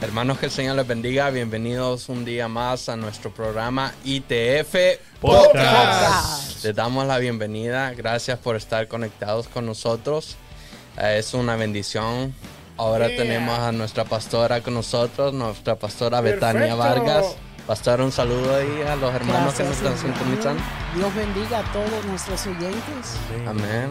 Hermanos, 0.00 0.38
que 0.38 0.46
el 0.46 0.52
Señor 0.52 0.76
les 0.76 0.86
bendiga. 0.86 1.28
Bienvenidos 1.30 2.08
un 2.08 2.24
día 2.24 2.48
más 2.48 2.88
a 2.88 2.96
nuestro 2.96 3.34
programa 3.34 3.92
ITF 4.04 4.74
Podcast. 5.20 6.64
Les 6.64 6.74
damos 6.74 7.06
la 7.06 7.18
bienvenida. 7.18 7.92
Gracias 7.92 8.38
por 8.38 8.56
estar 8.56 8.88
conectados 8.88 9.48
con 9.48 9.66
nosotros. 9.66 10.36
Eh, 10.98 11.16
es 11.18 11.34
una 11.34 11.56
bendición. 11.56 12.34
Ahora 12.76 13.08
tenemos 13.08 13.58
a 13.58 13.72
nuestra 13.72 14.04
pastora 14.04 14.62
con 14.62 14.74
nosotros, 14.74 15.34
nuestra 15.34 15.76
pastora 15.76 16.20
Betania 16.20 16.74
Vargas. 16.74 17.36
Pastor, 17.66 18.02
un 18.02 18.12
saludo 18.12 18.54
ahí 18.54 18.82
a 18.82 18.94
los 18.94 19.14
hermanos 19.14 19.54
que 19.54 19.62
nos 19.64 19.78
están 19.78 19.96
sintonizando. 19.96 20.62
Dios 20.94 21.14
bendiga 21.14 21.60
a 21.60 21.72
todos 21.72 22.04
nuestros 22.04 22.46
oyentes. 22.46 23.16
Amén. 23.46 23.90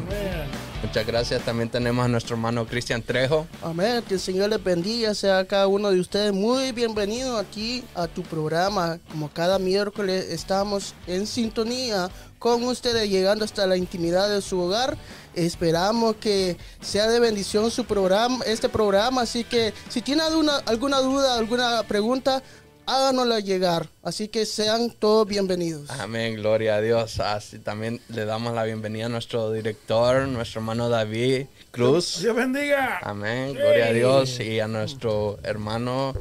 Muchas 0.84 1.08
gracias. 1.08 1.42
También 1.42 1.70
tenemos 1.70 2.06
a 2.06 2.08
nuestro 2.08 2.36
hermano 2.36 2.68
Cristian 2.68 3.02
Trejo. 3.02 3.48
Amén. 3.64 4.04
Que 4.08 4.14
el 4.14 4.20
Señor 4.20 4.52
les 4.52 4.64
bendiga. 4.64 5.16
Sea 5.16 5.48
cada 5.48 5.66
uno 5.66 5.90
de 5.90 6.00
ustedes 6.00 6.32
muy 6.34 6.72
bienvenido 6.72 7.36
aquí 7.36 7.84
a 7.96 8.06
tu 8.06 8.22
programa. 8.22 9.00
Como 9.10 9.30
cada 9.30 9.58
miércoles 9.58 10.28
estamos 10.30 10.94
en 11.08 11.26
sintonía 11.26 12.12
con 12.38 12.62
ustedes, 12.66 13.10
llegando 13.10 13.44
hasta 13.46 13.66
la 13.66 13.78
intimidad 13.78 14.30
de 14.30 14.42
su 14.42 14.60
hogar. 14.60 14.98
Esperamos 15.34 16.18
que 16.18 16.58
sea 16.82 17.08
de 17.08 17.20
bendición 17.20 17.72
su 17.72 17.86
programa, 17.86 18.44
este 18.46 18.70
programa. 18.70 19.22
Así 19.22 19.44
que 19.44 19.74
si 19.90 20.02
tiene 20.02 20.22
alguna, 20.22 20.58
alguna 20.66 21.00
duda, 21.00 21.38
alguna 21.38 21.84
pregunta, 21.84 22.44
háganosla 22.86 23.40
llegar. 23.40 23.88
Así 24.04 24.28
que 24.28 24.46
sean 24.46 24.92
todos 24.92 25.28
bienvenidos. 25.28 25.90
Amén, 25.90 26.36
gloria 26.36 26.76
a 26.76 26.82
Dios. 26.82 27.20
Así 27.20 27.60
también 27.60 28.02
le 28.10 28.26
damos 28.26 28.54
la 28.54 28.64
bienvenida 28.64 29.06
a 29.06 29.10
nuestro 29.10 29.52
director, 29.52 30.28
nuestro 30.28 30.62
hermano 30.62 30.90
David 30.90 31.46
Cruz. 31.72 32.20
Dios 32.22 32.36
bendiga. 32.36 33.00
Amén, 33.02 33.54
gloria 33.54 33.88
a 33.88 33.94
Dios. 33.94 34.40
Y 34.40 34.60
a 34.60 34.68
nuestro 34.68 35.40
hermano 35.44 36.14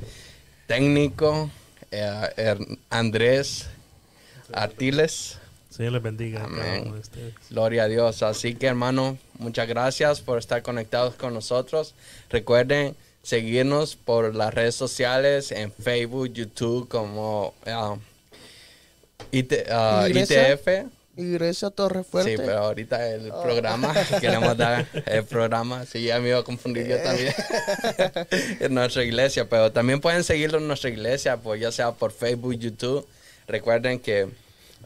técnico, 0.67 1.51
eh, 1.91 2.57
Andrés 2.91 3.67
Artiles. 4.53 5.39
Señor 5.71 5.93
les 5.93 6.03
bendiga. 6.03 6.45
Amén. 6.45 7.03
Gloria 7.49 7.85
a 7.85 7.89
Dios. 7.89 8.23
Así 8.23 8.55
que 8.55 8.67
hermano, 8.67 9.17
muchas 9.39 9.67
gracias 9.67 10.21
por 10.21 10.39
estar 10.39 10.63
conectados 10.63 11.15
con 11.15 11.33
nosotros. 11.33 11.95
Recuerden 12.29 12.95
seguirnos 13.23 13.97
por 13.97 14.35
las 14.35 14.53
redes 14.53 14.75
sociales 14.75 15.53
en 15.53 15.73
Facebook, 15.73 16.33
YouTube 16.33 16.89
como 16.89 17.55
uh, 17.67 17.97
IT, 19.31 19.53
uh, 19.53 20.07
ITF. 20.07 20.91
Iglesia 21.15 21.69
Torre 21.69 22.05
Fuerte. 22.05 22.31
Sí, 22.31 22.37
pero 22.39 22.59
ahorita 22.59 23.07
el 23.11 23.31
oh. 23.31 23.43
programa, 23.43 23.95
queremos 24.19 24.57
dar 24.57 24.87
el 25.07 25.25
programa, 25.25 25.85
sí, 25.85 26.05
ya 26.05 26.19
me 26.21 26.31
iba 26.31 26.39
a 26.39 26.43
confundir 26.43 26.87
yo 26.87 26.97
también, 27.03 27.35
en 28.61 28.75
nuestra 28.75 29.05
iglesia, 29.05 29.47
pero 29.47 29.71
también 29.71 30.01
pueden 30.01 30.25
seguirlo 30.25 30.59
en 30.59 30.67
nuestra 30.67 30.89
iglesia, 30.89 31.37
pues 31.37 31.61
ya 31.61 31.71
sea 31.71 31.93
por 31.93 32.13
Facebook, 32.13 32.55
YouTube. 32.55 33.07
Recuerden 33.47 34.01
que 34.01 34.25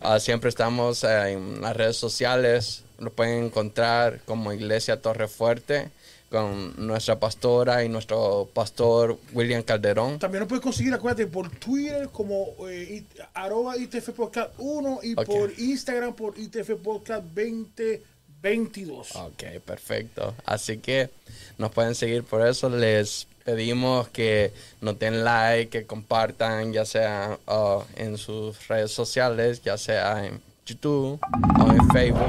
uh, 0.02 0.18
siempre 0.18 0.48
estamos 0.48 1.04
en 1.04 1.60
las 1.60 1.76
redes 1.76 1.96
sociales, 1.96 2.82
lo 2.98 3.12
pueden 3.12 3.44
encontrar 3.44 4.20
como 4.24 4.52
Iglesia 4.52 5.00
Torre 5.00 5.28
Fuerte 5.28 5.90
con 6.36 6.74
nuestra 6.86 7.18
pastora 7.18 7.82
y 7.82 7.88
nuestro 7.88 8.48
pastor 8.52 9.18
William 9.32 9.62
Calderón. 9.62 10.18
También 10.18 10.40
lo 10.40 10.48
puedes 10.48 10.62
conseguir, 10.62 10.92
acuérdate, 10.92 11.26
por 11.26 11.48
Twitter 11.50 12.10
como 12.12 12.54
eh, 12.68 13.04
arroba 13.32 13.76
ITF 13.78 14.10
Podcast 14.10 14.50
1 14.58 15.00
y 15.02 15.14
por 15.14 15.50
Instagram 15.58 16.14
por 16.14 16.38
ITF 16.38 16.72
Podcast 16.82 17.22
2022. 17.34 19.16
Ok, 19.16 19.44
perfecto. 19.64 20.34
Así 20.44 20.76
que 20.78 21.08
nos 21.56 21.72
pueden 21.72 21.94
seguir 21.94 22.22
por 22.22 22.46
eso. 22.46 22.68
Les 22.68 23.26
pedimos 23.44 24.08
que 24.08 24.52
nos 24.82 24.98
den 24.98 25.24
like, 25.24 25.70
que 25.70 25.86
compartan, 25.86 26.74
ya 26.74 26.84
sea 26.84 27.38
uh, 27.46 27.82
en 27.96 28.18
sus 28.18 28.68
redes 28.68 28.92
sociales, 28.92 29.62
ya 29.62 29.78
sea 29.78 30.26
en 30.26 30.38
YouTube 30.66 31.18
o 31.60 31.72
en 31.72 31.88
Facebook, 31.90 32.20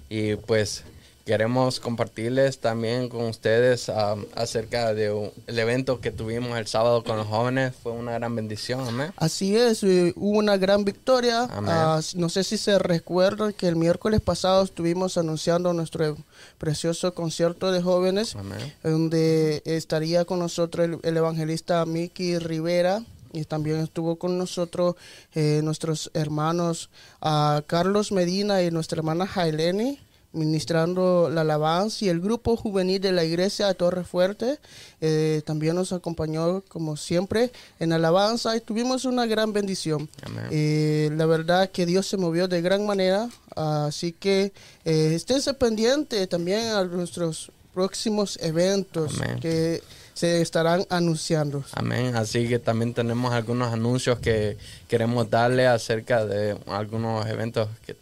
Y 0.10 0.36
pues 0.36 0.84
queremos 1.28 1.82
compartirles 1.82 2.60
también 2.60 3.10
con 3.10 3.26
ustedes 3.26 3.90
um, 3.90 4.24
acerca 4.34 4.94
del 4.94 5.32
evento 5.46 6.00
que 6.00 6.10
tuvimos 6.10 6.58
el 6.58 6.68
sábado 6.68 7.04
con 7.04 7.18
los 7.18 7.28
jóvenes. 7.28 7.74
Fue 7.84 7.92
una 7.92 8.14
gran 8.14 8.34
bendición, 8.34 8.88
amén. 8.88 9.12
Así 9.18 9.58
es, 9.58 9.84
hubo 9.84 10.38
una 10.38 10.56
gran 10.56 10.86
victoria. 10.86 11.44
Uh, 11.44 12.02
no 12.18 12.30
sé 12.30 12.46
si 12.46 12.58
se 12.58 12.80
recuerdan 12.80 13.52
que 13.52 13.68
el 13.68 13.76
miércoles 13.76 14.22
pasado 14.22 14.64
estuvimos 14.64 15.18
anunciando 15.18 15.74
nuestro 15.74 16.16
precioso 16.58 17.14
concierto 17.14 17.74
de 17.74 17.82
jóvenes, 17.82 18.38
donde 18.82 19.62
estaría 19.66 20.24
con 20.24 20.40
nosotros 20.40 20.98
el, 21.04 21.18
evangelista 21.18 21.86
Miki 21.86 22.40
Rivera 22.40 23.04
y 23.34 23.44
también 23.44 23.80
estuvo 23.80 24.16
con 24.16 24.38
nosotros 24.38 24.96
eh, 25.36 25.60
nuestros 25.62 26.10
hermanos 26.14 26.90
uh, 27.22 27.62
Carlos 27.68 28.14
Medina 28.14 28.64
y 28.64 28.72
nuestra 28.72 29.00
hermana 29.00 29.28
Jaileni 29.28 30.00
ministrando 30.38 31.30
la 31.30 31.42
alabanza 31.42 32.06
y 32.06 32.10
el 32.10 32.22
grupo 32.22 32.56
juvenil 32.56 33.02
de 33.02 33.12
la 33.12 33.24
iglesia 33.24 33.68
de 33.68 33.74
Torre 33.74 34.04
Fuerte 34.04 34.60
eh, 35.02 35.42
también 35.46 35.76
nos 35.76 35.92
acompañó 35.92 36.62
como 36.70 36.96
siempre 36.96 37.52
en 37.80 37.92
alabanza 37.92 38.56
y 38.56 38.62
tuvimos 38.62 39.06
una 39.06 39.26
gran 39.26 39.52
bendición. 39.52 40.10
Eh, 40.52 41.10
la 41.16 41.26
verdad 41.26 41.70
que 41.70 41.86
Dios 41.86 42.08
se 42.08 42.18
movió 42.18 42.48
de 42.48 42.62
gran 42.62 42.86
manera, 42.86 43.30
así 43.56 44.14
que 44.14 44.54
eh, 44.86 45.12
esténse 45.14 45.54
pendientes 45.54 46.30
también 46.30 46.68
a 46.68 46.84
nuestros 46.86 47.52
próximos 47.74 48.40
eventos 48.42 49.14
que 49.42 49.84
se 50.16 50.42
estarán 50.42 50.84
anunciando. 50.90 51.64
Amén. 51.74 52.16
Así 52.16 52.48
que 52.48 52.58
también 52.58 52.96
tenemos 52.96 53.32
algunos 53.34 53.72
anuncios 53.72 54.18
que 54.18 54.58
queremos 54.88 55.30
darle 55.30 55.68
acerca 55.68 56.26
de 56.26 56.58
algunos 56.66 57.28
eventos 57.28 57.70
que 57.86 57.96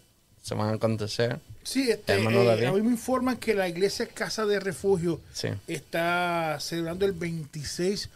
se 0.45 0.53
van 0.53 0.69
a 0.69 0.73
acontecer. 0.73 1.39
Sí, 1.63 1.89
este, 1.89 2.21
eh, 2.21 2.69
hoy 2.69 2.83
me 2.83 2.91
informan 2.91 3.37
que 3.37 3.55
la 3.55 3.67
iglesia 3.67 4.05
Casa 4.05 4.45
de 4.45 4.59
Refugio 4.59 5.19
está 5.65 6.59
celebrando 6.59 7.03
el 7.07 7.13
26 7.13 8.09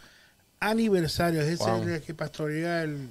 aniversario. 0.60 1.40
Es 1.40 1.60
el 1.60 2.00
que 2.02 2.14
pastorea 2.14 2.84
el 2.84 3.08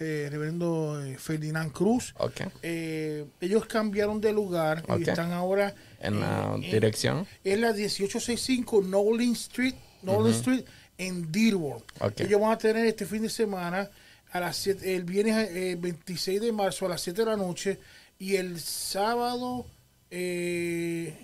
eh, 0.00 0.26
reverendo 0.32 1.00
eh, 1.00 1.16
Ferdinand 1.16 1.70
Cruz. 1.70 2.12
ellos 3.40 3.66
cambiaron 3.66 4.20
de 4.20 4.32
lugar 4.32 4.82
y 4.98 5.08
están 5.08 5.30
ahora 5.30 5.72
en 6.00 6.18
la 6.18 6.56
dirección. 6.58 7.28
En 7.44 7.60
la 7.60 7.68
1865 7.68 8.82
Nolan 8.82 9.30
Street, 9.34 9.76
Nolan 10.02 10.32
Street 10.32 10.64
en 10.98 11.30
Dearborn. 11.30 11.84
Ellos 12.16 12.40
van 12.40 12.50
a 12.50 12.58
tener 12.58 12.84
este 12.84 13.06
fin 13.06 13.22
de 13.22 13.30
semana 13.30 13.88
a 14.32 14.40
las 14.40 14.66
el 14.66 15.04
viernes 15.04 15.80
26 15.80 16.40
de 16.40 16.50
marzo 16.50 16.86
a 16.86 16.88
las 16.88 17.00
7 17.00 17.20
de 17.20 17.26
la 17.30 17.36
noche 17.36 17.78
y 18.20 18.36
el 18.36 18.60
sábado, 18.60 19.66
eh, 20.10 21.16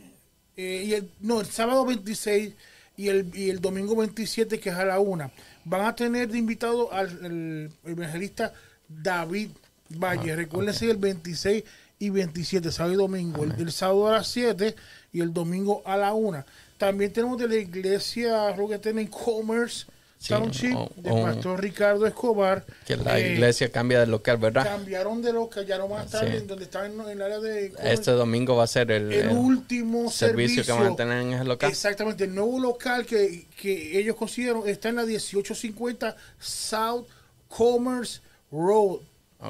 eh, 0.56 0.84
y 0.86 0.94
el, 0.94 1.10
no, 1.20 1.40
el 1.40 1.46
sábado 1.46 1.84
26 1.84 2.54
y 2.96 3.08
el, 3.08 3.30
y 3.34 3.50
el 3.50 3.60
domingo 3.60 3.94
27, 3.94 4.58
que 4.58 4.70
es 4.70 4.74
a 4.74 4.86
la 4.86 4.98
una, 4.98 5.30
van 5.64 5.82
a 5.82 5.94
tener 5.94 6.28
de 6.28 6.38
invitado 6.38 6.90
al 6.92 7.70
evangelista 7.84 8.54
David 8.88 9.50
Valle. 9.90 10.32
Ah, 10.32 10.36
Recuérdense 10.36 10.90
el 10.90 10.96
26 10.96 11.64
y 11.98 12.10
27, 12.10 12.72
sábado 12.72 12.94
y 12.94 12.96
domingo. 12.96 13.44
El, 13.44 13.70
sábado 13.72 14.08
a 14.08 14.12
las 14.12 14.28
7 14.28 14.74
y 15.12 15.20
el 15.20 15.34
domingo 15.34 15.82
a 15.84 15.98
la 15.98 16.14
una. 16.14 16.46
También 16.78 17.12
tenemos 17.12 17.38
de 17.38 17.48
la 17.48 17.56
iglesia 17.56 18.54
Roquetena 18.54 19.02
en 19.02 19.08
Commerce 19.08 19.86
Township 20.26 20.76
de 20.96 21.10
Pastor 21.10 21.60
Ricardo 21.60 22.06
Escobar. 22.06 22.64
Que 22.86 22.96
la 22.96 23.18
eh, 23.18 23.34
iglesia 23.34 23.70
cambia 23.70 24.00
de 24.00 24.06
local, 24.06 24.38
¿verdad? 24.38 24.64
Cambiaron 24.64 25.22
de 25.22 25.32
local, 25.32 25.66
ya 25.66 25.78
no 25.78 25.88
más 25.88 26.10
tarde, 26.10 26.38
en 26.38 26.46
donde 26.46 26.64
estaban 26.64 26.92
en, 27.00 27.08
el 27.08 27.22
área 27.22 27.38
de... 27.38 27.72
Este 27.82 28.10
domingo 28.12 28.56
va 28.56 28.64
a 28.64 28.66
ser 28.66 28.90
el, 28.90 29.12
el 29.12 29.28
último 29.28 30.10
servicio, 30.10 30.64
que 30.64 30.72
van 30.72 30.92
a 30.92 30.96
tener 30.96 31.22
en 31.22 31.32
ese 31.34 31.44
local. 31.44 31.70
Exactamente, 31.70 32.24
el 32.24 32.34
nuevo 32.34 32.58
local 32.58 33.06
que, 33.06 33.46
que 33.60 33.98
ellos 33.98 34.16
consiguieron 34.16 34.68
está 34.68 34.88
en 34.88 34.96
la 34.96 35.04
1850 35.04 36.16
South 36.38 37.06
Commerce 37.48 38.20
Road. 38.50 39.00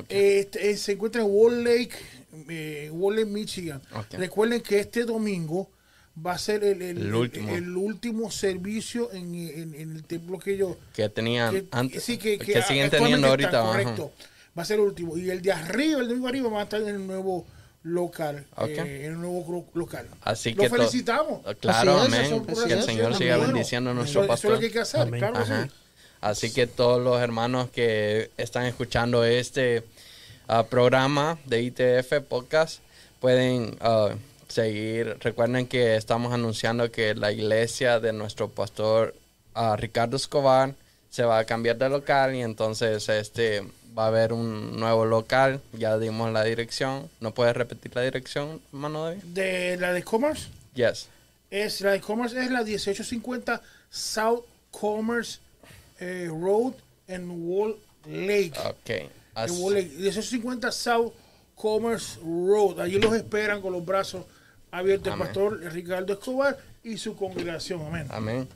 Este, 0.09 0.71
eh, 0.71 0.77
se 0.77 0.93
encuentra 0.93 1.23
en 1.23 1.29
Wall 1.31 1.65
Lake, 1.65 1.95
eh, 2.49 2.91
Wall 2.93 3.17
Lake, 3.17 3.27
Michigan. 3.27 3.81
Recuerden 4.11 4.61
que 4.61 4.81
este 4.81 5.05
domingo 5.05 5.71
va 6.25 6.33
a 6.33 6.39
ser 6.39 6.65
el, 6.65 6.83
el, 6.83 7.15
último. 7.77 8.31
servicio 8.31 9.13
en, 9.13 9.35
el 9.75 10.05
templo 10.05 10.39
que 10.39 10.55
ellos 10.55 10.77
que 10.95 11.09
tenían 11.09 11.67
antes 11.71 12.03
sí, 12.03 12.17
que, 12.17 12.39
que, 12.39 12.63
siguen 12.63 12.91
teniendo 12.91 13.29
ahorita 13.29 13.63
correcto. 13.63 14.13
Va 14.59 14.63
a 14.63 14.65
ser 14.65 14.79
el 14.79 14.87
último. 14.87 15.19
Y 15.19 15.29
el 15.31 15.43
de 15.43 15.53
arriba 15.53 16.01
el 16.01 16.09
de 16.09 16.29
arriba 16.29 16.49
va 16.49 16.61
a 16.61 16.63
estar 16.65 16.81
en 16.81 16.89
el 16.89 17.07
nuevo 17.07 17.47
local 17.83 18.45
eh, 18.67 19.03
en 19.05 19.13
el 19.13 19.21
nuevo 19.21 19.67
local. 19.75 20.09
Así 20.23 20.55
lo 20.55 20.63
que 20.63 20.71
felicitamos. 20.71 21.43
claro 21.61 22.01
amén. 22.01 22.45
que 22.67 22.73
el 22.73 22.83
señor 22.83 23.15
siga 23.17 23.37
bendiciendo 23.37 23.91
a 23.91 23.95
nuestro 23.95 24.27
pastor 24.27 24.55
eso 24.55 24.55
es 24.55 24.55
lo 24.55 24.61
que 24.61 24.67
hay 24.67 24.73
que 24.73 24.81
hacer 24.81 25.11
claro 25.11 25.69
así 26.21 26.53
que 26.53 26.67
todos 26.67 27.01
los 27.01 27.21
hermanos 27.21 27.71
que 27.71 28.31
están 28.39 28.65
escuchando 28.65 29.25
este 29.25 29.85
ah, 30.49 30.65
programa 30.65 31.39
de 31.45 31.63
ITF 31.63 32.27
podcast 32.29 32.81
pueden 33.21 33.77
uh, 33.81 34.17
seguir. 34.49 35.19
Recuerden 35.21 35.67
que 35.67 35.97
estamos 35.97 36.33
anunciando 36.33 36.91
que 36.91 37.15
la 37.15 37.33
iglesia 37.33 38.01
de 38.01 38.13
nuestro 38.13 38.49
pastor 38.49 39.15
uh, 39.55 39.77
Ricardo 39.77 40.17
Escobar 40.17 40.75
se 41.11 41.25
va 41.25 41.39
a 41.39 41.45
cambiar 41.45 41.79
de 41.79 41.89
local 41.89 42.35
y 42.35 42.43
entonces 42.43 43.09
este 43.09 43.63
va 43.97 44.05
a 44.05 44.09
haber 44.09 44.33
un 44.33 44.79
nuevo 44.79 45.07
local. 45.07 45.61
Ya 45.73 45.99
dimos 45.99 46.33
la 46.33 46.45
dirección. 46.45 47.09
¿No 47.21 47.33
puedes 47.33 47.57
repetir 47.57 47.95
la 47.95 48.03
dirección, 48.03 48.61
hermano 48.73 49.05
David? 49.05 49.23
¿De 49.25 49.77
la 49.79 49.93
de 49.93 50.03
Commerce? 50.03 50.49
Yes. 50.75 51.09
Es, 51.51 51.81
la 51.81 51.93
de 51.93 52.01
Commerce 52.01 52.39
es 52.39 52.51
la 52.51 52.63
1850 52.63 53.63
South 53.91 54.45
Commerce 54.71 55.39
eh, 56.01 56.29
Road 56.29 56.75
en 57.09 57.31
Wall 57.31 57.77
Lake. 58.07 58.53
Ok. 58.67 59.51
Wall 59.59 59.75
Lake. 59.75 59.89
1850 59.97 60.71
South 60.73 61.13
Commerce 61.55 62.19
Road. 62.21 62.81
Allí 62.81 62.99
los 62.99 63.15
esperan 63.15 63.63
con 63.63 63.73
los 63.73 63.85
brazos 63.85 64.25
abierto 64.71 65.13
el 65.13 65.19
pastor 65.19 65.61
Ricardo 65.73 66.13
Escobar 66.13 66.59
y 66.83 66.99
su 66.99 67.17
congregación. 67.17 67.83
Amén. 67.87 68.07
Amén. 68.11 68.49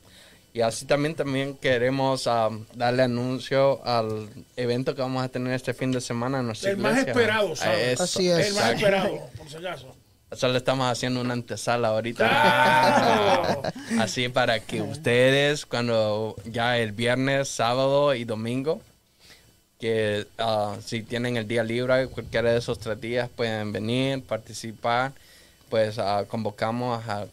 Y 0.52 0.62
así 0.62 0.84
también, 0.84 1.14
también 1.14 1.56
queremos 1.56 2.26
um, 2.26 2.64
darle 2.74 3.04
anuncio 3.04 3.84
al 3.84 4.28
evento 4.56 4.96
que 4.96 5.02
vamos 5.02 5.22
a 5.24 5.28
tener 5.28 5.52
este 5.52 5.74
fin 5.74 5.92
de 5.92 6.00
semana 6.00 6.40
en 6.40 6.46
nuestra 6.46 6.70
el 6.70 6.76
más 6.76 6.98
esperado, 6.98 7.54
¿sabes? 7.54 8.00
Así 8.00 8.28
es. 8.28 8.48
El 8.48 8.54
más 8.54 8.72
esperado, 8.74 9.30
por 9.36 9.48
si 9.48 9.56
acaso. 9.56 9.94
Solo 10.32 10.56
estamos 10.58 10.90
haciendo 10.90 11.20
una 11.20 11.34
antesala 11.34 11.88
ahorita. 11.88 13.60
Así 14.00 14.28
para 14.28 14.60
que 14.60 14.82
ustedes, 14.82 15.66
cuando 15.66 16.36
ya 16.44 16.78
el 16.78 16.92
viernes, 16.92 17.48
sábado 17.48 18.14
y 18.14 18.24
domingo, 18.24 18.80
que 19.78 20.26
uh, 20.38 20.80
si 20.84 21.02
tienen 21.02 21.36
el 21.36 21.46
día 21.48 21.64
libre, 21.64 22.08
cualquiera 22.08 22.52
de 22.52 22.58
esos 22.58 22.78
tres 22.78 23.00
días, 23.00 23.28
pueden 23.28 23.72
venir, 23.72 24.22
participar 24.22 25.12
pues 25.70 25.96
uh, 25.96 26.26
convocamos 26.28 27.02
a 27.08 27.26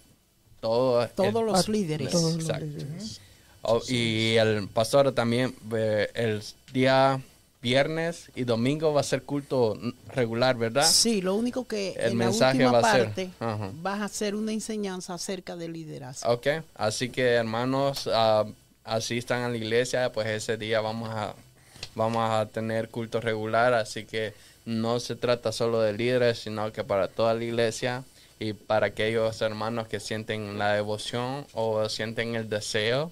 todo 0.61 1.05
todos 1.09 1.43
los 1.43 1.67
líderes. 1.67 2.13
Oh, 3.63 3.81
y 3.89 4.35
el 4.35 4.69
pastor 4.69 5.11
también, 5.11 5.53
el 6.13 6.41
día 6.71 7.19
viernes 7.61 8.29
y 8.35 8.43
domingo 8.43 8.93
va 8.93 9.01
a 9.01 9.03
ser 9.03 9.23
culto 9.23 9.77
regular, 10.13 10.55
¿verdad? 10.55 10.87
Sí, 10.89 11.21
lo 11.21 11.35
único 11.35 11.67
que 11.67 11.93
el 11.93 12.11
en 12.11 12.17
mensaje 12.17 12.59
la 12.59 12.65
última 12.65 12.81
va 12.81 12.89
a 12.89 12.97
parte 12.97 13.29
vas 13.81 13.99
a 13.99 14.05
hacer 14.05 14.35
una 14.35 14.53
enseñanza 14.53 15.15
acerca 15.15 15.55
del 15.55 15.73
liderazgo. 15.73 16.31
Ok, 16.31 16.47
así 16.75 17.09
que 17.09 17.23
hermanos, 17.23 18.07
uh, 18.07 18.49
asistan 18.85 19.41
a 19.41 19.49
la 19.49 19.57
iglesia, 19.57 20.11
pues 20.13 20.27
ese 20.27 20.55
día 20.55 20.79
vamos 20.79 21.09
a, 21.09 21.33
vamos 21.95 22.29
a 22.29 22.45
tener 22.45 22.89
culto 22.89 23.19
regular, 23.19 23.73
así 23.73 24.05
que 24.05 24.33
no 24.65 24.99
se 24.99 25.15
trata 25.15 25.51
solo 25.51 25.81
de 25.81 25.93
líderes, 25.93 26.39
sino 26.39 26.71
que 26.71 26.83
para 26.83 27.07
toda 27.07 27.33
la 27.33 27.43
iglesia 27.43 28.03
y 28.39 28.53
para 28.53 28.87
aquellos 28.87 29.41
hermanos 29.41 29.87
que 29.87 29.99
sienten 29.99 30.57
la 30.57 30.73
devoción 30.73 31.45
o 31.53 31.87
sienten 31.89 32.35
el 32.35 32.49
deseo 32.49 33.11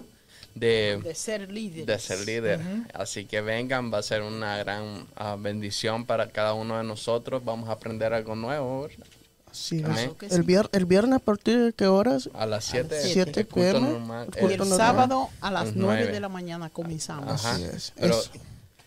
de, 0.55 1.13
ser 1.15 1.51
líder. 1.51 1.85
De 1.85 1.99
ser 1.99 2.19
líder. 2.25 2.61
Así 2.93 3.25
que 3.25 3.41
vengan, 3.41 3.93
va 3.93 3.99
a 3.99 4.03
ser 4.03 4.21
una 4.21 4.57
gran 4.57 5.05
ah, 5.15 5.35
bendición 5.37 6.05
para 6.05 6.29
cada 6.29 6.53
uno 6.53 6.77
de 6.77 6.83
nosotros. 6.85 7.43
Vamos 7.43 7.69
a 7.69 7.73
aprender 7.73 8.13
algo 8.13 8.35
nuevo. 8.35 8.87
Sí, 9.51 9.83
el, 10.29 10.43
vier, 10.43 10.69
el 10.73 10.85
viernes 10.85 11.17
a 11.17 11.19
partir 11.19 11.57
de 11.59 11.73
qué 11.73 11.87
horas? 11.87 12.29
A 12.33 12.45
las 12.45 12.65
7 12.65 12.93
7 13.01 13.47
Y 14.41 14.53
el 14.53 14.65
sábado 14.65 15.29
a 15.39 15.49
las 15.49 15.75
9 15.75 16.07
de 16.07 16.19
la 16.19 16.29
mañana 16.29 16.69
comenzamos. 16.69 17.45
Así 17.45 17.63
es. 17.63 17.93
Pero 17.97 18.17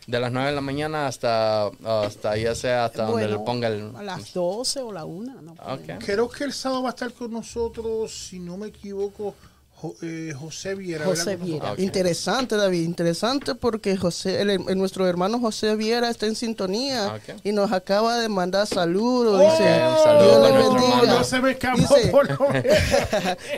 de 0.09 0.19
las 0.19 0.33
9 0.33 0.49
de 0.49 0.55
la 0.55 0.63
mañana 0.63 1.07
hasta, 1.07 1.67
hasta 1.85 2.35
ya 2.39 2.55
sea 2.55 2.87
hasta 2.87 3.05
donde 3.05 3.29
le 3.29 3.39
ponga 3.41 3.69
el... 3.69 3.95
A 3.95 4.03
las 4.03 4.33
12 4.33 4.81
o 4.81 4.91
la 4.91 5.05
1. 5.05 5.43
No 5.43 5.55
Creo 5.99 6.31
que 6.31 6.45
el 6.45 6.55
sábado 6.55 6.83
va 6.83 6.89
a 6.89 6.93
estar 6.93 7.13
con 7.13 7.31
nosotros, 7.31 8.11
si 8.11 8.39
no 8.39 8.57
me 8.57 8.69
equivoco, 8.69 9.35
eh, 10.03 10.35
José 10.39 10.75
Viera. 10.75 11.05
José 11.05 11.37
Viera. 11.37 11.75
Interesante, 11.77 12.57
David, 12.57 12.83
interesante 12.83 13.55
porque 13.55 13.97
José, 13.97 14.45
nuestro 14.75 15.07
hermano 15.07 15.39
José 15.39 15.77
Viera 15.77 16.11
está 16.11 16.27
en 16.27 16.35
sintonía 16.35 17.21
y 17.45 17.53
nos 17.53 17.73
acaba 17.73 18.19
de 18.19 18.29
mandar 18.29 18.67
saludos. 18.67 19.41
dice, 19.41 19.81
No 21.07 21.25
se 21.25 21.41
me 21.41 21.57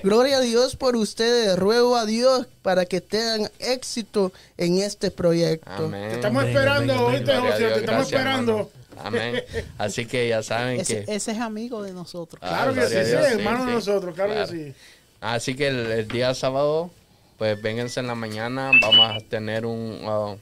Gloria 0.02 0.38
a 0.38 0.40
Dios 0.40 0.76
por 0.76 0.96
ustedes. 0.96 1.58
Ruego 1.58 1.96
a 1.96 2.06
Dios 2.06 2.46
para 2.62 2.84
que 2.84 3.00
tengan 3.00 3.50
éxito 3.58 4.32
en 4.56 4.78
este 4.78 5.10
proyecto. 5.10 5.90
Te 5.90 6.14
estamos 6.14 6.44
esperando, 6.44 6.98
José, 6.98 7.20
te 7.20 7.78
estamos 7.78 8.04
esperando. 8.04 8.70
Amén. 9.02 9.42
Así 9.78 10.06
que 10.06 10.28
ya 10.28 10.42
saben 10.42 10.84
que... 10.84 11.04
Ese 11.08 11.32
es 11.32 11.38
amigo 11.38 11.82
de 11.82 11.92
nosotros. 11.92 12.40
Claro 12.40 12.74
que 12.74 12.86
sí, 12.86 12.96
es 12.96 13.08
hermano 13.08 13.66
de 13.66 13.72
nosotros, 13.72 14.14
claro, 14.14 14.34
que 14.34 14.46
sí. 14.46 14.74
Así 15.20 15.54
que 15.54 15.68
el, 15.68 16.08
día 16.08 16.34
sábado, 16.34 16.90
pues 17.36 17.60
vénganse 17.60 18.00
en 18.00 18.06
la 18.06 18.14
mañana, 18.14 18.72
vamos 18.80 19.10
a 19.10 19.20
tener 19.20 19.66
un, 19.66 20.02
uh, 20.06 20.38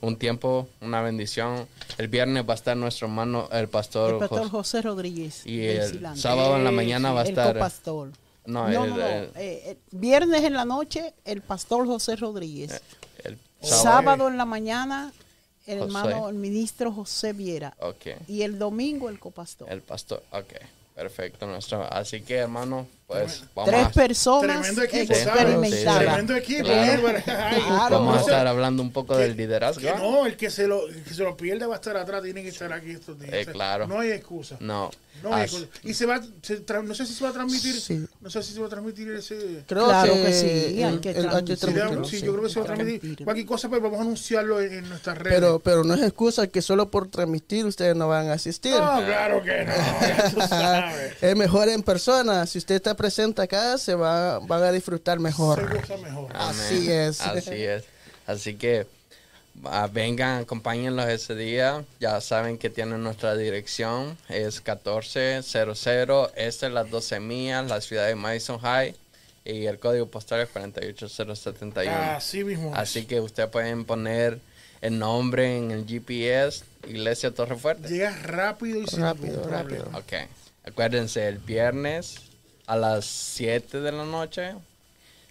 un 0.00 0.16
tiempo, 0.16 0.68
una 0.80 1.00
bendición. 1.02 1.66
El 1.98 2.08
viernes 2.08 2.44
va 2.48 2.52
a 2.52 2.56
estar 2.56 2.76
nuestro 2.76 3.06
hermano, 3.06 3.48
el 3.52 3.68
pastor, 3.68 4.14
el 4.14 4.18
pastor 4.28 4.50
José 4.50 4.82
Rodríguez. 4.82 5.46
Y 5.46 5.66
el 5.66 6.16
sábado 6.16 6.56
en 6.56 6.64
la 6.64 6.70
mañana 6.70 7.12
va 7.12 7.22
a 7.22 7.24
estar... 7.24 7.56
El 7.56 7.60
pastor. 7.60 8.12
No, 8.46 8.68
no, 8.68 8.86
no, 8.86 8.96
eh, 9.36 9.78
viernes 9.90 10.44
en 10.44 10.54
la 10.54 10.64
noche, 10.64 11.14
el 11.24 11.42
pastor 11.42 11.86
José 11.86 12.16
Rodríguez. 12.16 12.72
Eh, 12.72 12.80
el, 13.24 13.38
sábado, 13.60 14.28
en 14.28 14.38
la 14.38 14.46
mañana, 14.46 15.12
el 15.66 15.78
hermano, 15.78 16.28
el 16.28 16.36
ministro 16.36 16.90
José 16.90 17.32
Viera. 17.32 17.74
Okay. 17.78 18.16
Y 18.26 18.42
el 18.42 18.58
domingo, 18.58 19.08
el 19.08 19.18
copastor. 19.18 19.70
El 19.70 19.82
pastor, 19.82 20.22
ok. 20.32 20.54
Perfecto, 20.94 21.46
nuestro. 21.46 21.84
Así 21.84 22.22
que, 22.22 22.36
hermano, 22.36 22.86
pues 23.10 23.44
vamos 23.54 23.70
Tres 23.70 23.88
personas 23.88 24.60
Tremendo 24.60 24.82
equipo, 24.82 25.12
experimentadas. 25.12 25.98
Tremendo 25.98 26.36
equipo. 26.36 26.68
Vamos 27.90 28.16
a 28.16 28.20
estar 28.20 28.46
hablando 28.46 28.82
un 28.82 28.92
poco 28.92 29.16
del 29.16 29.36
liderazgo. 29.36 29.88
no, 29.98 30.26
el 30.26 30.36
que, 30.36 30.50
se 30.50 30.66
lo, 30.66 30.82
que 30.86 31.14
se 31.14 31.22
lo 31.22 31.36
pierde 31.36 31.66
va 31.66 31.74
a 31.74 31.76
estar 31.76 31.96
atrás, 31.96 32.22
tiene 32.22 32.42
que 32.42 32.50
estar 32.50 32.72
aquí 32.72 32.92
estos 32.92 33.18
días. 33.18 33.32
Eh, 33.32 33.46
claro. 33.46 33.86
No 33.86 33.98
hay 33.98 34.12
excusa. 34.12 34.56
No. 34.60 34.90
No 35.22 35.34
hay 35.34 35.44
excusa. 35.44 35.66
Y 35.82 35.94
se 35.94 36.06
va, 36.06 36.20
se 36.42 36.64
no 36.82 36.94
sé 36.94 37.06
si 37.06 37.14
se 37.14 37.24
va 37.24 37.30
a 37.30 37.32
transmitir, 37.32 37.80
sí. 37.80 38.06
no 38.20 38.30
sé 38.30 38.42
si 38.42 38.54
se 38.54 38.60
va 38.60 38.66
a 38.66 38.70
transmitir 38.70 39.10
ese... 39.10 39.64
Creo 39.66 39.84
claro 39.84 40.14
que, 40.14 40.32
sí, 40.32 40.82
hay 40.82 40.98
que 40.98 41.14
transmitirlo. 41.14 42.04
Sí, 42.04 42.20
yo 42.22 42.32
creo 42.32 42.44
que 42.44 42.50
se 42.50 42.60
va 42.60 42.64
a 42.64 42.74
transmitir. 42.74 43.24
Cualquier 43.24 43.46
cosa, 43.46 43.68
pues 43.68 43.82
vamos 43.82 43.98
a 43.98 44.02
anunciarlo 44.02 44.60
en, 44.60 44.88
nuestras 44.88 45.18
redes. 45.18 45.38
Pero, 45.38 45.58
pero 45.58 45.84
no 45.84 45.94
es 45.94 46.02
excusa 46.02 46.46
que 46.46 46.62
solo 46.62 46.90
por 46.90 47.08
transmitir 47.08 47.66
ustedes 47.66 47.96
no 47.96 48.08
van 48.08 48.28
a 48.28 48.34
asistir. 48.34 48.72
No, 48.72 49.04
claro 49.04 49.42
que 49.42 49.64
no, 49.64 49.72
es 51.28 51.36
mejor 51.36 51.68
en 51.68 51.82
persona. 51.82 52.46
Si 52.46 52.58
usted 52.58 52.76
está 52.76 52.94
presente 52.94 53.42
acá, 53.42 53.78
se 53.78 53.94
va, 53.94 54.38
van 54.38 54.62
a 54.62 54.72
disfrutar 54.72 55.18
mejor. 55.18 55.62
mejor. 56.02 56.28
Así 56.34 56.90
es. 56.90 57.20
Así 57.20 57.62
es. 57.62 57.84
Así 58.26 58.54
que 58.54 58.86
ah, 59.64 59.88
vengan, 59.92 60.42
acompáñenlos 60.42 61.08
ese 61.08 61.34
día. 61.34 61.84
Ya 61.98 62.20
saben 62.20 62.58
que 62.58 62.70
tienen 62.70 63.02
nuestra 63.02 63.36
dirección. 63.36 64.16
Es 64.28 64.56
1400 64.56 66.32
este 66.36 66.66
es 66.66 66.72
las 66.72 66.90
12 66.90 67.20
millas, 67.20 67.68
la 67.68 67.80
ciudad 67.80 68.06
de 68.06 68.14
Madison 68.14 68.58
High. 68.58 68.94
Y 69.44 69.66
el 69.66 69.78
código 69.78 70.06
postal 70.06 70.40
es 70.40 70.48
48071. 70.50 71.90
Así 71.90 72.44
mismo. 72.44 72.72
Así 72.74 73.06
que 73.06 73.20
ustedes 73.20 73.48
pueden 73.48 73.84
poner 73.84 74.38
el 74.80 74.98
nombre 74.98 75.56
en 75.56 75.70
el 75.70 75.86
GPS, 75.86 76.64
Iglesia 76.86 77.30
Torre 77.32 77.56
Fuerte. 77.56 77.88
Llega 77.88 78.10
rápido 78.22 78.82
y 78.82 78.86
sin 78.86 79.00
rápido, 79.00 79.48
rápido. 79.48 79.84
Ok. 79.94 80.28
Acuérdense, 80.64 81.26
el 81.26 81.38
viernes 81.38 82.16
a 82.66 82.76
las 82.76 83.06
7 83.06 83.80
de 83.80 83.92
la 83.92 84.04
noche 84.04 84.54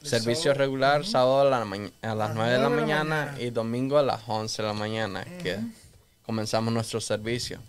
Servicio 0.02 0.54
regular, 0.54 1.06
sábado 1.06 1.42
a, 1.42 1.46
las 1.46 1.66
9 1.68 2.52
de 2.52 2.58
la, 2.58 2.70
mañana, 2.70 3.36
y 3.40 3.50
domingo 3.50 3.98
a 3.98 4.04
las 4.04 4.22
11 4.28 4.62
de 4.62 4.68
la 4.68 4.74
mañana, 4.74 5.26
que 5.44 5.60
comenzamos 6.26 6.74
nuestro 6.74 7.02
servicio. 7.02 7.60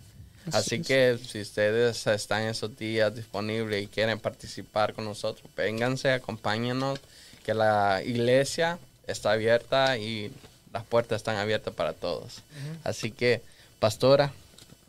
Así 0.51 0.81
que 0.81 1.19
si 1.23 1.41
ustedes 1.41 2.07
están 2.07 2.43
esos 2.43 2.75
días 2.77 3.13
disponibles 3.13 3.83
y 3.83 3.87
quieren 3.87 4.19
participar 4.19 4.93
con 4.93 5.05
nosotros, 5.05 5.49
vénganse, 5.55 6.13
acompáñenos, 6.13 6.99
que 7.43 7.53
la 7.53 8.01
iglesia 8.03 8.79
está 9.07 9.31
abierta 9.31 9.97
y 9.97 10.31
las 10.71 10.83
puertas 10.83 11.17
están 11.17 11.37
abiertas 11.37 11.73
para 11.73 11.93
todos. 11.93 12.41
Así 12.83 13.11
que, 13.11 13.41
pastora, 13.79 14.31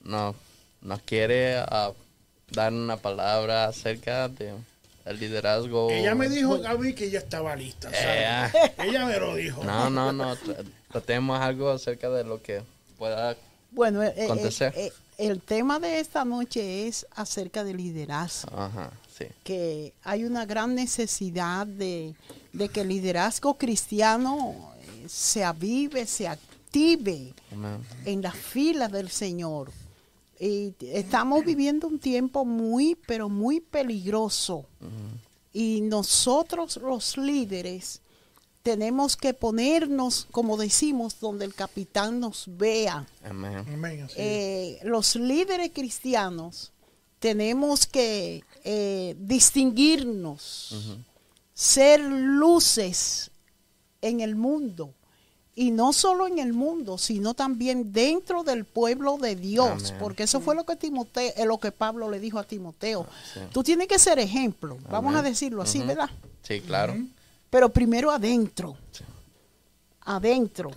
no, 0.04 0.34
nos 0.80 1.00
quiere 1.02 1.56
ah, 1.58 1.92
dar 2.50 2.72
una 2.72 2.96
palabra 2.96 3.66
acerca 3.66 4.28
de 4.28 4.54
el 5.04 5.18
liderazgo. 5.18 5.90
Ella 5.90 6.14
me 6.14 6.28
dijo 6.28 6.60
a 6.66 6.74
mí 6.76 6.94
que 6.94 7.06
ella 7.06 7.18
estaba 7.18 7.54
lista. 7.56 7.90
Eh, 7.92 8.50
ella 8.84 9.06
me 9.06 9.18
lo 9.18 9.34
dijo. 9.34 9.64
No, 9.64 9.90
no, 9.90 10.12
no. 10.12 10.36
Tratemos 10.90 11.40
algo 11.40 11.70
acerca 11.70 12.10
de 12.10 12.24
lo 12.24 12.42
que 12.42 12.62
pueda 12.98 13.36
bueno, 13.72 14.02
eh, 14.02 14.14
eh, 14.16 14.92
el 15.16 15.40
tema 15.40 15.80
de 15.80 15.98
esta 15.98 16.24
noche 16.26 16.86
es 16.86 17.06
acerca 17.14 17.64
del 17.64 17.78
liderazgo. 17.78 18.54
Ajá, 18.54 18.90
sí. 19.16 19.24
Que 19.42 19.94
hay 20.04 20.24
una 20.24 20.44
gran 20.44 20.74
necesidad 20.74 21.66
de, 21.66 22.14
que 22.72 22.82
el 22.82 22.88
liderazgo 22.88 23.54
cristiano 23.54 24.54
se 25.08 25.42
avive, 25.42 26.06
se 26.06 26.28
active 26.28 27.32
en 28.04 28.20
las 28.20 28.36
filas 28.36 28.92
del 28.92 29.10
Señor. 29.10 29.70
Y 30.44 30.74
estamos 30.80 31.44
viviendo 31.44 31.86
un 31.86 32.00
tiempo 32.00 32.44
muy, 32.44 32.96
pero 33.06 33.28
muy 33.28 33.60
peligroso. 33.60 34.66
Y 35.52 35.82
nosotros 35.82 36.78
los 36.78 37.16
líderes 37.16 38.00
tenemos 38.64 39.16
que 39.16 39.34
ponernos, 39.34 40.26
como 40.32 40.56
decimos, 40.56 41.20
donde 41.20 41.44
el 41.44 41.54
capitán 41.54 42.18
nos 42.18 42.46
vea. 42.48 43.06
Eh, 44.16 44.80
los 44.82 45.14
líderes 45.14 45.70
cristianos 45.72 46.72
tenemos 47.20 47.86
que 47.86 48.42
eh, 48.64 49.14
distinguirnos, 49.20 50.96
ser 51.54 52.00
luces 52.00 53.30
en 54.00 54.18
el 54.18 54.34
mundo 54.34 54.92
y 55.54 55.70
no 55.70 55.92
solo 55.92 56.26
en 56.26 56.38
el 56.38 56.52
mundo, 56.52 56.96
sino 56.96 57.34
también 57.34 57.92
dentro 57.92 58.42
del 58.42 58.64
pueblo 58.64 59.18
de 59.18 59.36
Dios, 59.36 59.92
porque 59.98 60.22
eso 60.22 60.40
fue 60.40 60.54
lo 60.54 60.64
que 60.64 60.76
Timoteo, 60.76 61.32
eh, 61.36 61.44
lo 61.44 61.58
que 61.58 61.72
Pablo 61.72 62.10
le 62.10 62.20
dijo 62.20 62.38
a 62.38 62.44
Timoteo. 62.44 63.06
Ah, 63.36 63.48
Tú 63.52 63.62
tienes 63.62 63.86
que 63.86 63.98
ser 63.98 64.18
ejemplo, 64.18 64.78
vamos 64.88 65.14
a 65.14 65.22
decirlo 65.22 65.62
así, 65.62 65.80
¿verdad? 65.80 66.08
Sí, 66.42 66.60
claro. 66.60 66.96
Pero 67.50 67.68
primero 67.68 68.10
adentro. 68.10 68.76
Adentro. 70.00 70.70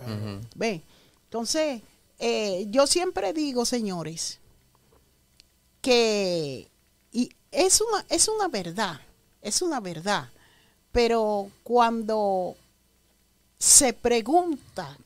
¿Ve? 0.54 0.82
Entonces, 1.24 1.80
eh, 2.18 2.66
yo 2.68 2.86
siempre 2.86 3.32
digo, 3.32 3.64
señores, 3.64 4.38
que 5.80 6.68
y 7.12 7.30
es 7.50 7.80
una, 7.80 8.04
es 8.10 8.28
una 8.28 8.48
verdad, 8.48 9.00
es 9.40 9.62
una 9.62 9.80
verdad, 9.80 10.28
pero 10.92 11.50
cuando 11.62 12.56
se 13.58 13.92
pregunta 13.92 14.96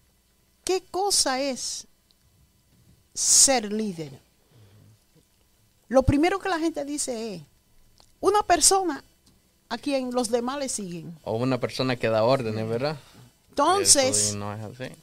qué 0.65 0.83
cosa 0.91 1.41
es 1.41 1.87
ser 3.15 3.73
líder. 3.73 4.19
Lo 5.89 6.03
primero 6.03 6.39
que 6.39 6.49
la 6.49 6.59
gente 6.59 6.85
dice 6.85 7.35
es, 7.35 7.43
una 8.21 8.43
persona 8.43 9.03
a 9.69 9.79
quien 9.79 10.13
los 10.13 10.31
demás 10.31 10.59
le 10.59 10.69
siguen. 10.69 11.19
O 11.25 11.37
una 11.37 11.59
persona 11.59 11.97
que 11.97 12.09
da 12.09 12.25
órdenes, 12.25 12.69
¿verdad? 12.69 12.99
Entonces, 13.51 14.37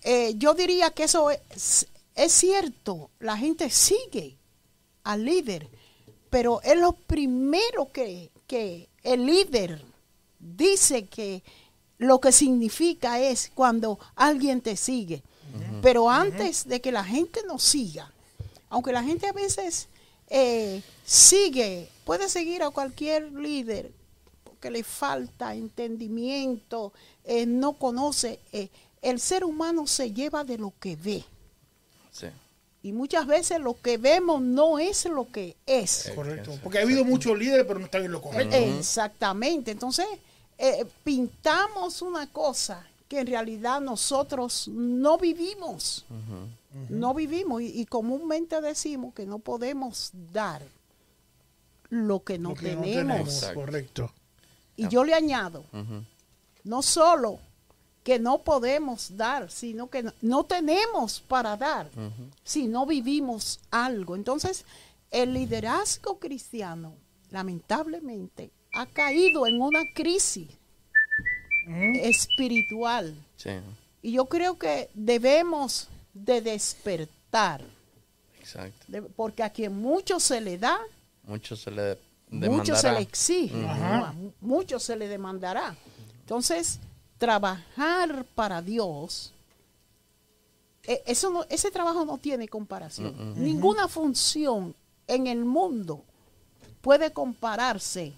eh, 0.03 0.33
yo 0.37 0.53
diría 0.53 0.91
que 0.91 1.03
eso 1.03 1.29
es, 1.29 1.87
es 2.15 2.31
cierto, 2.31 3.09
la 3.19 3.37
gente 3.37 3.69
sigue 3.69 4.37
al 5.03 5.25
líder, 5.25 5.69
pero 6.29 6.61
es 6.63 6.77
lo 6.77 6.93
primero 6.93 7.91
que, 7.91 8.31
que 8.47 8.89
el 9.03 9.25
líder 9.25 9.81
dice 10.39 11.05
que 11.05 11.43
lo 11.97 12.19
que 12.19 12.31
significa 12.31 13.19
es 13.19 13.51
cuando 13.53 13.99
alguien 14.15 14.61
te 14.61 14.75
sigue. 14.75 15.23
Pero 15.81 16.09
antes 16.09 16.67
de 16.67 16.81
que 16.81 16.91
la 16.91 17.03
gente 17.03 17.41
nos 17.47 17.63
siga, 17.63 18.11
aunque 18.69 18.91
la 18.91 19.03
gente 19.03 19.27
a 19.27 19.31
veces 19.31 19.87
eh, 20.29 20.81
sigue, 21.05 21.89
puede 22.03 22.29
seguir 22.29 22.63
a 22.63 22.69
cualquier 22.69 23.31
líder 23.31 23.91
porque 24.43 24.71
le 24.71 24.83
falta 24.83 25.53
entendimiento, 25.53 26.91
eh, 27.23 27.45
no 27.45 27.73
conoce, 27.73 28.39
eh, 28.51 28.69
el 29.01 29.19
ser 29.19 29.43
humano 29.43 29.87
se 29.87 30.11
lleva 30.11 30.43
de 30.43 30.57
lo 30.57 30.73
que 30.79 30.95
ve. 30.95 31.23
Y 32.83 32.93
muchas 32.93 33.27
veces 33.27 33.59
lo 33.59 33.79
que 33.81 33.97
vemos 33.97 34.41
no 34.41 34.79
es 34.79 35.05
lo 35.05 35.29
que 35.29 35.57
es. 35.65 36.11
Correcto. 36.15 36.57
Porque 36.63 36.79
ha 36.79 36.83
habido 36.83 37.03
muchos 37.03 37.37
líderes, 37.37 37.65
pero 37.67 37.79
no 37.79 37.85
están 37.85 38.05
en 38.05 38.11
lo 38.11 38.21
correcto. 38.21 38.55
Exactamente. 38.55 39.71
Entonces, 39.71 40.05
eh, 40.57 40.85
pintamos 41.03 42.01
una 42.01 42.27
cosa 42.31 42.85
que 43.07 43.19
en 43.19 43.27
realidad 43.27 43.79
nosotros 43.81 44.67
no 44.67 45.17
vivimos. 45.17 46.05
No 46.89 47.13
vivimos 47.13 47.61
y, 47.63 47.85
comúnmente 47.85 48.61
decimos 48.61 49.13
que 49.13 49.25
no 49.25 49.39
podemos 49.39 50.11
dar 50.31 50.61
lo 51.89 52.23
que 52.23 52.37
no, 52.37 52.53
tenemos. 52.53 53.45
Correcto. 53.53 54.11
Y 54.75 54.87
yo 54.89 55.03
le 55.03 55.15
añado, 55.15 55.63
no 56.63 56.81
solo 56.83 57.39
que 58.03 58.19
no 58.19 58.37
podemos 58.37 59.17
dar, 59.17 59.49
sino 59.49 59.89
que 59.89 60.05
no, 60.21 60.43
tenemos 60.43 61.19
para 61.19 61.57
dar 61.57 61.89
si 62.43 62.67
no 62.67 62.85
vivimos 62.85 63.59
algo. 63.71 64.15
Entonces, 64.15 64.65
el 65.11 65.33
liderazgo 65.33 66.19
cristiano, 66.19 66.93
lamentablemente, 67.31 68.51
ha 68.77 68.85
caído 68.85 69.47
en 69.47 69.59
una 69.59 69.81
crisis 69.93 70.47
espiritual. 71.67 73.15
Y 74.01 74.11
yo 74.11 74.25
creo 74.25 74.57
que 74.57 74.89
debemos 74.93 75.89
de 76.13 76.41
despertar. 76.41 77.63
porque 79.15 79.43
a 79.43 79.49
quien 79.49 79.75
mucho 79.75 80.19
se 80.19 80.39
le 80.39 80.57
da, 80.57 80.79
mucho 81.23 81.55
se 81.55 81.71
le 81.71 81.97
Mucho 82.29 82.75
se 82.75 82.91
le 82.91 82.99
exige, 82.99 83.55
mucho 84.41 84.79
se 84.79 84.95
le 84.95 85.07
demandará. 85.07 85.75
Entonces, 86.21 86.79
trabajar 87.17 88.25
para 88.35 88.61
Dios, 88.61 89.33
e, 90.83 91.01
eso 91.05 91.45
ese 91.49 91.71
trabajo 91.71 92.05
no 92.05 92.17
tiene 92.17 92.47
comparación. 92.47 93.33
Ninguna 93.41 93.87
función 93.87 94.75
en 95.07 95.27
el 95.27 95.45
mundo 95.45 96.03
puede 96.81 97.11
compararse 97.11 98.13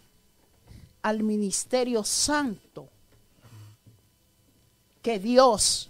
al 1.02 1.24
ministerio 1.24 2.04
santo 2.04 2.88
que 5.02 5.20
Dios 5.20 5.90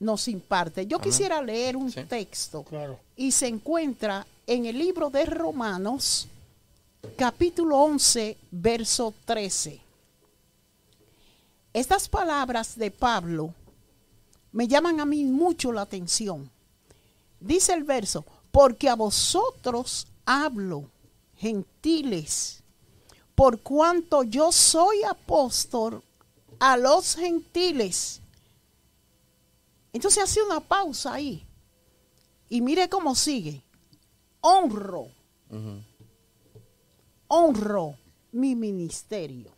nos 0.00 0.26
imparte. 0.28 0.86
Yo 0.86 1.00
quisiera 1.00 1.40
leer 1.40 1.76
un 1.76 1.92
texto 1.92 2.64
y 3.16 3.30
se 3.30 3.46
encuentra 3.46 4.26
en 4.46 4.66
el 4.66 4.78
libro 4.78 5.10
de 5.10 5.24
Romanos, 5.24 6.28
capítulo 7.16 7.78
11, 7.78 8.36
verso 8.50 9.14
13. 9.24 9.80
Estas 11.72 12.08
palabras 12.08 12.76
de 12.76 12.90
Pablo 12.90 13.54
me 14.50 14.68
llaman 14.68 15.00
a 15.00 15.06
mí 15.06 15.24
mucho 15.24 15.72
la 15.72 15.82
atención. 15.82 16.50
Dice 17.40 17.72
el 17.72 17.84
verso, 17.84 18.24
porque 18.50 18.88
a 18.88 18.94
vosotros 18.94 20.06
hablo, 20.24 20.90
gentiles, 21.36 22.61
por 23.34 23.60
cuanto 23.60 24.22
yo 24.22 24.52
soy 24.52 25.02
apóstol 25.04 26.02
a 26.58 26.76
los 26.76 27.16
gentiles. 27.16 28.20
Entonces 29.92 30.22
hace 30.22 30.42
una 30.42 30.60
pausa 30.60 31.14
ahí. 31.14 31.44
Y 32.48 32.60
mire 32.60 32.88
cómo 32.88 33.14
sigue. 33.14 33.62
Honro. 34.40 35.08
Honro 37.28 37.96
mi 38.32 38.54
ministerio. 38.54 39.50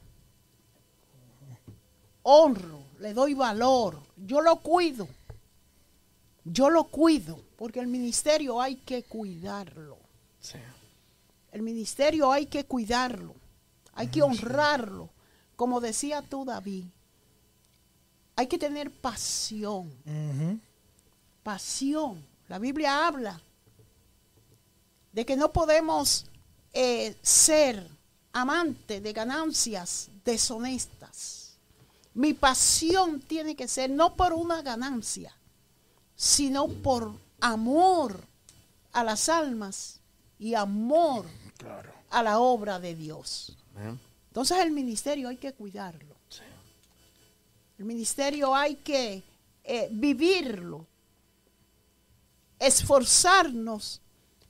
Honro, 2.23 2.81
le 3.01 3.13
doy 3.13 3.35
valor. 3.35 4.01
Yo 4.17 4.41
lo 4.41 4.57
cuido. 4.57 5.09
Yo 6.45 6.71
lo 6.71 6.85
cuido. 6.85 7.39
Porque 7.57 7.81
el 7.81 7.87
ministerio 7.87 8.61
hay 8.61 8.77
que 8.77 9.03
cuidarlo. 9.03 9.99
El 11.53 11.63
ministerio 11.63 12.33
hay 12.33 12.47
que 12.47 12.65
cuidarlo. 12.65 13.35
Hay 13.95 14.09
que 14.09 14.23
honrarlo. 14.23 15.11
Como 15.57 15.81
decía 15.81 16.23
tú, 16.23 16.45
David, 16.45 16.85
hay 18.37 18.47
que 18.47 18.59
tener 18.59 18.91
pasión. 18.91 19.93
Pasión. 21.43 22.25
La 22.49 22.59
Biblia 22.59 23.07
habla 23.07 23.41
de 25.13 25.25
que 25.25 25.37
no 25.37 25.53
podemos 25.53 26.27
eh, 26.73 27.17
ser 27.23 27.89
amantes 28.33 29.03
de 29.03 29.13
ganancias 29.13 30.11
deshonestas. 30.25 31.57
Mi 32.15 32.35
pasión 32.35 33.21
tiene 33.21 33.55
que 33.55 33.69
ser 33.69 33.91
no 33.91 34.15
por 34.15 34.33
una 34.33 34.63
ganancia, 34.63 35.35
sino 36.17 36.69
por 36.69 37.13
amor 37.41 38.25
a 38.93 39.05
las 39.05 39.29
almas 39.29 40.01
y 40.39 40.55
amor 40.55 41.27
a 42.11 42.23
la 42.23 42.39
obra 42.41 42.79
de 42.79 42.95
Dios. 42.95 43.57
Entonces 44.29 44.59
el 44.59 44.71
ministerio 44.71 45.29
hay 45.29 45.37
que 45.37 45.53
cuidarlo. 45.53 46.15
El 47.79 47.85
ministerio 47.85 48.55
hay 48.55 48.77
que 48.77 49.23
eh, 49.65 49.89
vivirlo, 49.91 50.87
esforzarnos 52.59 54.01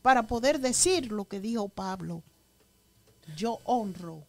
para 0.02 0.26
poder 0.26 0.60
decir 0.60 1.10
lo 1.10 1.24
que 1.24 1.40
dijo 1.40 1.68
Pablo. 1.68 2.22
Yo 3.36 3.60
honro 3.64 4.22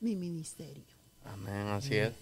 mi 0.00 0.14
ministerio. 0.14 0.84
Amén, 1.24 1.68
así 1.68 1.96
es. 1.96 2.12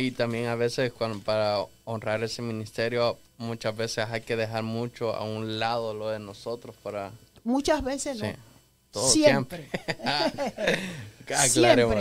y 0.00 0.12
también 0.12 0.46
a 0.46 0.54
veces 0.54 0.92
cuando 0.92 1.18
para 1.18 1.64
honrar 1.84 2.22
ese 2.22 2.42
ministerio, 2.42 3.18
muchas 3.38 3.76
veces 3.76 4.06
hay 4.08 4.20
que 4.20 4.36
dejar 4.36 4.62
mucho 4.62 5.14
a 5.14 5.24
un 5.24 5.58
lado 5.58 5.94
lo 5.94 6.10
de 6.10 6.20
nosotros 6.20 6.76
para... 6.82 7.10
Muchas 7.42 7.82
veces 7.82 8.20
no. 8.20 8.51
Siempre. 8.92 9.68
siempre. 9.68 10.78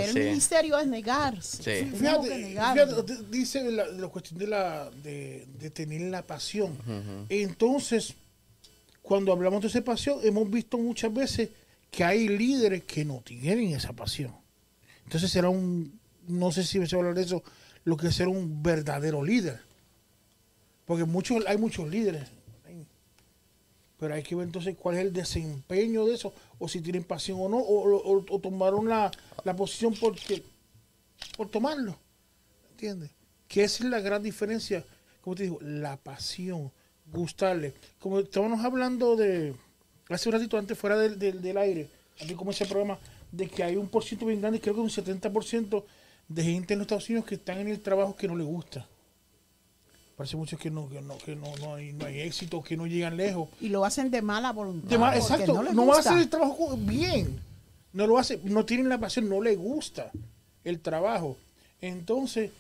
El 0.06 0.14
ministerio 0.14 0.80
es 0.80 0.88
negarse. 0.88 1.86
Fíjate, 1.86 3.18
dice 3.30 3.72
la, 3.72 4.08
cuestión 4.08 4.40
de, 4.40 4.48
la, 4.48 4.90
de, 4.90 5.70
tener 5.74 6.02
la 6.02 6.22
pasión. 6.24 6.78
Entonces, 7.30 8.16
cuando 9.02 9.32
hablamos 9.32 9.62
de 9.62 9.68
esa 9.68 9.82
pasión, 9.82 10.20
hemos 10.24 10.50
visto 10.50 10.78
muchas 10.78 11.14
veces 11.14 11.50
que 11.90 12.04
hay 12.04 12.28
líderes 12.28 12.84
que 12.84 13.06
no 13.06 13.22
tienen 13.22 13.74
esa 13.76 13.94
pasión. 13.94 14.34
Entonces 15.04 15.30
será 15.30 15.50
un, 15.50 16.00
no 16.28 16.52
sé 16.52 16.64
si 16.64 16.86
se 16.86 16.96
va 16.96 17.02
a 17.02 17.06
hablar 17.06 17.16
de 17.16 17.24
eso, 17.24 17.44
lo 17.84 17.98
que 17.98 18.08
es 18.08 18.16
ser 18.16 18.28
un 18.28 18.64
verdadero 18.64 19.24
líder. 19.24 19.60
Porque 20.86 21.06
muchos, 21.06 21.46
hay 21.48 21.58
muchos 21.58 21.90
líderes. 21.90 22.30
Pero 24.02 24.16
hay 24.16 24.24
que 24.24 24.34
ver 24.34 24.48
entonces 24.48 24.76
cuál 24.76 24.96
es 24.96 25.02
el 25.02 25.14
desempeño 25.14 26.08
de 26.08 26.16
eso, 26.16 26.34
o 26.58 26.68
si 26.68 26.82
tienen 26.82 27.04
pasión 27.04 27.38
o 27.40 27.48
no, 27.48 27.60
o, 27.60 28.40
tomaron 28.40 28.90
la, 28.90 29.12
posición 29.56 29.94
porque, 29.94 30.42
por 31.38 31.52
tomarlo. 31.52 31.96
¿Entiendes? 32.72 33.12
Que 33.48 33.64
esa 33.64 33.84
es 33.84 33.92
la 33.92 34.00
gran 34.00 34.24
diferencia, 34.24 34.84
como 35.22 35.36
te 35.36 35.44
digo, 35.44 35.60
la 35.62 35.98
pasión, 35.98 36.72
gustarle. 37.14 37.76
Como 38.00 38.22
estábamos 38.22 38.66
hablando 38.66 39.16
de, 39.16 39.54
hace 40.10 40.30
un 40.30 40.34
ratito 40.34 40.58
antes, 40.58 40.76
fuera 40.76 40.98
del, 40.98 41.20
del, 41.20 41.58
aire, 41.60 41.88
aquí 42.20 42.34
como 42.34 42.50
ese 42.50 42.66
programa, 42.66 42.98
de 43.32 43.48
que 43.48 43.64
hay 43.64 43.76
un 43.76 43.88
por 43.88 44.04
ciento 44.04 44.26
bien 44.26 44.42
grande, 44.42 44.60
creo 44.60 44.74
que 44.74 44.82
un 44.82 44.90
70% 44.90 45.84
de 46.28 46.44
gente 46.44 46.74
en 46.74 46.80
los 46.80 46.86
Estados 46.86 47.08
Unidos 47.08 47.28
que 47.28 47.36
están 47.36 47.60
en 47.60 47.68
el 47.68 47.80
trabajo 47.82 48.16
que 48.16 48.28
no 48.28 48.36
les 48.36 48.48
gusta. 48.48 48.88
Parece 50.22 50.38
mucho 50.38 50.56
que 50.56 50.70
no, 50.70 50.88
que 50.88 51.02
no, 51.02 51.18
que 51.18 51.36
no, 51.36 51.48
no, 51.62 51.74
hay, 51.74 51.94
no 51.94 52.06
hay 52.06 52.20
éxito, 52.20 52.62
que 52.62 52.78
no 52.78 52.86
llegan 52.86 53.18
lejos. 53.18 53.50
Y 53.60 53.70
lo 53.70 53.84
hacen 53.84 54.12
de 54.12 54.22
mala 54.22 54.52
voluntad. 54.52 55.16
exacto, 55.16 55.64
no, 55.64 55.88
va 55.88 55.96
a 55.96 56.00
hacer 56.00 56.20
el 56.20 56.30
trabajo 56.30 56.78
bien. 56.78 57.42
No 57.92 58.06
lo 58.06 58.20
hace, 58.20 58.40
no 58.44 58.64
tienen 58.64 58.88
la 58.88 59.00
pasión, 59.00 59.28
no 59.28 59.42
le 59.42 59.56
gusta 59.56 60.12
el 60.64 60.80
trabajo. 60.80 61.38
Entonces, 61.82 62.52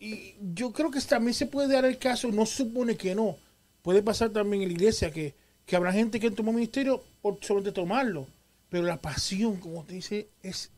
y 0.00 0.32
yo 0.54 0.72
creo 0.72 0.90
que 0.90 0.98
también 1.02 1.34
se 1.34 1.44
puede 1.44 1.74
dar 1.74 1.84
el 1.84 1.98
caso, 1.98 2.28
no 2.28 2.46
supone 2.46 2.96
que 2.96 3.14
no. 3.14 3.36
Puede 3.82 4.02
pasar 4.02 4.30
también 4.30 4.62
en 4.62 4.68
la 4.70 4.74
iglesia 4.74 5.10
que, 5.10 5.34
que 5.66 5.76
habrá 5.76 5.92
gente 5.92 6.18
que 6.18 6.30
toma 6.30 6.52
ministerio 6.52 7.04
por 7.20 7.36
solamente 7.42 7.72
tomarlo. 7.72 8.26
Pero 8.70 8.84
la 8.84 8.96
pasión, 8.96 9.58
como 9.58 9.84
te 9.84 9.92
dice, 9.92 10.30
es 10.42 10.70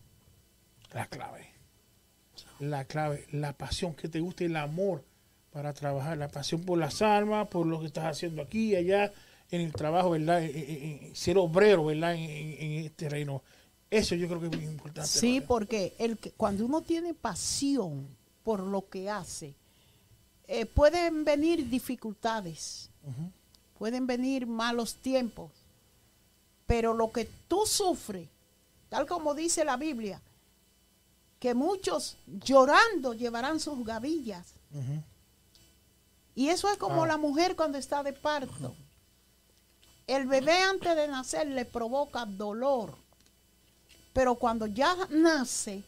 la 0.92 1.06
clave. 1.06 1.50
La 2.58 2.84
clave, 2.84 3.28
la 3.30 3.52
pasión, 3.52 3.94
que 3.94 4.08
te 4.08 4.18
guste 4.18 4.46
el 4.46 4.56
amor 4.56 5.04
para 5.56 5.72
trabajar, 5.72 6.18
la 6.18 6.28
pasión 6.28 6.60
por 6.66 6.76
las 6.76 7.00
almas, 7.00 7.48
por 7.48 7.64
lo 7.64 7.80
que 7.80 7.86
estás 7.86 8.04
haciendo 8.04 8.42
aquí 8.42 8.72
y 8.72 8.76
allá 8.76 9.10
en 9.50 9.62
el 9.62 9.72
trabajo, 9.72 10.10
¿verdad? 10.10 10.42
ser 11.14 11.38
obrero, 11.38 11.86
¿verdad? 11.86 12.14
En, 12.14 12.84
este 12.84 13.08
reino. 13.08 13.42
Eso 13.88 14.14
yo 14.16 14.28
creo 14.28 14.38
que 14.38 14.48
es 14.48 14.52
muy 14.54 14.66
importante. 14.66 15.08
Sí, 15.08 15.40
porque 15.40 15.94
el 15.98 16.18
cuando 16.36 16.66
uno 16.66 16.82
tiene 16.82 17.14
pasión 17.14 18.06
por 18.44 18.60
lo 18.60 18.86
que 18.90 19.08
hace, 19.08 19.54
eh, 20.46 20.66
pueden 20.66 21.24
venir 21.24 21.70
dificultades, 21.70 22.90
pueden 23.78 24.06
venir 24.06 24.46
malos 24.46 24.96
tiempos, 24.96 25.52
pero 26.66 26.92
lo 26.92 27.10
que 27.12 27.30
tú 27.48 27.62
sufres, 27.64 28.28
tal 28.90 29.06
como 29.06 29.34
dice 29.34 29.64
la 29.64 29.78
Biblia, 29.78 30.20
que 31.38 31.54
muchos 31.54 32.18
llorando 32.26 33.14
llevarán 33.14 33.58
sus 33.58 33.82
gavillas. 33.86 34.52
Y 36.36 36.50
eso 36.50 36.68
es 36.70 36.76
como 36.76 37.02
ah. 37.02 37.06
la 37.08 37.16
mujer 37.16 37.56
cuando 37.56 37.78
está 37.78 38.02
de 38.02 38.12
parto. 38.12 38.76
El 40.06 40.26
bebé 40.26 40.60
antes 40.60 40.94
de 40.94 41.08
nacer 41.08 41.48
le 41.48 41.64
provoca 41.64 42.26
dolor. 42.26 42.94
Pero 44.12 44.36
cuando 44.36 44.66
ya 44.66 44.94
nace, 45.10 45.82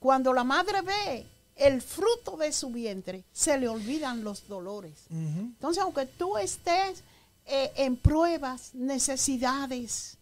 cuando 0.00 0.32
la 0.32 0.42
madre 0.42 0.80
ve 0.80 1.26
el 1.54 1.82
fruto 1.82 2.36
de 2.36 2.50
su 2.52 2.70
vientre, 2.70 3.24
se 3.30 3.58
le 3.58 3.68
olvidan 3.68 4.24
los 4.24 4.48
dolores. 4.48 5.04
Entonces, 5.10 5.82
aunque 5.82 6.06
tú 6.06 6.36
estés 6.38 7.04
eh, 7.44 7.70
en 7.76 7.96
pruebas, 7.96 8.74
necesidades, 8.74 10.16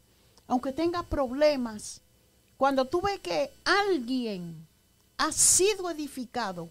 aunque 0.49 0.73
tengas 0.73 1.05
problemas, 1.07 2.01
cuando 2.57 2.85
tú 2.85 3.01
ves 3.01 3.21
que 3.21 3.53
alguien 3.65 4.67
ha 5.19 5.31
sido 5.33 5.89
edificado, 5.89 6.69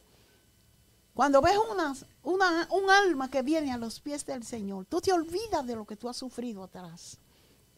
cuando 1.14 1.42
ves 1.42 1.58
una, 1.72 1.96
una, 2.24 2.68
un 2.72 2.90
alma 2.90 3.30
que 3.30 3.42
viene 3.42 3.72
a 3.72 3.78
los 3.78 4.00
pies 4.00 4.26
del 4.26 4.44
Señor, 4.44 4.86
tú 4.86 5.02
te 5.02 5.12
olvidas 5.12 5.66
de 5.66 5.76
lo 5.76 5.86
que 5.86 5.96
tú 5.96 6.10
has 6.10 6.18
sufrido 6.18 6.64
atrás. 6.64 7.18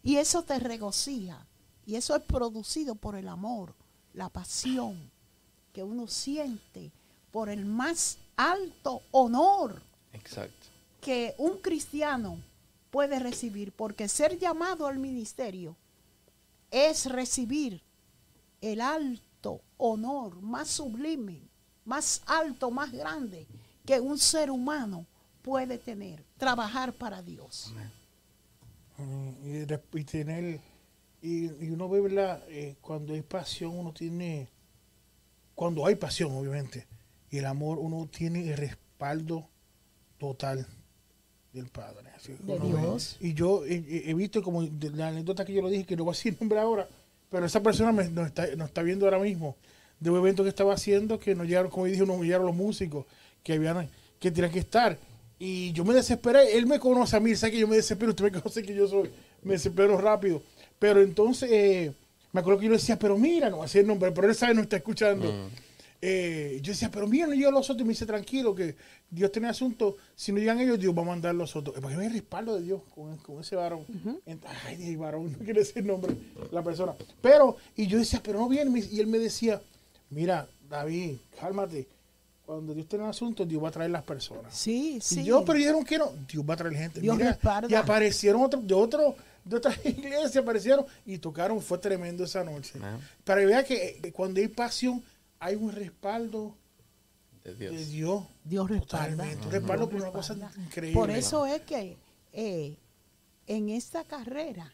Y 0.02 0.18
eso 0.18 0.44
te 0.44 0.60
regocija. 0.60 1.46
Y 1.86 1.96
eso 1.96 2.16
es 2.16 2.24
producido 2.24 2.96
por 2.96 3.16
el 3.16 3.28
amor, 3.28 3.74
la 4.14 4.30
pasión 4.30 5.12
que 5.74 5.84
uno 5.84 6.08
siente 6.08 6.92
por 7.32 7.50
el 7.50 7.66
más 7.66 8.20
alto 8.36 9.02
honor 9.12 9.82
Exacto. 10.14 10.68
que 11.02 11.36
un 11.38 11.58
cristiano 11.58 12.42
puede 12.92 13.20
recibir. 13.20 13.72
Porque 13.74 14.08
ser 14.08 14.38
llamado 14.38 14.88
al 14.88 15.00
ministerio 15.00 15.76
es 16.72 17.06
recibir 17.06 17.82
el 18.62 18.82
alto 18.82 19.62
honor 19.78 20.42
más 20.42 20.70
sublime 20.70 21.42
más 21.86 22.22
alto, 22.26 22.72
más 22.72 22.92
grande 22.92 23.48
que 23.86 24.00
un 24.00 24.18
ser 24.18 24.50
humano 24.50 25.06
puede 25.42 25.78
tener, 25.78 26.24
trabajar 26.38 26.94
para 26.94 27.22
Dios. 27.22 27.74
Y, 29.44 30.04
tener, 30.06 30.60
y, 31.22 31.48
uno 31.70 31.90
ve, 31.90 32.02
¿verdad? 32.02 32.44
Eh, 32.48 32.76
cuando 32.82 33.14
hay 33.14 33.22
pasión, 33.22 33.78
uno 33.78 33.92
tiene, 33.92 34.48
cuando 35.56 35.86
hay 35.86 35.96
pasión, 35.96 36.32
obviamente, 36.32 36.88
y 37.30 37.40
el 37.40 37.46
amor, 37.46 37.80
uno 37.80 38.08
tiene 38.08 38.50
el 38.50 38.58
respaldo 38.58 39.50
total 40.18 40.66
del 41.52 41.68
Padre. 41.68 42.10
de 42.40 42.60
Dios. 42.60 43.18
y 43.20 43.34
yo 43.34 43.64
he, 43.66 44.14
visto 44.14 44.42
como 44.42 44.62
la 44.62 45.10
anécdota 45.10 45.44
que 45.44 45.54
yo 45.54 45.62
lo 45.62 45.70
dije, 45.70 45.86
que 45.86 45.98
no 45.98 46.06
voy 46.06 46.14
a 46.14 46.16
decir 46.16 46.38
nombre 46.40 46.60
ahora, 46.60 46.88
pero 47.30 47.46
esa 47.46 47.62
persona 47.62 47.92
me, 47.92 48.08
nos, 48.10 48.28
está, 48.28 48.56
nos 48.56 48.70
está 48.70 48.82
viendo 48.82 49.06
ahora 49.06 49.20
mismo 49.20 49.58
de 50.00 50.10
un 50.10 50.18
evento 50.18 50.44
que 50.44 50.50
estaba 50.50 50.74
haciendo 50.74 51.20
que 51.20 51.36
no 51.36 51.44
llegaron, 51.44 51.72
como 51.72 51.86
dije, 51.86 52.06
no 52.06 52.22
llegaron 52.24 52.46
los 52.46 52.56
músicos 52.56 53.06
que 53.44 53.54
habían 53.54 53.90
que 54.20 54.32
tenían 54.32 54.52
que 54.52 54.60
estar. 54.60 54.98
Y 55.38 55.74
yo 55.74 55.84
me 55.84 55.94
desesperé. 55.94 56.58
Él 56.58 56.66
me 56.66 56.80
conoce 56.80 57.18
a 57.18 57.20
mí, 57.20 57.36
sabe 57.36 57.52
que 57.52 57.60
yo 57.60 57.68
me 57.68 57.76
desespero. 57.76 58.12
Usted 58.12 58.24
me 58.24 58.32
conoce 58.42 58.64
que 58.64 58.74
yo 58.74 58.88
soy, 58.88 59.10
me 59.42 59.54
desespero 59.54 59.98
rápido. 59.98 60.42
Pero 60.80 61.02
entonces, 61.02 61.50
eh, 61.52 61.94
me 62.32 62.40
acuerdo 62.40 62.60
que 62.60 62.68
yo 62.68 62.72
decía, 62.72 62.98
pero 62.98 63.18
mira, 63.18 63.50
no 63.50 63.60
va 63.60 63.66
a 63.66 63.68
ser 63.68 63.86
nombre, 63.86 64.12
pero 64.12 64.28
él 64.28 64.36
sabe, 64.36 64.54
no 64.54 64.62
está 64.62 64.78
escuchando. 64.78 65.32
Mm. 65.32 65.50
Eh, 66.06 66.60
yo 66.62 66.74
decía, 66.74 66.92
pero 66.92 67.08
mira, 67.08 67.28
no 67.28 67.34
llegan 67.34 67.54
los 67.54 67.70
otros. 67.70 67.82
Y 67.82 67.86
me 67.86 67.90
dice, 67.90 68.06
tranquilo, 68.06 68.54
que 68.54 68.76
Dios 69.10 69.32
tiene 69.32 69.48
asunto. 69.48 69.96
Si 70.16 70.32
no 70.32 70.40
llegan 70.40 70.60
ellos, 70.60 70.80
Dios 70.80 70.98
va 70.98 71.02
a 71.02 71.06
mandar 71.06 71.34
los 71.36 71.56
otros. 71.56 71.78
Porque 71.80 71.96
hay 71.96 72.10
respaldo 72.10 72.56
de 72.56 72.62
Dios 72.62 72.82
con, 72.94 73.16
con 73.18 73.40
ese 73.40 73.56
varón. 73.56 73.86
Ay, 74.66 74.96
varón, 74.98 75.32
no 75.38 75.38
quiere 75.40 75.62
decir 75.62 75.86
nombre 75.86 76.14
la 76.52 76.62
persona. 76.62 76.94
Pero, 77.22 77.56
y 77.76 77.88
yo 77.88 77.98
decía, 77.98 78.20
pero 78.22 78.40
no 78.40 78.50
viene. 78.50 78.84
Y 78.92 79.00
él 79.00 79.08
me 79.08 79.18
decía, 79.18 79.62
mira, 80.10 80.48
David, 80.70 81.18
cálmate. 81.40 81.88
Cuando 82.46 82.74
Dios 82.74 82.88
tiene 82.88 83.06
un 83.06 83.10
asunto, 83.10 83.46
Dios 83.46 83.64
va 83.64 83.70
a 83.70 83.72
traer 83.72 83.92
las 83.92 84.04
personas. 84.04 84.54
Sí, 84.54 85.00
sí. 85.02 85.22
Y 85.22 85.24
yo, 85.24 85.46
pero 85.46 85.58
dijeron 85.58 85.84
que 85.86 85.98
no, 85.98 86.12
Dios 86.28 86.44
va 86.48 86.56
a 86.56 86.58
traer 86.58 86.76
gente. 86.76 87.00
Mira, 87.00 87.40
y 87.70 87.74
aparecieron 87.74 88.42
otros, 88.42 88.68
de 88.68 88.74
otro, 88.74 89.16
de 89.46 89.56
otras 89.56 89.78
iglesias 89.86 90.36
aparecieron 90.38 90.86
y 91.06 91.18
tocaron, 91.20 91.62
fue 91.62 91.78
tremendo 91.78 92.26
esa 92.26 92.44
noche. 92.44 92.80
Para 93.24 93.42
que 93.42 93.48
vea 93.48 93.64
que 93.64 94.12
cuando 94.14 94.42
hay 94.42 94.50
pasión, 94.50 95.02
hay 95.40 95.56
un 95.56 95.72
respaldo 95.72 96.54
de 97.46 97.56
Dios. 97.86 98.26
Dios, 98.44 98.70
respalda. 98.70 99.24
Un 99.24 99.52
respaldo 99.52 99.90
por 99.90 100.02
una 100.02 100.12
cosa 100.12 100.36
increíble. 100.58 101.00
Por 101.00 101.12
eso 101.12 101.46
es 101.46 101.62
que 101.62 101.98
eh, 102.34 102.78
en 103.48 103.70
esta 103.70 104.04
carrera 104.04 104.74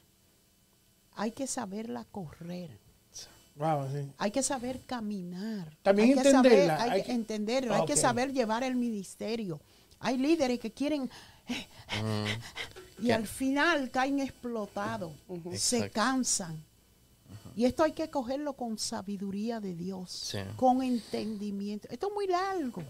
hay 1.15 1.31
que 1.31 1.47
saberla 1.47 2.05
correr 2.05 2.88
Hay 4.17 4.31
que 4.31 4.41
saber 4.41 4.81
caminar. 4.85 5.75
También 5.81 6.17
hay 6.17 6.23
que 6.23 6.31
saber, 6.31 6.71
hay, 6.71 7.03
que 7.03 7.11
entenderlo, 7.11 7.75
hay 7.75 7.85
que 7.85 7.97
saber 7.97 8.31
llevar 8.31 8.63
el 8.63 8.75
ministerio. 8.75 9.59
Hay 9.99 10.17
líderes 10.17 10.59
que 10.59 10.71
quieren 10.71 11.03
mm. 11.03 12.99
y 13.03 13.11
al 13.11 13.27
final 13.27 13.91
caen 13.91 14.19
explotados, 14.19 15.11
se 15.55 15.89
cansan. 15.89 16.63
Y 17.55 17.65
esto 17.65 17.83
hay 17.83 17.91
que 17.91 18.09
cogerlo 18.09 18.53
con 18.53 18.77
sabiduría 18.77 19.59
de 19.59 19.75
Dios, 19.75 20.33
con 20.55 20.81
entendimiento. 20.81 21.89
Esto 21.91 22.07
es 22.07 22.13
muy 22.13 22.27
largo. 22.27 22.81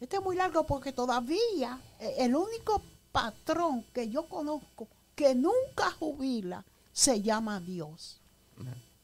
Esto 0.00 0.16
es 0.16 0.24
muy 0.24 0.34
largo 0.34 0.66
porque 0.66 0.92
todavía 0.92 1.80
eh, 2.00 2.14
el 2.18 2.34
único 2.34 2.82
patrón 3.12 3.84
que 3.92 4.08
yo 4.08 4.28
conozco 4.28 4.88
que 5.14 5.36
nunca 5.36 5.92
jubila 5.92 6.64
se 6.92 7.22
llama 7.22 7.60
Dios. 7.60 8.20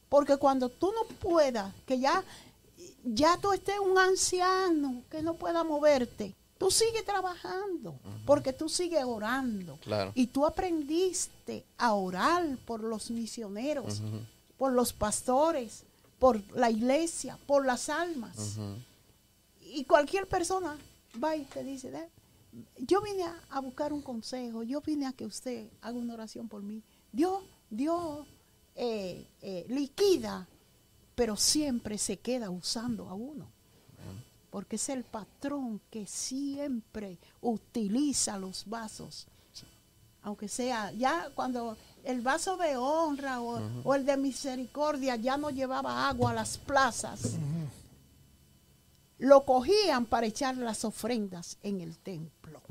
Porque 0.09 0.37
cuando 0.37 0.69
tú 0.69 0.93
no 0.93 1.05
puedas, 1.19 1.75
que 1.87 1.99
ya, 1.99 2.25
ya 3.05 3.37
tú 3.39 3.53
estés 3.53 3.79
un 3.79 3.99
anciano 3.99 5.03
que 5.11 5.23
no 5.23 5.35
pueda 5.35 5.65
moverte, 5.65 6.35
tú 6.59 6.71
sigues 6.71 7.05
trabajando, 7.05 7.99
porque 8.27 8.53
tú 8.53 8.69
sigues 8.69 9.05
orando. 9.05 9.79
Y 10.15 10.27
tú 10.29 10.45
aprendiste 10.45 11.65
a 11.77 11.95
orar 11.95 12.59
por 12.67 12.83
los 12.83 13.11
misioneros, 13.11 14.03
por 14.57 14.73
los 14.73 14.93
pastores, 14.93 15.85
por 16.19 16.43
la 16.57 16.71
iglesia, 16.71 17.39
por 17.47 17.65
las 17.65 17.89
almas. 17.89 18.59
Y 19.61 19.85
cualquier 19.85 20.27
persona 20.27 20.77
va 21.23 21.37
y 21.37 21.45
te 21.45 21.63
dice, 21.63 21.93
yo 22.79 23.01
vine 23.01 23.25
a, 23.51 23.61
buscar 23.61 23.93
un 23.93 24.03
consejo, 24.03 24.63
yo 24.63 24.81
vine 24.81 25.07
a 25.07 25.13
que 25.13 25.27
usted 25.27 25.69
haga 25.81 25.97
una 25.97 26.15
oración 26.15 26.49
por 26.49 26.63
mí. 26.63 26.83
Dios, 27.13 27.43
Dios 27.71 28.27
eh, 28.81 29.27
eh, 29.43 29.67
liquida, 29.69 30.47
pero 31.17 31.37
siempre 31.37 31.99
se 31.99 32.21
queda 32.21 32.49
usando 32.49 33.09
a 33.09 33.15
uno. 33.15 33.51
Porque 34.51 34.77
es 34.77 34.89
el 34.89 35.03
patrón 35.03 35.81
que 35.91 36.07
siempre 36.07 37.19
utiliza 37.41 38.39
los 38.39 38.65
vasos. 38.67 39.27
Aunque 40.23 40.47
sea, 40.47 40.93
ya 40.93 41.29
cuando 41.35 41.77
el 42.05 42.21
vaso 42.21 42.57
de 42.57 42.77
honra 42.77 43.41
o, 43.41 43.95
el 43.97 44.07
de 44.07 44.17
misericordia 44.17 45.17
ya 45.17 45.37
no 45.37 45.51
llevaba 45.51 46.09
agua 46.09 46.31
a 46.31 46.35
las 46.35 46.57
plazas, 46.57 47.37
lo 49.19 49.45
cogían 49.45 50.07
para 50.07 50.27
echar 50.27 50.57
las 50.57 50.85
ofrendas 50.85 51.59
en 51.65 51.81
el 51.81 51.99
templo. 51.99 52.63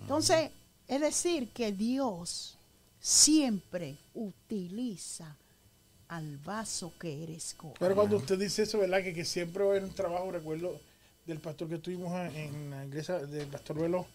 Entonces, 0.00 0.50
es 0.88 1.00
decir, 1.02 1.52
que 1.52 1.72
Dios 1.72 2.55
siempre 3.06 3.96
utiliza 4.14 5.36
al 6.08 6.38
vaso 6.38 6.92
que 6.98 7.22
eres 7.22 7.54
Pero 7.78 7.94
cuando 7.94 8.16
usted 8.16 8.36
dice 8.36 8.64
eso, 8.64 8.80
¿verdad? 8.80 9.00
Que, 9.00 9.14
que 9.14 9.24
siempre 9.24 9.62
va 9.62 9.68
a 9.68 9.70
haber 9.74 9.84
un 9.84 9.94
trabajo, 9.94 10.32
recuerdo 10.32 10.80
del 11.24 11.38
pastor 11.38 11.68
que 11.68 11.78
tuvimos 11.78 12.12
en 12.34 12.70
la 12.70 12.84
iglesia 12.84 13.18
del 13.18 13.46
pastor 13.46 13.78
Velo, 13.78 14.08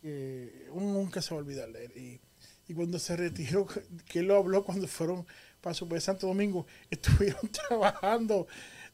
que 0.00 0.66
uno 0.70 0.94
nunca 0.94 1.20
se 1.20 1.34
va 1.34 1.40
a 1.40 1.44
olvidar 1.44 1.70
de 1.72 1.84
él. 1.84 2.20
Y, 2.68 2.74
cuando 2.74 2.98
se 2.98 3.14
retiró, 3.16 3.66
que 4.06 4.20
él 4.20 4.28
lo 4.28 4.38
habló 4.38 4.64
cuando 4.64 4.88
fueron 4.88 5.26
para 5.60 5.74
su 5.74 5.86
Santo 6.00 6.26
Domingo, 6.26 6.66
estuvieron 6.90 7.50
trabajando. 7.50 8.46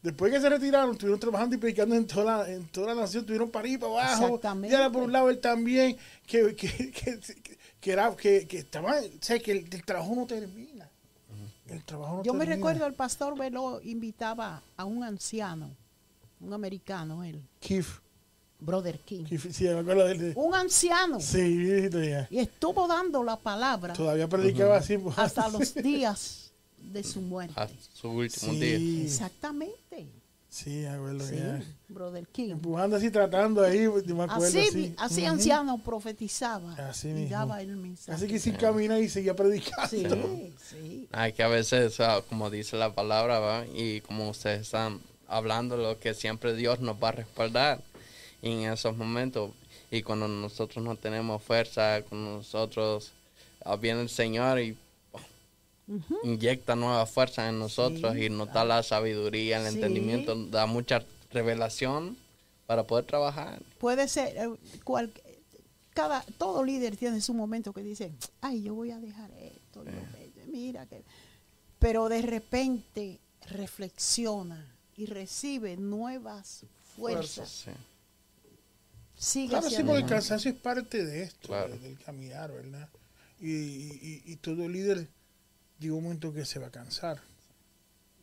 Después 0.03 0.33
que 0.33 0.41
se 0.41 0.49
retiraron, 0.49 0.93
estuvieron 0.93 1.21
trabajando 1.21 1.55
y 1.55 1.59
predicando 1.59 1.95
en 1.95 2.09
toda 2.09 2.39
la, 2.39 2.53
en 2.53 2.67
toda 2.67 2.93
la 2.93 3.03
nación, 3.03 3.21
estuvieron 3.21 3.51
para 3.53 3.61
arriba, 3.61 3.89
para 3.89 4.17
abajo. 4.17 4.41
Y 4.69 4.75
ahora 4.75 4.91
por 4.91 5.05
un 5.05 5.13
lado 5.13 5.31
él 5.31 5.39
también, 5.39 5.97
que, 6.27 6.57
que, 6.57 6.91
que 6.91 7.21
que 7.21 7.58
era 7.83 8.15
que, 8.17 8.47
que 8.47 8.59
estaba, 8.59 9.01
o 9.01 9.43
que 9.43 9.53
el, 9.53 9.85
trabajo 9.85 10.15
no 10.15 10.27
termina. 10.27 10.91
El 11.67 11.85
trabajo 11.85 12.23
Yo 12.23 12.33
me 12.33 12.47
recuerdo 12.47 12.87
el 12.87 12.95
pastor 12.95 13.39
Velo 13.39 13.81
invitaba 13.83 14.63
a 14.77 14.85
un 14.85 15.05
anciano, 15.05 15.71
un 16.41 16.53
americano 16.53 17.23
él. 17.23 17.43
Keith. 17.61 17.87
Brother 18.61 18.99
King. 19.01 19.25
sí, 19.53 19.65
me 19.65 19.79
acuerdo 19.79 20.05
de 20.07 20.33
Un 20.35 20.55
anciano. 20.55 21.21
Sí, 21.21 21.89
Y 22.31 22.39
estuvo 22.39 22.89
dando 22.89 23.23
la 23.23 23.37
palabra. 23.37 23.93
Todavía 23.93 24.29
predicaba 24.29 24.79
así. 24.79 24.99
Pues. 24.99 25.17
Hasta 25.17 25.49
los 25.49 25.75
días 25.83 26.53
de 26.77 27.05
su 27.05 27.21
muerte. 27.21 27.55
Hasta 27.57 27.77
su 27.95 28.09
último 28.09 28.53
día. 28.55 29.05
Exactamente. 29.05 30.09
Sí, 30.59 30.85
abuelo, 30.87 31.25
sí, 31.25 31.37
Brother 31.87 32.27
King. 32.27 32.51
Empujando 32.51 32.97
así, 32.97 33.13
tratando 33.13 33.63
ahí, 33.63 33.87
me 33.87 34.25
acuerdo. 34.25 34.45
Así, 34.45 34.93
así, 34.99 35.25
anciano 35.25 35.79
profetizaba 35.79 36.73
así 36.89 37.11
y 37.11 37.27
daba 37.27 37.63
el 37.63 37.77
mensaje. 37.77 38.17
Así 38.17 38.27
que 38.27 38.41
sí 38.41 38.51
camina 38.51 38.99
y 38.99 39.09
seguía 39.09 39.37
predicando. 39.37 39.87
Sí, 39.89 40.53
sí. 40.69 41.09
Hay 41.13 41.33
que 41.33 41.45
a 41.45 41.49
veces, 41.49 41.97
como 42.29 42.51
dice 42.51 42.77
la 42.77 42.93
palabra, 42.93 43.39
¿va? 43.39 43.67
y 43.73 44.01
como 44.01 44.31
ustedes 44.31 44.63
están 44.63 45.01
hablando, 45.29 45.77
lo 45.77 46.01
que 46.01 46.13
siempre 46.13 46.57
Dios 46.57 46.81
nos 46.81 46.97
va 47.01 47.11
a 47.11 47.13
respaldar 47.13 47.81
en 48.43 48.73
esos 48.73 48.97
momentos. 48.97 49.53
Y 49.93 50.03
cuando 50.03 50.27
nosotros 50.27 50.85
no 50.85 50.97
tenemos 50.97 51.41
fuerza, 51.41 52.03
cuando 52.09 52.39
nosotros 52.39 53.13
ah, 53.65 53.77
viene 53.77 54.01
el 54.01 54.09
Señor 54.09 54.59
y 54.59 54.77
inyecta 56.23 56.77
nueva 56.77 57.07
fuerza 57.07 57.49
en 57.49 57.59
nosotros 57.59 58.17
y 58.17 58.29
nos 58.29 58.53
da 58.53 58.65
la 58.65 58.83
sabiduría, 58.83 59.61
el 59.61 59.75
entendimiento, 59.75 60.35
da 60.47 60.67
mucha 60.67 61.05
revelación 61.31 62.17
para 62.67 62.87
poder 62.87 63.07
trabajar. 63.07 63.63
Puede 63.79 64.09
ser, 64.09 64.37
eh, 64.37 64.51
cual, 64.85 65.13
cada, 65.95 66.23
todo 66.37 66.63
líder 66.65 66.97
tiene 66.97 67.21
su 67.21 67.33
momento 67.33 67.73
que 67.73 67.83
dice, 67.83 68.13
ay, 68.41 68.63
yo 68.63 68.75
voy 68.75 68.91
a 68.91 68.99
dejar 68.99 69.31
esto, 69.39 69.85
mira 70.47 70.87
que... 70.87 71.03
Pero 71.79 72.09
de 72.09 72.23
repente 72.23 73.21
reflexiona 73.51 74.77
y 74.97 75.07
recibe 75.07 75.77
nuevas 75.77 76.67
fuerzas. 76.97 77.67
Sigue 79.17 79.51
claro, 79.51 79.71
sí, 79.71 79.83
porque 79.85 80.03
el 80.03 80.07
cansancio 80.07 80.51
es 80.51 80.57
parte 80.57 81.05
de 81.05 81.23
esto, 81.23 81.55
del 81.69 81.99
caminar, 82.05 82.53
¿verdad? 82.53 82.89
Y, 83.41 83.53
y, 83.53 84.23
y 84.27 84.37
todo 84.37 84.69
líder 84.69 85.09
llega 85.79 85.95
un 85.95 86.05
momento 86.05 86.33
que 86.33 86.45
se 86.45 86.59
va 86.59 86.69
a 86.69 86.71
cansar. 86.71 87.21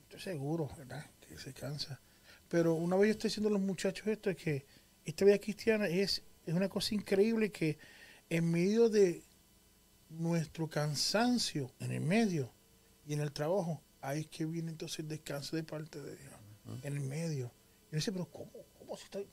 Estoy 0.04 0.20
seguro, 0.20 0.70
¿verdad? 0.78 1.06
Que 1.28 1.38
se 1.38 1.54
cansa. 1.54 2.00
Pero 2.50 2.76
una 2.76 2.96
vez 2.96 3.08
yo 3.08 3.12
estoy 3.14 3.30
diciendo 3.30 3.50
a 3.50 3.54
los 3.54 3.62
muchachos 3.62 4.08
esto, 4.08 4.30
es 4.30 4.38
que 4.38 4.66
esta 5.04 5.26
vida 5.26 5.40
cristiana 5.40 5.88
es, 5.88 6.22
es 6.46 6.54
una 6.54 6.70
cosa 6.70 6.96
increíble 6.96 7.52
que 7.52 7.78
en 8.30 8.52
medio 8.52 8.90
de 8.90 9.24
nuestro 10.10 10.68
cansancio, 10.68 11.72
en 11.80 11.92
el 11.92 12.02
medio 12.02 12.52
y 13.08 13.14
en 13.14 13.22
el 13.22 13.32
trabajo, 13.32 13.82
ahí 14.02 14.22
es 14.22 14.28
que 14.28 14.46
viene 14.46 14.72
entonces 14.72 15.00
el 15.00 15.08
descanso 15.08 15.56
de 15.56 15.64
parte 15.64 16.02
de 16.02 16.16
Dios, 16.16 16.34
en 16.84 16.94
el 16.94 17.00
medio. 17.00 17.52
Y 17.90 17.94
yo 17.94 17.96
dice, 17.98 18.12
pero 18.12 18.26
¿cómo? 18.26 18.52
¿Cómo 18.78 18.98
si 18.98 19.06
estoy? 19.06 19.28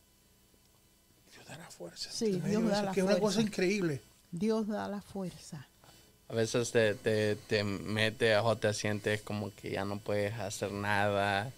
Dios 1.30 1.46
da 1.46 1.56
la 1.58 1.70
fuerza. 1.70 2.10
Sí, 2.10 2.40
Dios 2.40 2.68
da 2.68 2.82
la 2.82 2.92
que 2.92 3.00
es 3.00 3.06
una 3.06 3.18
cosa 3.18 3.40
increíble. 3.40 4.02
Dios 4.30 4.66
da 4.66 4.88
la 4.88 5.00
fuerza 5.00 5.68
a 6.28 6.34
veces 6.34 6.70
te, 6.70 6.94
te, 6.94 7.36
te 7.36 7.64
mete 7.64 8.36
o 8.36 8.56
te 8.56 8.72
sientes 8.74 9.22
como 9.22 9.54
que 9.54 9.70
ya 9.70 9.84
no 9.84 9.98
puedes 9.98 10.32
hacer 10.34 10.72
nada 10.72 11.52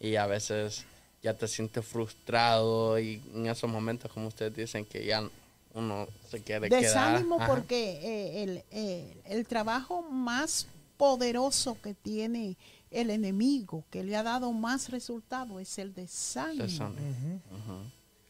y 0.00 0.16
a 0.16 0.26
veces 0.26 0.84
ya 1.22 1.34
te 1.34 1.48
sientes 1.48 1.84
frustrado 1.84 2.98
y 2.98 3.22
en 3.34 3.46
esos 3.46 3.70
momentos 3.70 4.12
como 4.12 4.28
ustedes 4.28 4.54
dicen 4.54 4.84
que 4.84 5.04
ya 5.04 5.28
uno 5.74 6.08
se 6.30 6.42
quiere 6.42 6.68
Desánimo 6.68 7.38
porque 7.46 8.00
eh, 8.02 8.42
el, 8.42 8.64
eh, 8.70 9.16
el 9.24 9.46
trabajo 9.46 10.02
más 10.02 10.66
poderoso 10.96 11.80
que 11.80 11.94
tiene 11.94 12.56
el 12.90 13.10
enemigo, 13.10 13.84
que 13.90 14.02
le 14.02 14.16
ha 14.16 14.22
dado 14.22 14.52
más 14.52 14.90
resultado, 14.90 15.60
es 15.60 15.78
el 15.78 15.94
desánimo. 15.94 16.64
desánimo. 16.64 17.40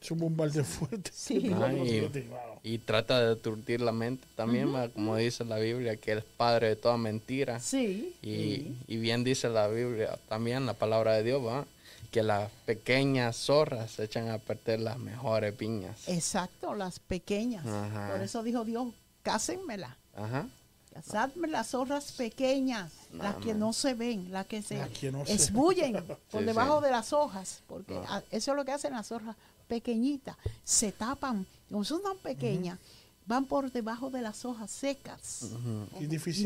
Es 0.00 0.10
un 0.10 0.18
bombardeo 0.18 0.64
fuerte. 0.64 1.10
y, 2.62 2.78
trata 2.78 3.20
de 3.20 3.32
aturdir 3.32 3.80
la 3.80 3.92
mente 3.92 4.26
también, 4.36 4.72
como 4.92 5.16
dice 5.16 5.44
la 5.44 5.58
Biblia, 5.58 5.96
que 5.96 6.12
es 6.12 6.24
padre 6.24 6.68
de 6.68 6.76
toda 6.76 6.96
mentira. 6.96 7.60
Sí. 7.60 8.14
Y, 8.22 8.96
bien 8.96 9.24
dice 9.24 9.48
la 9.48 9.68
Biblia 9.68 10.18
también, 10.28 10.66
la 10.66 10.74
palabra 10.74 11.14
de 11.14 11.24
Dios, 11.24 11.44
¿va? 11.44 11.66
que 12.10 12.22
las 12.22 12.50
pequeñas 12.64 13.36
zorras 13.36 13.98
echan 13.98 14.30
a 14.30 14.38
perder 14.38 14.80
las 14.80 14.98
mejores 14.98 15.52
piñas. 15.54 16.08
Exacto, 16.08 16.74
las 16.74 17.00
pequeñas. 17.00 17.64
Por 17.64 18.22
eso 18.22 18.42
dijo 18.42 18.64
Dios, 18.64 18.94
cásenmela. 19.22 19.96
Ajá. 20.16 20.48
Casadme 20.92 21.46
las 21.46 21.68
zorras 21.68 22.12
pequeñas, 22.12 22.92
las 23.12 23.36
que 23.36 23.54
no 23.54 23.72
se 23.72 23.94
ven, 23.94 24.32
las 24.32 24.46
que 24.46 24.62
se 24.62 24.80
esbullen 25.26 26.02
por 26.30 26.44
debajo 26.44 26.80
de 26.80 26.90
las 26.90 27.12
hojas, 27.12 27.62
porque 27.68 28.00
eso 28.30 28.50
es 28.50 28.56
lo 28.56 28.64
que 28.64 28.72
hacen 28.72 28.94
las 28.94 29.06
zorras 29.06 29.36
pequeñitas, 29.68 30.36
se 30.64 30.90
tapan, 30.92 31.46
no 31.70 31.84
son 31.84 32.02
tan 32.02 32.16
pequeñas, 32.18 32.78
van 33.26 33.44
por 33.44 33.70
debajo 33.70 34.10
de 34.10 34.22
las 34.22 34.44
hojas 34.44 34.70
secas. 34.70 35.50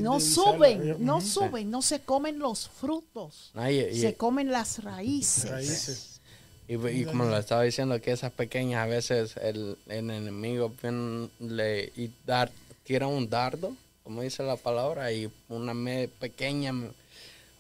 no 0.01 0.21
suben, 0.21 0.97
no 0.99 1.21
suben, 1.21 1.71
no 1.71 1.81
se 1.81 2.01
comen 2.01 2.39
los 2.39 2.69
frutos, 2.69 3.53
se 3.55 4.15
comen 4.17 4.51
las 4.51 4.83
raíces. 4.83 6.21
Y, 6.69 7.05
como 7.05 7.25
lo 7.25 7.37
estaba 7.37 7.63
diciendo, 7.63 8.01
que 8.01 8.13
esas 8.13 8.33
pequeñas 8.33 8.85
a 8.85 8.87
veces 8.87 9.37
el, 9.37 9.77
enemigo 9.89 10.73
le 11.39 11.93
y 11.97 12.11
dar, 12.27 12.51
tira 12.85 13.07
un 13.07 13.29
dardo, 13.29 13.77
como 14.03 14.23
dice 14.23 14.43
la 14.43 14.57
palabra, 14.57 15.13
y 15.13 15.31
una 15.49 15.75
pequeña 16.19 16.73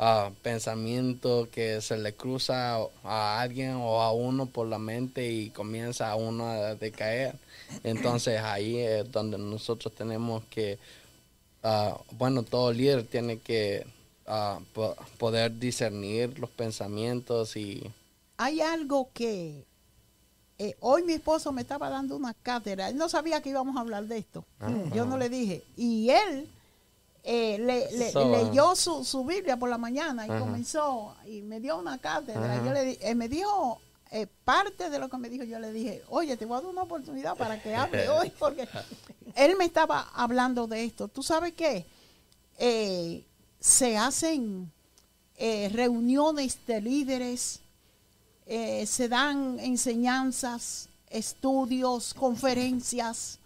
uh, 0.02 0.34
pensamiento 0.42 1.48
que 1.50 1.80
se 1.80 1.96
le 1.96 2.14
cruza 2.14 2.78
a 3.04 3.40
alguien 3.40 3.76
o 3.76 4.02
a 4.02 4.12
uno 4.12 4.46
por 4.46 4.66
la 4.66 4.78
mente 4.78 5.30
y 5.30 5.50
comienza 5.50 6.10
a 6.10 6.16
uno 6.16 6.46
a 6.46 6.74
decaer. 6.74 7.36
Entonces 7.84 8.40
ahí 8.42 8.78
es 8.78 9.10
donde 9.10 9.38
nosotros 9.38 9.94
tenemos 9.94 10.42
que, 10.50 10.78
uh, 11.62 11.96
bueno, 12.12 12.42
todo 12.42 12.72
líder 12.72 13.04
tiene 13.04 13.38
que 13.38 13.86
uh, 14.26 14.60
poder 15.18 15.58
discernir 15.58 16.38
los 16.38 16.50
pensamientos 16.50 17.56
y... 17.56 17.82
Hay 18.38 18.60
algo 18.60 19.10
que 19.14 19.64
eh, 20.58 20.74
hoy 20.80 21.04
mi 21.04 21.12
esposo 21.12 21.52
me 21.52 21.62
estaba 21.62 21.88
dando 21.90 22.16
una 22.16 22.34
cátedra, 22.34 22.88
él 22.88 22.96
no 22.96 23.08
sabía 23.08 23.40
que 23.40 23.50
íbamos 23.50 23.76
a 23.76 23.80
hablar 23.80 24.04
de 24.06 24.18
esto, 24.18 24.44
yo 24.92 25.04
no 25.04 25.16
le 25.16 25.28
dije, 25.28 25.62
y 25.76 26.10
él 26.10 26.48
eh, 27.24 27.56
le, 27.58 27.88
leyó 28.26 28.74
su, 28.74 29.24
Biblia 29.24 29.56
por 29.56 29.70
la 29.70 29.78
mañana 29.78 30.26
y 30.26 30.40
comenzó 30.40 31.14
y 31.24 31.42
me 31.42 31.60
dio 31.60 31.78
una 31.78 31.98
cátedra. 31.98 32.64
Yo 32.64 32.72
le, 32.72 32.98
eh, 33.00 33.14
me 33.14 33.28
dijo 33.28 33.80
eh, 34.10 34.26
parte 34.44 34.90
de 34.90 34.98
lo 34.98 35.08
que 35.08 35.18
me 35.18 35.28
dijo, 35.28 35.44
yo 35.44 35.60
le 35.60 35.72
dije, 35.72 36.02
oye, 36.08 36.36
te 36.36 36.46
voy 36.46 36.58
a 36.58 36.60
dar 36.62 36.70
una 36.70 36.82
oportunidad 36.82 37.36
para 37.36 37.62
que 37.62 37.76
hable 37.76 38.08
hoy, 38.08 38.32
porque 38.36 38.68
él 39.36 39.56
me 39.56 39.64
estaba 39.66 40.10
hablando 40.14 40.66
de 40.66 40.84
esto. 40.84 41.08
¿Tú 41.08 41.22
sabes 41.22 41.52
qué? 41.54 41.86
se 43.58 43.96
hacen 43.96 44.70
reuniones 45.72 46.64
de 46.66 46.80
líderes, 46.80 47.60
se 48.46 49.08
dan 49.08 49.58
enseñanzas, 49.58 50.88
estudios, 51.08 52.14
conferencias 52.14 53.40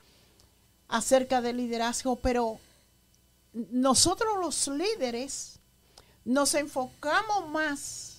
acerca 0.88 1.40
del 1.40 1.56
liderazgo, 1.58 2.16
pero 2.16 2.58
nosotros 3.70 4.36
los 4.40 4.68
líderes 4.68 5.58
nos 6.24 6.54
enfocamos 6.54 7.48
más 7.48 8.18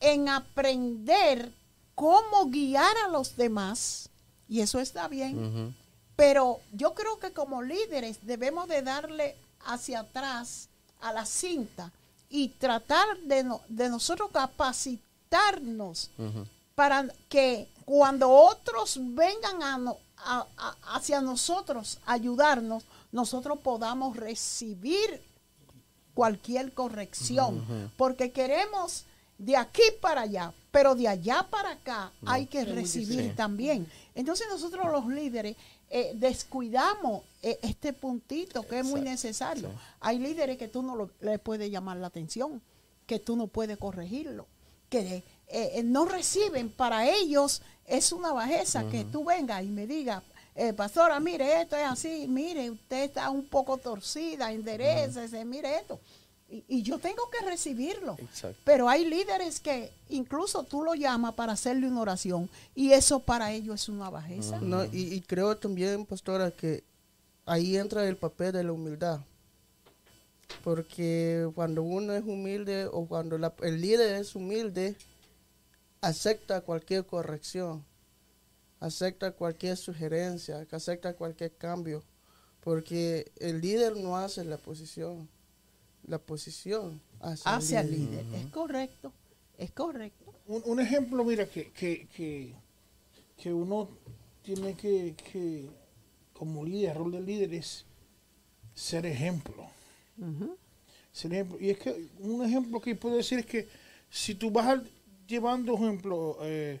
en 0.00 0.28
aprender 0.28 1.52
cómo 1.94 2.46
guiar 2.46 2.96
a 3.04 3.08
los 3.08 3.36
demás, 3.36 4.10
y 4.48 4.60
eso 4.60 4.80
está 4.80 5.08
bien, 5.08 5.74
pero 6.16 6.60
yo 6.72 6.94
creo 6.94 7.18
que 7.18 7.32
como 7.32 7.62
líderes 7.62 8.18
debemos 8.26 8.68
de 8.68 8.82
darle 8.82 9.36
hacia 9.64 10.00
atrás 10.00 10.68
a 11.00 11.12
la 11.12 11.24
cinta 11.24 11.92
y 12.28 12.48
tratar 12.48 13.18
de, 13.18 13.48
de 13.68 13.88
nosotros 13.88 14.30
capacitarnos 14.32 16.10
para 16.74 17.06
que 17.28 17.68
cuando 17.84 18.28
otros 18.28 18.98
vengan 19.00 19.62
a, 19.62 20.46
hacia 20.94 21.20
nosotros 21.20 21.98
ayudarnos, 22.06 22.84
nosotros 23.14 23.60
podamos 23.60 24.16
recibir 24.16 25.22
cualquier 26.14 26.74
corrección, 26.74 27.64
porque 27.96 28.32
queremos 28.32 29.04
de 29.38 29.56
aquí 29.56 29.84
para 30.00 30.22
allá, 30.22 30.52
pero 30.72 30.96
de 30.96 31.06
allá 31.06 31.46
para 31.48 31.70
acá 31.70 32.12
hay 32.26 32.46
que 32.46 32.64
recibir 32.64 33.36
también. 33.36 33.86
Entonces 34.16 34.48
nosotros 34.50 34.90
los 34.90 35.06
líderes 35.06 35.56
eh, 35.90 36.10
descuidamos 36.16 37.22
eh, 37.40 37.56
este 37.62 37.92
puntito 37.92 38.66
que 38.66 38.80
es 38.80 38.84
muy 38.84 39.00
necesario. 39.00 39.70
Hay 40.00 40.18
líderes 40.18 40.58
que 40.58 40.66
tú 40.66 40.82
no 40.82 40.96
le 40.96 41.06
les 41.20 41.38
puedes 41.38 41.70
llamar 41.70 41.98
la 41.98 42.08
atención, 42.08 42.60
que 43.06 43.20
tú 43.20 43.36
no 43.36 43.46
puedes 43.46 43.78
corregirlo, 43.78 44.48
que 44.88 45.22
eh, 45.46 45.82
no 45.84 46.04
reciben, 46.04 46.68
para 46.68 47.08
ellos 47.08 47.62
es 47.86 48.10
una 48.10 48.32
bajeza 48.32 48.88
que 48.90 49.04
tú 49.04 49.24
vengas 49.24 49.62
y 49.62 49.68
me 49.68 49.86
digas, 49.86 50.24
eh, 50.56 50.72
pastora, 50.72 51.18
mire, 51.18 51.62
esto 51.62 51.76
es 51.76 51.84
así, 51.84 52.26
mire, 52.28 52.70
usted 52.70 53.04
está 53.04 53.28
un 53.30 53.44
poco 53.44 53.76
torcida, 53.76 54.52
enderecese, 54.52 55.44
mire 55.44 55.78
esto. 55.78 55.98
Y, 56.48 56.82
yo 56.82 56.98
tengo 56.98 57.28
que 57.30 57.44
recibirlo. 57.44 58.16
Pero 58.64 58.88
hay 58.88 59.04
líderes 59.04 59.58
que 59.58 59.90
incluso 60.08 60.62
tú 60.62 60.84
lo 60.84 60.94
llamas 60.94 61.34
para 61.34 61.52
hacerle 61.52 61.88
una 61.88 62.02
oración 62.02 62.48
y 62.74 62.92
eso 62.92 63.18
para 63.18 63.50
ellos 63.50 63.82
es 63.82 63.88
una 63.88 64.10
bajeza. 64.10 64.60
no, 64.60 64.84
y, 64.84 65.20
creo 65.22 65.56
también, 65.56 66.06
pastora, 66.06 66.52
que 66.52 66.84
ahí 67.46 67.76
entra 67.76 68.06
el 68.06 68.16
papel 68.16 68.52
de 68.52 68.62
la 68.62 68.72
humildad. 68.72 69.20
Porque 70.62 71.50
cuando 71.54 71.82
uno 71.82 72.12
es 72.12 72.22
humilde 72.22 72.86
o 72.86 73.06
cuando 73.06 73.36
el 73.62 73.80
líder 73.80 74.20
es 74.20 74.36
humilde, 74.36 74.96
acepta 76.00 76.60
cualquier 76.60 77.04
corrección 77.04 77.84
acepta 78.80 79.32
cualquier 79.32 79.76
sugerencia, 79.76 80.64
que 80.66 80.76
acepta 80.76 81.14
cualquier 81.14 81.52
cambio, 81.52 82.02
porque 82.60 83.30
el 83.36 83.60
líder 83.60 83.96
no 83.96 84.16
hace 84.16 84.44
la 84.44 84.56
posición, 84.56 85.28
la 86.06 86.18
posición 86.18 87.00
hace, 87.20 87.76
al 87.76 87.90
líder. 87.90 88.24
Es 88.34 88.46
correcto, 88.46 89.12
es 89.58 89.70
correcto. 89.70 90.34
Un, 90.46 90.80
ejemplo, 90.80 91.24
mira, 91.24 91.46
que, 91.46 91.70
que, 91.72 92.54
que, 93.36 93.52
uno 93.52 93.88
tiene 94.42 94.74
que, 94.74 95.14
que, 95.14 95.68
como 96.32 96.64
líder, 96.64 96.90
el 96.90 96.96
rol 96.96 97.12
del 97.12 97.26
líder 97.26 97.54
es 97.54 97.84
ser 98.74 99.06
ejemplo. 99.06 99.66
Ser 101.12 101.32
ejemplo. 101.32 101.58
Y 101.60 101.70
es 101.70 101.78
que 101.78 102.08
un 102.20 102.44
ejemplo 102.44 102.80
que 102.80 102.94
puedo 102.94 103.16
decir 103.16 103.38
es 103.38 103.46
que 103.46 103.68
si 104.10 104.34
tú 104.34 104.50
vas 104.50 104.80
llevando, 105.26 105.74
ejemplo, 105.74 106.38
eh, 106.42 106.80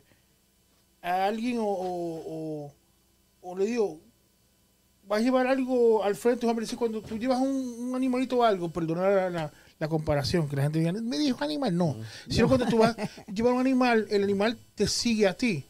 a 1.04 1.26
alguien 1.26 1.58
o, 1.60 2.72
o, 3.42 3.58
le 3.58 3.66
digo, 3.66 4.00
vas 5.06 5.20
a 5.20 5.22
llevar 5.22 5.46
algo 5.46 6.02
al 6.02 6.16
frente, 6.16 6.46
cuando 6.76 7.02
tú 7.02 7.18
llevas 7.18 7.40
un, 7.40 7.92
animalito 7.94 8.38
o 8.38 8.42
algo, 8.42 8.72
perdonar 8.72 9.30
la, 9.30 9.52
la, 9.78 9.88
comparación, 9.88 10.48
que 10.48 10.56
la 10.56 10.62
gente 10.62 10.78
diga, 10.78 10.92
me 10.92 11.18
dijo 11.18 11.44
animal, 11.44 11.76
no. 11.76 11.96
Sino 12.28 12.48
cuando 12.48 12.66
tú 12.66 12.78
vas 12.78 12.96
a 12.98 13.32
llevar 13.32 13.52
un 13.52 13.60
animal, 13.60 14.06
el 14.08 14.24
animal 14.24 14.58
te 14.74 14.88
sigue 14.88 15.28
a 15.28 15.36
ti. 15.36 15.66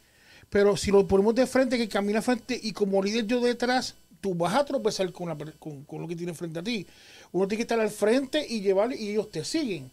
Pero 0.51 0.77
si 0.77 0.93
lo 0.93 1.07
ponemos 1.09 1.35
de 1.35 1.49
frente, 1.49 1.77
que 1.77 1.89
camina 1.89 2.23
frente 2.23 2.59
y 2.63 2.73
como 2.73 3.03
líder 3.03 3.27
yo 3.27 3.41
detrás, 3.41 3.97
tú 4.21 4.37
vas 4.37 4.55
a 4.55 4.65
tropezar 4.65 5.11
con, 5.11 5.29
la, 5.29 5.37
con, 5.59 5.83
con, 5.85 6.01
lo 6.01 6.07
que 6.07 6.15
tiene 6.15 6.33
frente 6.33 6.61
a 6.61 6.63
ti. 6.63 6.87
Uno 7.33 7.49
tiene 7.49 7.59
que 7.59 7.63
estar 7.63 7.81
al 7.81 7.91
frente 7.91 8.47
y 8.49 8.61
llevar 8.61 8.93
y 8.93 9.11
ellos 9.11 9.33
te 9.33 9.45
siguen, 9.45 9.91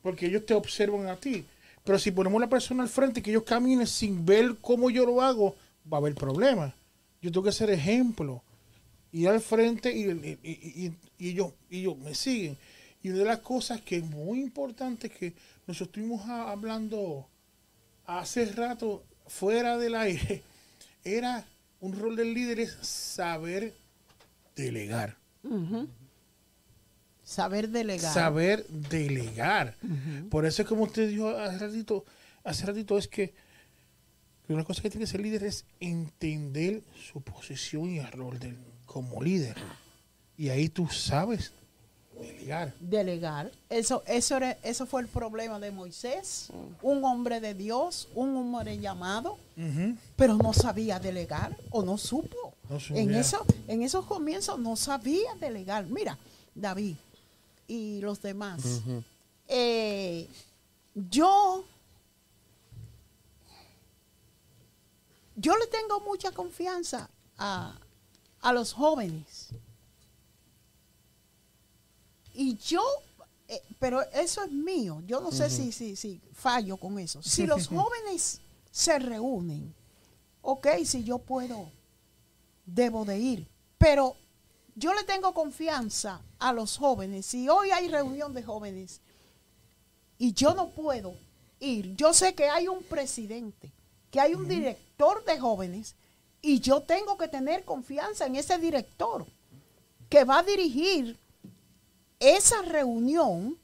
porque 0.00 0.24
ellos 0.24 0.46
te 0.46 0.54
observan 0.54 1.06
a 1.08 1.16
ti. 1.16 1.44
Pero 1.84 1.98
si 1.98 2.10
ponemos 2.10 2.40
la 2.40 2.48
persona 2.48 2.82
al 2.82 2.88
frente, 2.88 3.22
que 3.22 3.30
ellos 3.30 3.44
caminen 3.44 3.86
sin 3.86 4.24
ver 4.24 4.56
cómo 4.60 4.90
yo 4.90 5.06
lo 5.06 5.22
hago, 5.22 5.56
va 5.90 5.96
a 5.96 6.00
haber 6.00 6.14
problemas. 6.14 6.72
Yo 7.22 7.30
tengo 7.30 7.44
que 7.44 7.52
ser 7.52 7.70
ejemplo. 7.70 8.42
Ir 9.12 9.28
al 9.28 9.40
frente 9.40 9.92
y, 9.92 10.92
ellos, 11.18 11.52
ellos 11.70 11.98
me 11.98 12.14
siguen. 12.14 12.56
Y 13.02 13.08
una 13.08 13.18
de 13.18 13.24
las 13.24 13.38
cosas 13.40 13.80
que 13.80 13.96
es 13.96 14.04
muy 14.04 14.40
importante 14.40 15.08
que 15.08 15.32
nosotros 15.66 15.88
estuvimos 15.88 16.28
hablando 16.28 17.26
hace 18.06 18.44
rato 18.46 19.02
fuera 19.26 19.78
del 19.78 19.94
aire, 19.94 20.42
era 21.04 21.46
un 21.80 21.98
rol 21.98 22.16
del 22.16 22.34
líder 22.34 22.60
es 22.60 22.76
saber 22.82 23.74
delegar. 24.54 25.16
Saber 27.30 27.68
delegar. 27.68 28.12
Saber 28.12 28.66
delegar. 28.66 29.76
Por 30.30 30.46
eso 30.46 30.62
es 30.62 30.68
como 30.68 30.82
usted 30.82 31.08
dijo 31.08 31.28
hace 31.28 31.58
ratito, 31.64 32.04
hace 32.42 32.66
ratito 32.66 32.98
es 32.98 33.06
que 33.06 33.32
una 34.48 34.64
cosa 34.64 34.82
que 34.82 34.90
tiene 34.90 35.04
que 35.04 35.12
ser 35.12 35.20
líder 35.20 35.44
es 35.44 35.64
entender 35.78 36.82
su 37.12 37.20
posición 37.20 37.88
y 37.88 38.00
el 38.00 38.10
rol 38.10 38.36
del, 38.40 38.58
como 38.84 39.22
líder. 39.22 39.54
Y 40.36 40.48
ahí 40.48 40.68
tú 40.68 40.88
sabes 40.88 41.52
delegar. 42.18 42.74
Delegar. 42.80 43.52
Eso, 43.68 44.02
eso, 44.08 44.36
era, 44.36 44.58
eso 44.64 44.84
fue 44.86 45.02
el 45.02 45.06
problema 45.06 45.60
de 45.60 45.70
Moisés, 45.70 46.48
un 46.82 47.04
hombre 47.04 47.38
de 47.38 47.54
Dios, 47.54 48.08
un 48.16 48.36
hombre 48.36 48.76
llamado, 48.80 49.38
pero 50.16 50.34
no 50.34 50.52
sabía 50.52 50.98
delegar 50.98 51.56
o 51.70 51.84
no 51.84 51.96
supo. 51.96 52.54
en, 52.88 53.14
eso, 53.14 53.46
en 53.68 53.82
esos 53.82 54.04
comienzos 54.04 54.58
no 54.58 54.74
sabía 54.74 55.32
delegar. 55.40 55.86
Mira, 55.86 56.18
David, 56.56 56.96
y 57.70 58.00
los 58.00 58.20
demás. 58.20 58.82
Eh, 59.46 60.28
yo, 60.94 61.64
yo 65.36 65.56
le 65.56 65.68
tengo 65.68 66.00
mucha 66.00 66.32
confianza 66.32 67.08
a, 67.38 67.78
los 68.52 68.72
jóvenes. 68.72 69.50
Y 72.34 72.56
yo, 72.56 72.82
eh, 73.46 73.62
pero 73.78 74.02
eso 74.10 74.42
es 74.42 74.50
mío. 74.50 75.00
Yo 75.06 75.20
no 75.20 75.30
sé 75.30 75.48
si, 75.48 75.70
si, 75.70 75.94
si 75.94 76.20
fallo 76.32 76.76
con 76.76 76.98
eso. 76.98 77.22
Si 77.22 77.46
los 77.46 77.68
jóvenes 77.68 78.40
se 78.72 78.98
reúnen, 78.98 79.72
ok, 80.42 80.66
si 80.84 81.04
yo 81.04 81.18
puedo, 81.18 81.70
debo 82.66 83.04
de 83.04 83.18
ir. 83.20 83.48
Pero 83.78 84.16
yo 84.80 84.94
le 84.94 85.04
tengo 85.04 85.34
confianza 85.34 86.22
a 86.38 86.52
los 86.54 86.78
jóvenes. 86.78 87.26
Si 87.26 87.48
hoy 87.48 87.70
hay 87.70 87.88
reunión 87.88 88.32
de 88.32 88.42
jóvenes 88.42 89.00
y 90.18 90.32
yo 90.32 90.54
no 90.54 90.70
puedo 90.70 91.14
ir, 91.60 91.94
yo 91.96 92.14
sé 92.14 92.34
que 92.34 92.48
hay 92.48 92.66
un 92.66 92.82
presidente, 92.82 93.70
que 94.10 94.20
hay 94.20 94.34
un 94.34 94.48
director 94.48 95.22
de 95.26 95.38
jóvenes 95.38 95.94
y 96.40 96.60
yo 96.60 96.80
tengo 96.80 97.18
que 97.18 97.28
tener 97.28 97.64
confianza 97.66 98.24
en 98.24 98.36
ese 98.36 98.56
director 98.56 99.26
que 100.08 100.24
va 100.24 100.38
a 100.38 100.42
dirigir 100.42 101.18
esa 102.18 102.62
reunión 102.62 103.58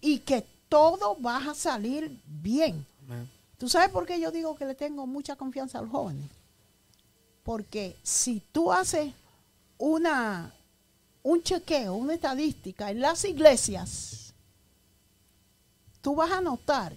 y 0.00 0.18
que 0.18 0.44
todo 0.68 1.16
va 1.20 1.36
a 1.36 1.54
salir 1.54 2.20
bien. 2.26 2.84
¿Tú 3.58 3.68
sabes 3.68 3.90
por 3.90 4.06
qué 4.06 4.18
yo 4.18 4.32
digo 4.32 4.56
que 4.56 4.66
le 4.66 4.74
tengo 4.74 5.06
mucha 5.06 5.36
confianza 5.36 5.78
a 5.78 5.82
los 5.82 5.90
jóvenes? 5.90 6.28
Porque 7.44 7.96
si 8.02 8.42
tú 8.52 8.72
haces 8.72 9.12
una, 9.78 10.54
un 11.22 11.42
chequeo, 11.42 11.94
una 11.94 12.14
estadística 12.14 12.90
en 12.90 13.00
las 13.00 13.24
iglesias, 13.24 14.34
tú 16.02 16.14
vas 16.14 16.30
a 16.32 16.40
notar 16.40 16.96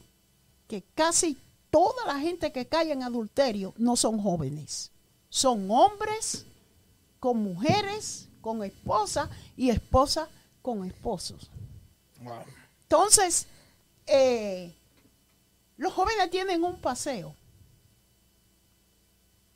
que 0.67 0.83
casi 0.95 1.37
toda 1.69 2.05
la 2.05 2.19
gente 2.19 2.51
que 2.51 2.67
cae 2.67 2.91
en 2.91 3.03
adulterio 3.03 3.73
no 3.77 3.95
son 3.95 4.21
jóvenes. 4.21 4.91
Son 5.29 5.69
hombres 5.71 6.45
con 7.19 7.41
mujeres, 7.41 8.27
con 8.41 8.63
esposas 8.63 9.29
y 9.55 9.69
esposas 9.69 10.27
con 10.61 10.85
esposos. 10.85 11.49
Entonces, 12.83 13.47
eh, 14.07 14.75
los 15.77 15.93
jóvenes 15.93 16.29
tienen 16.29 16.63
un 16.63 16.79
paseo. 16.79 17.33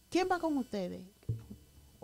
¿Quién 0.10 0.28
va 0.32 0.40
con 0.40 0.58
ustedes? 0.58 1.02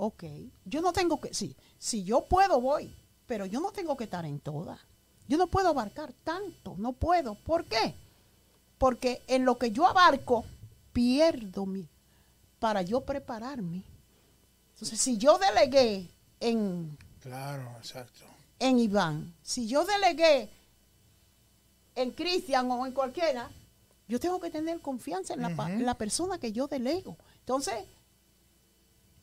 Ok, 0.04 0.24
yo 0.66 0.82
no 0.82 0.94
tengo 0.94 1.22
que, 1.22 1.32
sí, 1.32 1.56
si 1.78 2.04
yo 2.04 2.26
puedo 2.26 2.60
voy, 2.60 2.92
pero 3.28 3.46
yo 3.46 3.60
no 3.60 3.72
tengo 3.72 3.96
que 3.96 4.06
estar 4.06 4.26
en 4.26 4.40
todas. 4.40 4.80
Yo 5.28 5.38
no 5.38 5.46
puedo 5.46 5.70
abarcar 5.70 6.12
tanto, 6.24 6.74
no 6.80 6.94
puedo. 6.94 7.36
¿Por 7.36 7.66
qué? 7.66 7.94
Porque 8.80 9.22
en 9.28 9.46
lo 9.46 9.60
que 9.60 9.70
yo 9.70 9.86
abarco, 9.86 10.44
pierdo 10.92 11.68
mi, 11.68 11.88
para 12.58 12.82
yo 12.82 13.02
prepararme. 13.02 13.84
Entonces, 14.72 15.00
si 15.00 15.20
yo 15.20 15.38
delegué 15.38 16.10
en... 16.40 16.98
Claro, 17.20 17.70
exacto. 17.78 18.26
En 18.58 18.80
Iván, 18.80 19.36
si 19.44 19.68
yo 19.68 19.86
delegué 19.86 20.50
en 21.94 22.10
Cristian 22.10 22.72
o 22.72 22.88
en 22.88 22.94
cualquiera, 22.94 23.52
yo 24.08 24.20
tengo 24.20 24.40
que 24.40 24.50
tener 24.50 24.82
confianza 24.82 25.36
en 25.36 25.86
la, 25.86 25.96
persona 25.96 26.40
que 26.40 26.52
yo 26.52 26.68
delego. 26.68 27.18
Entonces, 27.42 27.86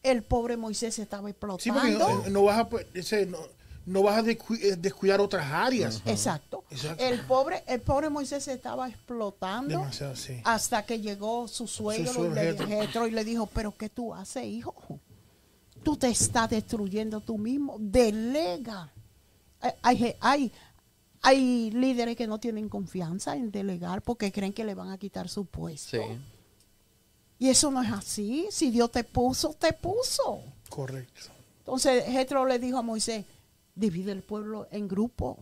el 0.02 0.22
pobre 0.22 0.56
Moisés 0.56 0.98
estaba 0.98 1.28
explotando. 1.28 1.62
Sí, 1.62 1.70
porque 1.70 2.30
no, 2.30 2.44
vas 2.44 2.58
a, 2.58 2.68
no 3.86 4.02
vas 4.02 4.24
a 4.24 4.30
eh, 4.30 4.76
descuidar 4.78 5.20
otras 5.20 5.50
áreas. 5.50 6.02
Exacto. 6.04 6.64
El 6.98 7.20
pobre, 7.20 7.64
el 7.66 7.80
pobre 7.80 8.10
Moisés 8.10 8.44
se 8.44 8.52
estaba 8.52 8.88
explotando 8.88 9.86
hasta 10.44 10.84
que 10.84 11.00
llegó 11.00 11.48
su 11.48 11.66
suegro, 11.66 12.26
y, 12.26 12.34
le, 12.34 13.08
y 13.08 13.10
le 13.10 13.24
dijo, 13.24 13.46
pero 13.46 13.74
¿qué 13.76 13.88
tú 13.88 14.14
haces, 14.14 14.44
hijo? 14.44 14.74
Tú 15.82 15.96
te 15.96 16.08
estás 16.08 16.50
destruyendo 16.50 17.20
tú 17.20 17.38
mismo. 17.38 17.76
Delega. 17.78 18.92
Hay, 19.82 20.14
hay, 20.20 20.52
hay 21.22 21.70
líderes 21.70 22.16
que 22.16 22.26
no 22.26 22.38
tienen 22.38 22.68
confianza 22.68 23.36
en 23.36 23.50
delegar 23.50 24.02
porque 24.02 24.30
creen 24.30 24.52
que 24.52 24.64
le 24.64 24.74
van 24.74 24.90
a 24.90 24.98
quitar 24.98 25.28
su 25.28 25.46
puesto. 25.46 25.98
Y 27.38 27.48
eso 27.48 27.70
no 27.70 27.82
es 27.82 27.90
así. 27.92 28.48
Si 28.50 28.70
Dios 28.70 28.90
te 28.90 29.04
puso, 29.04 29.54
te 29.54 29.72
puso. 29.72 30.42
Correcto. 30.68 31.30
Entonces 31.60 32.04
Jetro 32.04 32.46
le 32.46 32.58
dijo 32.58 32.78
a 32.78 32.82
Moisés, 32.82 33.24
divide 33.74 34.12
el 34.12 34.22
pueblo 34.22 34.66
en 34.70 34.88
grupos 34.88 35.38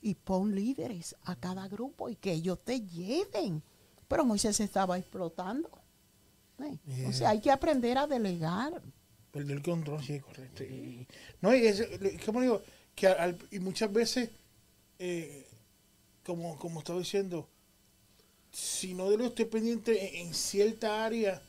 y 0.00 0.14
pon 0.14 0.54
líderes 0.54 1.16
a 1.24 1.36
cada 1.36 1.68
grupo 1.68 2.08
y 2.08 2.16
que 2.16 2.32
ellos 2.32 2.58
te 2.64 2.80
lleven. 2.80 3.62
Pero 4.08 4.24
Moisés 4.24 4.60
estaba 4.60 4.98
explotando. 4.98 5.70
¿eh? 6.60 7.06
O 7.08 7.12
sea, 7.12 7.30
hay 7.30 7.40
que 7.40 7.50
aprender 7.50 7.98
a 7.98 8.06
delegar. 8.06 8.82
Perder 9.30 9.56
el 9.56 9.62
control, 9.62 10.02
sí, 10.02 10.20
correcto. 10.20 10.62
Y, 10.62 11.06
no, 11.40 11.54
y 11.54 11.66
es, 11.66 11.84
como 12.24 12.40
digo, 12.40 12.62
que 12.94 13.12
y 13.50 13.58
muchas 13.58 13.92
veces, 13.92 14.30
eh, 14.98 15.48
como, 16.24 16.58
como 16.58 16.80
estaba 16.80 16.98
diciendo, 16.98 17.48
si 18.54 18.94
no 18.94 19.10
de 19.10 19.18
lo 19.18 19.26
estoy 19.26 19.46
pendiente 19.46 20.20
en, 20.20 20.32
cierta 20.32 21.04
área, 21.04 21.42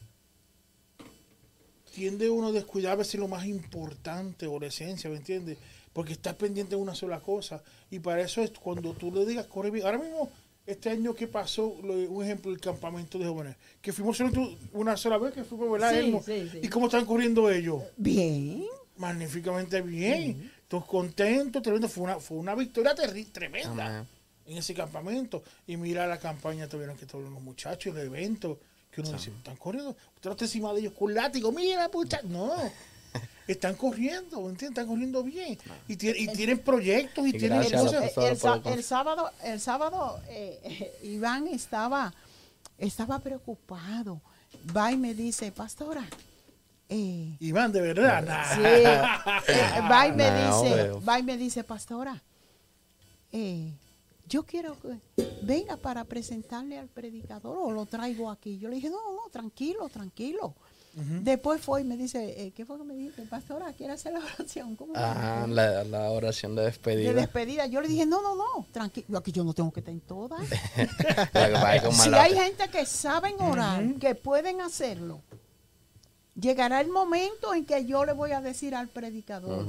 tiende 1.93 2.29
uno 2.29 2.47
a 2.47 2.51
descuidar 2.51 2.93
a 2.93 2.95
veces 2.95 3.19
lo 3.19 3.27
más 3.27 3.45
importante 3.45 4.47
o 4.47 4.59
la 4.59 4.67
esencia, 4.67 5.09
¿me 5.09 5.17
entiendes? 5.17 5.57
porque 5.93 6.11
estás 6.11 6.33
pendiente 6.33 6.75
de 6.75 6.81
una 6.81 6.93
sola 6.93 7.21
cosa. 7.21 7.63
Y 7.89 7.99
para 7.99 8.21
eso 8.21 8.41
es 8.41 8.51
cuando 8.51 8.91
tú 8.91 9.13
le 9.13 9.25
digas, 9.25 9.45
corre 9.45 9.71
bien. 9.71 9.85
Ahora 9.85 9.99
mismo, 9.99 10.29
este 10.65 10.89
año 10.89 11.15
que 11.15 11.25
pasó, 11.25 11.67
un 11.67 12.21
ejemplo, 12.21 12.51
el 12.51 12.59
campamento 12.59 13.17
de 13.17 13.25
jóvenes, 13.25 13.55
que 13.81 13.93
fuimos 13.93 14.19
una 14.73 14.97
sola 14.97 15.17
vez, 15.17 15.33
que 15.33 15.45
fuimos, 15.45 15.71
¿verdad? 15.71 15.93
¿Y 16.61 16.67
cómo 16.67 16.87
están 16.87 17.05
corriendo 17.05 17.49
ellos? 17.49 17.81
Bien. 17.95 18.65
Magníficamente 18.97 19.81
bien. 19.81 20.51
Todos 20.67 20.83
contentos, 20.85 21.61
tremendo. 21.61 21.87
Fue 21.87 22.03
una, 22.03 22.19
fue 22.19 22.39
una 22.39 22.55
victoria 22.55 22.93
tremenda 23.31 24.05
en 24.45 24.57
ese 24.57 24.73
campamento. 24.73 25.43
Y 25.67 25.77
mira 25.77 26.07
la 26.07 26.19
campaña, 26.19 26.67
tuvieron 26.67 26.97
que 26.97 27.05
todos 27.05 27.29
los 27.29 27.41
muchachos, 27.41 27.95
el 27.95 28.07
evento, 28.07 28.59
que 28.91 29.01
uno 29.01 29.11
dice, 29.11 29.31
están 29.31 29.57
corriendo. 29.57 29.95
Usted 30.15 30.31
está 30.31 30.45
encima 30.45 30.73
de 30.73 30.81
ellos 30.81 30.93
con 30.93 31.13
látigo, 31.13 31.51
mira, 31.51 31.89
pucha. 31.89 32.21
No 32.23 32.53
están 33.47 33.75
corriendo, 33.75 34.37
¿entiendes? 34.49 34.69
Están 34.69 34.87
corriendo 34.87 35.23
bien. 35.23 35.57
Y, 35.87 35.93
y 35.93 36.27
tienen 36.29 36.59
proyectos 36.59 37.27
y, 37.27 37.33
tienen 37.33 37.61
El, 37.61 37.69
sábado, 38.83 39.31
el 39.43 39.59
sábado 39.59 40.21
eh, 40.29 40.97
Iván 41.03 41.47
estaba, 41.47 42.13
estaba 42.77 43.19
preocupado. 43.19 44.21
Va 44.75 44.91
y 44.91 44.97
me 44.97 45.13
dice, 45.13 45.51
pastora. 45.51 46.07
Eh, 46.87 47.35
Iván, 47.39 47.71
de 47.71 47.81
verdad. 47.81 48.55
Sí, 48.55 48.61
eh, 48.63 49.81
va, 49.91 50.07
y 50.07 50.11
me 50.11 50.31
dice, 50.31 50.91
va 51.07 51.19
y 51.19 51.23
me 51.23 51.37
dice, 51.37 51.63
pastora, 51.63 52.21
yo 54.27 54.43
quiero 54.43 54.77
que 54.79 54.99
venga 55.43 55.77
para 55.77 56.03
presentarle 56.03 56.77
al 56.77 56.87
predicador 56.87 57.57
o 57.61 57.71
lo 57.71 57.85
traigo 57.85 58.29
aquí. 58.29 58.57
Yo 58.57 58.69
le 58.69 58.75
dije, 58.75 58.89
no, 58.89 59.13
no, 59.13 59.29
tranquilo, 59.31 59.89
tranquilo. 59.89 60.55
Después 60.97 61.59
fue 61.59 61.81
y 61.81 61.83
me 61.83 61.97
dice, 61.97 62.41
eh, 62.41 62.51
¿qué 62.51 62.65
fue 62.65 62.77
que 62.77 62.85
me 62.85 62.95
dice? 62.95 63.23
Pastora, 63.23 63.73
¿quiere 63.73 63.91
hacer 63.91 64.13
la 64.13 64.19
oración? 64.39 64.77
¿Cómo 64.77 64.93
ah, 64.95 65.45
la, 65.49 65.83
la, 65.83 66.09
oración 66.09 66.55
de 66.55 66.63
despedida. 66.63 67.09
De 67.09 67.15
despedida. 67.15 67.65
Yo 67.65 67.81
le 67.81 67.89
dije, 67.89 68.05
no, 68.05 68.21
no, 68.21 68.33
no, 68.33 68.65
tranquilo, 68.71 69.17
aquí 69.17 69.33
yo 69.33 69.43
no 69.43 69.53
tengo 69.53 69.73
que 69.73 69.81
estar 69.81 69.93
en 69.93 69.99
todas. 69.99 70.47
si 71.91 72.13
hay 72.13 72.33
gente 72.33 72.69
que 72.69 72.85
saben 72.85 73.41
orar, 73.41 73.95
que 73.95 74.15
pueden 74.15 74.61
hacerlo, 74.61 75.21
llegará 76.33 76.79
el 76.79 76.87
momento 76.87 77.53
en 77.53 77.65
que 77.65 77.83
yo 77.83 78.05
le 78.05 78.13
voy 78.13 78.31
a 78.31 78.39
decir 78.39 78.73
al 78.73 78.87
predicador, 78.87 79.65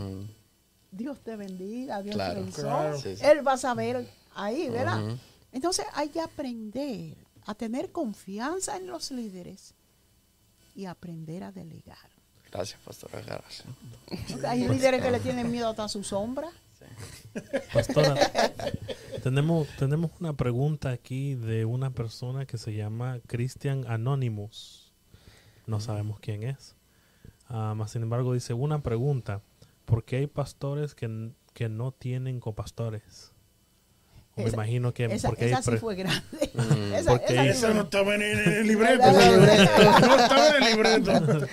Dios 0.93 1.19
te 1.25 1.35
bendiga, 1.35 2.03
Dios 2.03 2.17
te 2.17 2.35
bendiga. 2.35 3.33
Él 3.33 3.45
va 3.45 3.55
a 3.55 3.59
saber 3.59 4.09
ahí, 4.37 4.69
¿verdad? 4.69 5.17
Entonces 5.53 5.87
hay 5.95 6.11
que 6.11 6.21
aprender 6.21 7.17
a 7.47 7.55
tener 7.55 7.93
confianza 7.93 8.77
en 8.77 8.87
los 8.87 9.11
líderes 9.11 9.75
y 10.75 10.85
aprender 10.85 11.45
a 11.45 11.53
delegar. 11.53 12.11
Gracias, 12.53 12.81
pastora. 12.85 13.23
Gracias. 13.23 13.65
Hay 14.45 14.69
líderes 14.69 15.03
que 15.03 15.11
le 15.11 15.21
tienen 15.21 15.51
miedo 15.51 15.69
hasta 15.69 15.89
su 15.89 16.05
sombra. 16.05 16.49
Pastora, 17.73 18.15
tenemos, 19.23 19.69
tenemos 19.79 20.11
una 20.21 20.33
pregunta 20.35 20.91
aquí 20.91 21.35
de 21.35 21.65
una 21.65 21.91
persona 21.91 22.47
que 22.47 22.59
se 22.59 22.75
llama 22.75 23.21
Christian 23.27 23.85
Anonymous. 23.87 24.93
No 25.67 25.81
sabemos 25.81 26.19
quién 26.21 26.45
es. 26.45 26.77
Ah, 27.49 27.75
sin 27.89 28.03
embargo, 28.03 28.33
dice 28.33 28.55
una 28.55 28.83
pregunta. 28.83 29.43
¿Por 29.85 30.05
qué 30.05 30.17
hay 30.17 30.27
pastores 30.27 30.95
que, 30.95 31.33
que 31.53 31.69
no 31.69 31.93
tienen 31.93 32.41
copastores? 32.41 33.33
Me 34.37 34.49
imagino 34.51 34.93
que 34.93 35.07
esa, 35.07 35.29
porque 35.29 35.51
esa 35.51 35.63
sí 35.63 35.79
fue 35.79 35.95
grande. 35.95 36.51
Mm. 36.55 36.95
esa, 36.95 37.15
esa, 37.17 37.75
no 37.75 37.83
estaba 37.83 38.15
en 38.15 38.23
el, 38.23 38.67
libreto. 38.67 39.11
no 39.11 40.17
estaba 40.17 40.49
en 40.49 40.63
el 40.63 40.71
libreto. 40.71 41.47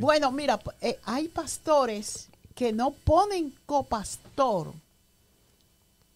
Bueno, 0.00 0.32
mira, 0.32 0.58
eh, 0.80 0.98
hay 1.04 1.28
pastores 1.28 2.28
que 2.54 2.72
no 2.72 2.90
ponen 2.90 3.54
copastor 3.66 4.74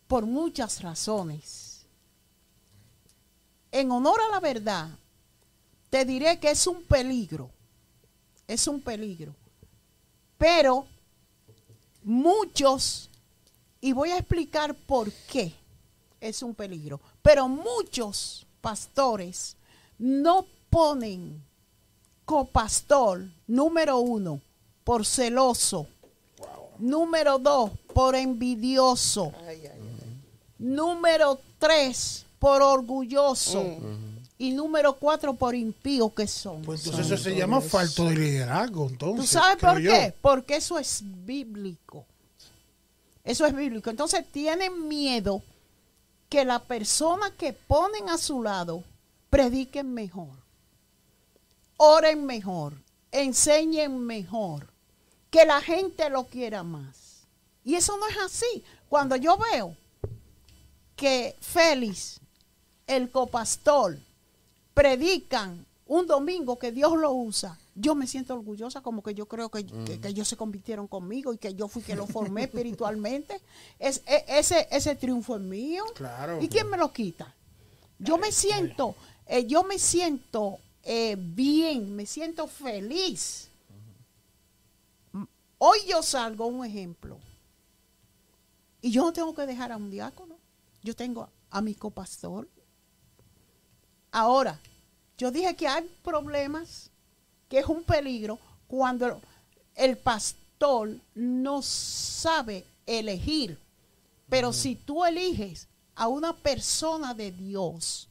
por 0.09 0.27
muchas 0.27 0.83
razones. 0.83 1.87
En 3.71 3.91
honor 3.93 4.21
a 4.21 4.35
la 4.35 4.41
verdad, 4.41 4.89
te 5.89 6.05
diré 6.05 6.39
que 6.41 6.51
es 6.51 6.67
un 6.67 6.83
peligro. 6.83 7.51
Es 8.49 8.67
un 8.67 8.81
peligro. 8.81 9.35
Pero 10.39 10.87
muchos 12.03 13.10
y 13.81 13.93
voy 13.93 14.11
a 14.11 14.19
explicar 14.19 14.75
por 14.75 15.11
qué 15.31 15.53
es 16.21 16.43
un 16.43 16.55
peligro. 16.55 17.01
Pero 17.23 17.49
muchos 17.49 18.47
pastores 18.61 19.57
no 19.99 20.47
ponen 20.69 21.43
copastor, 22.25 23.25
número 23.47 23.99
uno, 23.99 24.41
por 24.85 25.05
celoso. 25.05 25.87
Número 26.79 27.39
dos, 27.39 27.73
por 27.93 28.15
envidioso. 28.15 29.33
Número 30.59 31.39
tres, 31.59 32.25
por 32.39 32.63
orgulloso. 32.63 33.63
Mm. 33.63 34.21
Y 34.39 34.53
número 34.53 34.95
cuatro, 34.95 35.35
por 35.35 35.55
impío 35.55 36.15
que 36.15 36.27
son. 36.27 36.63
Pues 36.63 36.87
entonces 36.87 37.13
eso 37.13 37.23
se 37.23 37.37
llama 37.37 37.61
falto 37.61 38.05
de 38.05 38.15
liderazgo. 38.15 38.89
Entonces, 38.89 39.21
¿Tú 39.21 39.27
sabes 39.27 39.57
por 39.59 39.83
qué? 39.83 40.15
Porque 40.23 40.57
eso 40.57 40.79
es 40.79 41.03
bíblico. 41.05 42.07
Eso 43.25 43.47
es 43.47 43.55
bíblico. 43.55 43.91
Entonces 43.91 44.31
tienen 44.31 44.89
miedo 44.89 45.43
que 46.29 46.45
la 46.45 46.61
persona 46.61 47.33
que 47.37 47.53
ponen 47.53 48.09
a 48.09 48.19
su 48.19 48.43
lado 48.43 48.85
prediquen 49.31 49.93
mejor, 49.93 50.37
oren 51.77 52.25
mejor, 52.25 52.75
enseñen 53.11 53.99
mejor, 54.07 54.69
que 55.31 55.45
la 55.45 55.61
gente 55.61 56.09
lo 56.11 56.25
quiera 56.25 56.63
más. 56.63 57.27
Y 57.65 57.75
eso 57.75 57.97
no 57.97 58.07
es 58.09 58.17
así. 58.19 58.65
Cuando 58.89 59.17
yo 59.17 59.37
veo 59.37 59.77
que 60.97 61.37
Félix, 61.41 62.21
el 62.87 63.11
copastor, 63.11 63.99
predican 64.75 65.67
un 65.87 66.07
domingo 66.07 66.59
que 66.59 66.73
Dios 66.73 66.97
lo 66.97 67.13
usa, 67.13 67.59
yo 67.81 67.95
me 67.95 68.07
siento 68.07 68.35
orgullosa 68.35 68.83
como 68.83 69.03
que 69.03 69.15
yo 69.15 69.27
creo 69.27 69.51
que, 69.51 69.67
ellos 70.05 70.29
se 70.29 70.37
convirtieron 70.37 70.87
conmigo 70.87 71.33
y 71.33 71.39
que 71.39 71.55
yo 71.55 71.69
fui 71.69 71.83
que 71.83 71.97
lo 71.97 72.07
formé 72.07 72.45
espiritualmente. 72.45 73.41
Es, 73.79 74.03
e, 74.07 74.25
ese, 74.29 74.69
ese 74.71 74.95
triunfo 74.97 75.37
es 75.37 75.43
mío. 75.43 75.85
¿Y 76.41 76.49
quién 76.49 76.69
me 76.69 76.77
lo 76.77 76.93
quita? 76.93 77.35
Yo 77.99 78.19
me 78.19 78.33
siento, 78.33 78.95
eh, 79.27 79.47
yo 79.47 79.63
me 79.65 79.79
siento 79.79 80.59
eh, 80.83 81.17
bien, 81.19 81.95
me 81.95 82.07
siento 82.07 82.47
feliz. 82.47 83.49
Hoy 85.59 85.79
yo 85.87 86.03
salgo 86.03 86.47
un 86.47 86.65
ejemplo. 86.65 87.19
Y 88.81 88.91
yo 88.91 89.03
no 89.03 89.13
tengo 89.13 89.35
que 89.35 89.45
dejar 89.45 89.73
a 89.73 89.77
un 89.77 89.91
diácono. 89.91 90.39
Yo 90.83 90.97
tengo 90.97 91.29
a 91.51 91.61
mi 91.61 91.75
copastor. 91.75 92.49
Ahora, 94.11 94.59
yo 95.19 95.31
dije 95.31 95.55
que 95.55 95.69
hay 95.69 95.87
problemas, 96.03 96.90
que 97.51 97.59
es 97.59 97.67
un 97.67 97.83
peligro 97.83 98.39
cuando 98.69 99.21
el 99.75 99.99
pastor 99.99 100.97
no 101.15 101.61
sabe 101.61 102.65
elegir. 102.87 103.59
Pero 104.29 104.53
si 104.53 104.77
tú 104.77 105.05
eliges 105.05 105.67
a 105.97 106.07
una 106.07 106.33
persona 106.33 107.13
de 107.13 107.33
Dios, 107.33 108.09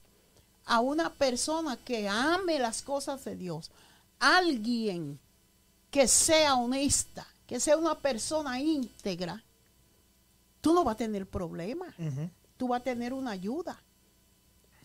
a 0.65 0.81
una 0.81 1.11
persona 1.11 1.77
que 1.77 2.09
ame 2.09 2.59
las 2.59 2.81
cosas 2.81 3.23
de 3.23 3.37
Dios, 3.37 3.71
alguien 4.19 5.17
que 5.89 6.07
sea 6.09 6.55
honesta, 6.55 7.25
que 7.47 7.61
sea 7.61 7.77
una 7.77 7.97
persona 7.97 8.59
íntegra, 8.59 9.41
tú 10.59 10.73
no 10.73 10.83
vas 10.83 10.95
a 10.95 10.97
tener 10.97 11.25
problemas. 11.25 11.95
Tú 12.57 12.67
vas 12.67 12.81
a 12.81 12.83
tener 12.83 13.13
una 13.13 13.31
ayuda. 13.31 13.81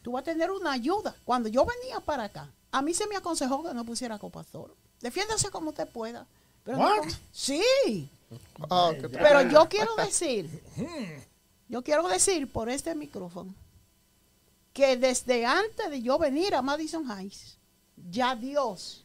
Tú 0.00 0.12
vas 0.12 0.20
a 0.20 0.24
tener 0.24 0.52
una 0.52 0.70
ayuda. 0.70 1.16
Cuando 1.24 1.48
yo 1.48 1.66
venía 1.66 1.98
para 1.98 2.24
acá, 2.24 2.48
a 2.74 2.82
mí 2.82 2.92
se 2.92 3.06
me 3.06 3.14
aconsejó 3.14 3.62
que 3.62 3.72
no 3.72 3.84
pusiera 3.84 4.18
copastor. 4.18 4.74
Defiéndase 5.00 5.48
como 5.48 5.70
usted 5.70 5.86
pueda. 5.86 6.26
Pero 6.64 6.80
sí. 7.30 8.10
Ah, 8.68 8.90
pero 9.12 9.42
yo 9.42 9.68
quiero 9.68 9.94
decir, 9.94 10.50
yo 11.68 11.84
quiero 11.84 12.08
decir 12.08 12.50
por 12.50 12.68
este 12.68 12.92
micrófono, 12.96 13.54
que 14.72 14.96
desde 14.96 15.46
antes 15.46 15.88
de 15.88 16.02
yo 16.02 16.18
venir 16.18 16.52
a 16.56 16.62
Madison 16.62 17.08
Heights, 17.08 17.58
ya 18.10 18.34
Dios 18.34 19.04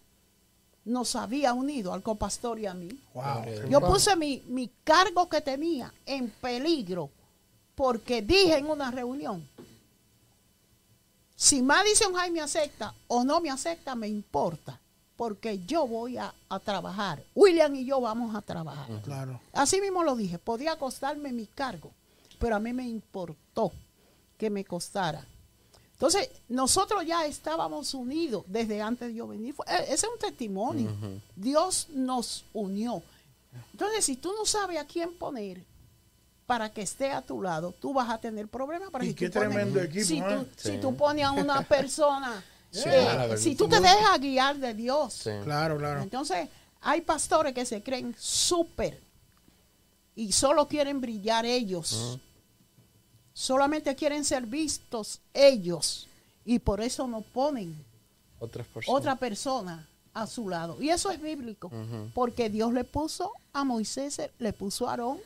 nos 0.84 1.16
había 1.16 1.54
unido 1.54 1.94
al 1.94 2.02
copastor 2.02 2.58
y 2.58 2.66
a 2.66 2.74
mí. 2.74 2.90
Yo 3.70 3.82
puse 3.82 4.16
mi, 4.16 4.42
mi 4.48 4.72
cargo 4.84 5.30
que 5.30 5.42
tenía 5.42 5.94
en 6.08 6.32
peligro 6.32 7.12
porque 7.76 8.24
dije 8.24 8.58
en 8.58 8.66
una 8.66 8.90
reunión, 8.90 9.48
si 11.40 11.62
Madison 11.62 12.14
High 12.14 12.32
me 12.32 12.42
acepta 12.42 12.94
o 13.08 13.24
no 13.24 13.40
me 13.40 13.50
acepta, 13.50 13.96
me 13.96 14.10
importa, 14.10 14.78
porque 15.16 15.60
yo 15.60 15.88
voy 15.88 16.18
a, 16.18 16.36
trabajar. 16.66 17.24
William 17.34 17.74
y 17.76 17.86
yo 17.86 18.02
vamos 18.02 18.36
a 18.36 18.42
trabajar. 18.42 19.02
Claro. 19.04 19.40
Así 19.54 19.80
mismo 19.80 20.04
lo 20.04 20.18
dije, 20.18 20.38
podía 20.38 20.78
costarme 20.78 21.32
mi 21.32 21.46
cargo, 21.46 21.92
pero 22.40 22.58
a 22.58 22.60
mí 22.60 22.74
me 22.74 22.86
importó 22.86 23.72
que 24.38 24.50
me 24.50 24.66
costara. 24.66 25.26
Entonces, 25.94 26.30
nosotros 26.50 27.06
ya 27.06 27.26
estábamos 27.26 27.94
unidos 27.94 28.44
desde 28.46 28.82
antes 28.82 29.08
de 29.08 29.14
yo 29.14 29.26
venir. 29.26 29.56
Eh, 29.66 29.84
ese 29.84 30.08
es 30.08 30.12
un 30.12 30.20
testimonio. 30.20 30.92
Dios 31.38 31.88
nos 31.94 32.44
unió. 32.52 33.02
Entonces, 33.72 34.04
si 34.04 34.18
tú 34.18 34.34
no 34.38 34.46
sabes 34.46 34.78
a 34.78 34.86
quién 34.86 35.14
poner 35.14 35.64
para 36.50 36.74
que 36.74 36.82
esté 36.82 37.12
a 37.12 37.22
tu 37.22 37.44
lado, 37.44 37.72
tú 37.80 37.94
vas 37.94 38.10
a 38.10 38.18
tener 38.18 38.48
problemas. 38.48 38.90
Para 38.90 39.06
y 39.06 39.14
qué 39.14 39.30
tremendo 39.30 39.80
equipo. 39.80 40.04
Si, 40.04 40.20
tú, 40.20 40.48
si 40.56 40.78
tú 40.80 40.96
pones 40.96 41.24
a 41.24 41.32
una 41.32 41.62
persona, 41.68 42.44
eh, 42.74 43.38
si 43.38 43.56
tú 43.56 43.70
te 43.70 43.80
dejas 43.80 44.20
guiar 44.20 44.58
de 44.58 44.74
Dios. 44.74 45.30
Claro, 45.44 45.78
claro. 45.78 46.02
Entonces, 46.02 46.50
hay 46.82 47.02
pastores 47.02 47.54
que 47.54 47.68
se 47.68 47.84
creen 47.84 48.16
súper 48.18 49.00
y 50.16 50.32
solo 50.32 50.68
quieren 50.68 51.00
brillar 51.00 51.46
ellos 51.46 52.20
solamente 53.40 53.96
quieren 53.96 54.26
ser 54.26 54.46
vistos 54.46 55.22
ellos 55.34 56.10
y 56.44 56.60
por 56.60 56.82
eso 56.82 57.08
no 57.08 57.22
ponen 57.22 57.86
otra 58.88 59.16
persona 59.16 59.88
a 60.14 60.28
su 60.28 60.50
lado. 60.50 60.82
Y 60.82 60.90
eso 60.90 61.10
es 61.10 61.22
bíblico, 61.22 61.72
porque 62.14 62.50
Dios 62.50 62.74
le 62.74 62.84
puso 62.84 63.32
a 63.54 63.64
Moisés, 63.64 64.20
le 64.40 64.52
puso 64.52 64.88
a 64.88 64.92
Aarón. 64.92 65.20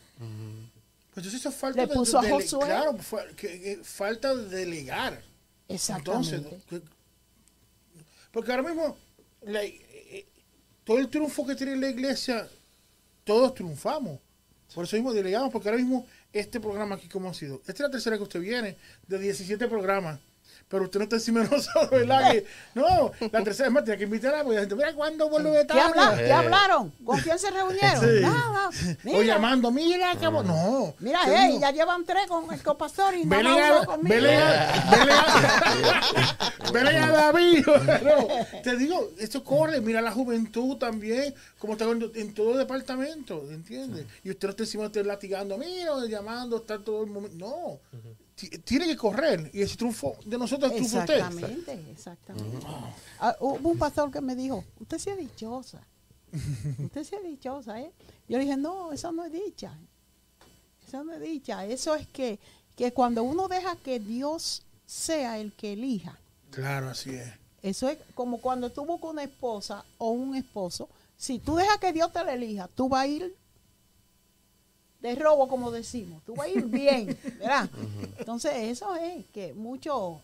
Pues 1.13 1.33
eso 1.33 1.51
falta 1.51 1.85
le 1.85 1.93
puso 1.93 2.17
a 2.17 2.27
Josué. 2.27 2.65
Claro, 2.65 2.97
que, 3.35 3.79
falta 3.83 4.35
de 4.35 4.57
delegar. 4.57 5.21
Exactamente. 5.67 6.59
porque 8.31 8.51
ahora 8.51 8.63
mismo 8.63 8.97
eh, 9.47 9.81
eh, 10.11 10.25
todo 10.83 10.97
el 10.99 11.07
triunfo 11.09 11.45
que 11.45 11.55
tiene 11.55 11.75
la 11.75 11.89
iglesia, 11.89 12.47
todos 13.23 13.53
triunfamos. 13.53 14.19
Por 14.73 14.85
eso 14.85 14.95
mismo 14.95 15.13
delegamos, 15.13 15.51
porque 15.51 15.69
ahora 15.69 15.79
mismo 15.79 16.05
este 16.31 16.59
programa 16.59 16.95
aquí 16.95 17.07
como 17.07 17.29
ha 17.29 17.33
sido. 17.33 17.57
Esta 17.59 17.71
es 17.71 17.79
la 17.79 17.91
tercera 17.91 18.17
que 18.17 18.23
usted 18.23 18.39
viene, 18.39 18.75
de 19.07 19.19
17 19.19 19.67
programas. 19.67 20.19
Pero 20.73 20.85
usted 20.85 21.01
no 21.01 21.03
está 21.03 21.17
encima 21.17 21.41
de 21.41 21.49
nosotros, 21.55 21.89
¿verdad? 21.91 22.31
Que, 22.31 22.47
no, 22.73 23.11
la 23.31 23.43
tercera 23.43 23.67
es 23.67 23.73
más, 23.73 23.83
tiene 23.83 23.99
que 23.99 24.05
invitarla, 24.05 24.39
porque 24.39 24.55
la 24.55 24.61
gente, 24.61 24.73
mira 24.73 24.91
cuándo 24.95 25.29
vuelve 25.29 25.59
a 25.59 25.67
¿Qué, 25.67 25.79
habla, 25.79 26.15
¿Qué 26.17 26.33
hablaron? 26.33 26.91
¿Con 27.05 27.19
quién 27.19 27.37
se 27.37 27.51
reunieron? 27.51 27.99
Sí. 27.99 28.21
Nada. 28.23 28.71
O 29.13 29.21
llamando, 29.21 29.69
mira, 29.69 30.15
que 30.15 30.25
no. 30.25 30.95
Mira, 30.97 31.19
hey, 31.25 31.59
ya 31.61 31.69
llevan 31.69 32.03
tres 32.05 32.25
con 32.25 32.51
el 32.51 32.63
copastor 32.63 33.13
y 33.13 33.23
no 33.23 33.35
a, 33.35 33.85
conmigo. 33.85 34.15
Vele 34.15 34.35
a, 36.97 37.11
David. 37.11 37.67
No, 37.67 38.27
te 38.63 38.75
digo, 38.75 39.11
esto 39.19 39.43
corre, 39.43 39.79
mira 39.79 40.01
la 40.01 40.11
juventud 40.11 40.77
también, 40.77 41.35
como 41.59 41.73
está 41.73 41.85
en, 41.85 42.33
todo 42.33 42.53
el 42.53 42.57
departamento, 42.57 43.43
¿entiendes? 43.51 44.07
Y 44.23 44.31
usted 44.31 44.47
no 44.47 44.51
está 44.53 44.63
encima, 44.63 44.85
usted 44.85 45.05
latigando, 45.05 45.55
mira, 45.55 46.03
llamando, 46.09 46.57
está 46.57 46.79
todo 46.79 47.03
el 47.03 47.11
momento. 47.11 47.37
No 47.37 47.79
tiene 48.35 48.87
que 48.87 48.97
correr 48.97 49.49
y 49.53 49.61
ese 49.61 49.77
triunfo 49.77 50.15
de 50.25 50.37
nosotros 50.37 50.71
es 50.71 50.77
triunfo 50.77 50.99
usted. 50.99 51.17
Exactamente, 51.17 51.91
exactamente. 51.91 52.65
Ah, 53.19 53.35
hubo 53.39 53.69
un 53.69 53.77
pastor 53.77 54.11
que 54.11 54.21
me 54.21 54.35
dijo, 54.35 54.63
usted 54.79 54.97
sí 54.97 55.09
es 55.09 55.17
dichosa. 55.17 55.81
usted 56.83 57.03
sí 57.03 57.15
es 57.15 57.23
dichosa, 57.23 57.79
¿eh? 57.79 57.91
Yo 58.27 58.37
le 58.37 58.45
dije, 58.45 58.57
no, 58.57 58.91
eso 58.91 59.11
no 59.11 59.25
es 59.25 59.31
dicha. 59.31 59.77
Eso 60.85 61.03
no 61.03 61.13
es 61.13 61.21
dicha. 61.21 61.65
Eso 61.65 61.95
es 61.95 62.07
que, 62.07 62.39
que 62.75 62.91
cuando 62.91 63.23
uno 63.23 63.47
deja 63.47 63.75
que 63.75 63.99
Dios 63.99 64.63
sea 64.85 65.39
el 65.39 65.53
que 65.53 65.73
elija. 65.73 66.17
Claro, 66.49 66.89
así 66.89 67.11
es. 67.11 67.31
Eso 67.61 67.87
es 67.87 67.97
como 68.13 68.39
cuando 68.39 68.71
tú 68.71 68.85
buscas 68.85 69.11
una 69.11 69.23
esposa 69.23 69.85
o 69.97 70.09
un 70.11 70.35
esposo. 70.35 70.89
Si 71.15 71.39
tú 71.39 71.55
dejas 71.55 71.77
que 71.77 71.93
Dios 71.93 72.11
te 72.11 72.23
la 72.23 72.33
elija, 72.33 72.67
tú 72.67 72.89
vas 72.89 73.03
a 73.03 73.07
ir 73.07 73.35
de 75.03 75.15
robo, 75.15 75.47
como 75.47 75.69
decimos. 75.69 76.23
Tú 76.25 76.33
vas 76.33 76.47
a 76.47 76.49
ir 76.49 76.65
bien, 76.65 77.15
¿verdad? 77.39 77.69
Entonces, 78.17 78.53
eso 78.55 78.95
es 78.95 79.25
que 79.31 79.53
mucho. 79.53 80.21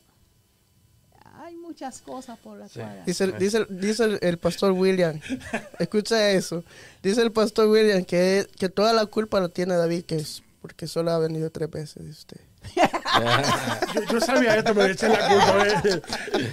Hay 1.41 1.55
muchas 1.55 2.01
cosas 2.01 2.37
por 2.39 2.57
las 2.57 2.73
cuales. 2.73 3.05
Dice, 3.05 3.31
dice, 3.33 3.65
dice 3.69 4.19
el, 4.21 4.37
pastor 4.37 4.71
William, 4.71 5.19
escucha 5.79 6.31
eso. 6.31 6.63
Dice 7.01 7.21
el 7.21 7.31
pastor 7.31 7.67
William 7.67 8.03
que, 8.03 8.45
que 8.57 8.67
toda 8.67 8.91
la 8.91 9.05
culpa 9.05 9.39
la 9.39 9.47
tiene 9.47 9.75
David, 9.75 10.03
que 10.03 10.15
es 10.15 10.43
porque 10.61 10.87
solo 10.87 11.11
ha 11.11 11.19
venido 11.19 11.49
tres 11.49 11.69
veces 11.69 12.03
de 12.03 12.09
usted. 12.09 12.41
yo, 14.11 14.19
sabía 14.19 14.57
esto, 14.57 14.75
me 14.75 14.91
eché 14.91 15.07
la 15.07 15.29
culpa. 15.29 15.67
Eh. 15.67 16.01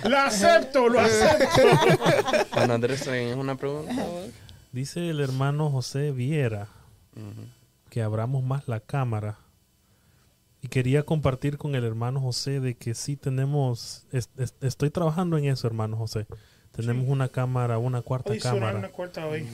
Lo 0.05 0.19
acepto, 0.19 0.89
lo 0.89 1.01
acepto. 1.01 1.63
Juan 2.53 2.71
Andrés, 2.71 3.05
¿es 3.09 3.37
una 3.37 3.57
pregunta? 3.57 4.07
Dice 4.71 5.11
el 5.11 5.19
hermano 5.19 5.71
José 5.71 6.13
Viera 6.13 6.69
que 7.97 8.03
abramos 8.03 8.45
más 8.45 8.69
la 8.69 8.81
cámara. 8.81 9.39
Y 10.61 10.69
quería 10.69 11.05
compartir 11.05 11.57
con 11.57 11.75
el 11.75 11.83
hermano 11.83 12.21
José 12.21 12.61
de 12.61 12.75
que 12.75 12.93
sí 12.93 13.17
tenemos, 13.17 14.05
estoy 14.61 14.91
trabajando 14.91 15.39
en 15.39 15.47
eso, 15.47 15.67
hermano 15.67 15.97
José. 15.97 16.27
Tenemos 16.73 17.09
una 17.09 17.31
cámara, 17.31 17.79
una 17.79 18.03
cuarta 18.03 18.37
cámara 18.37 18.91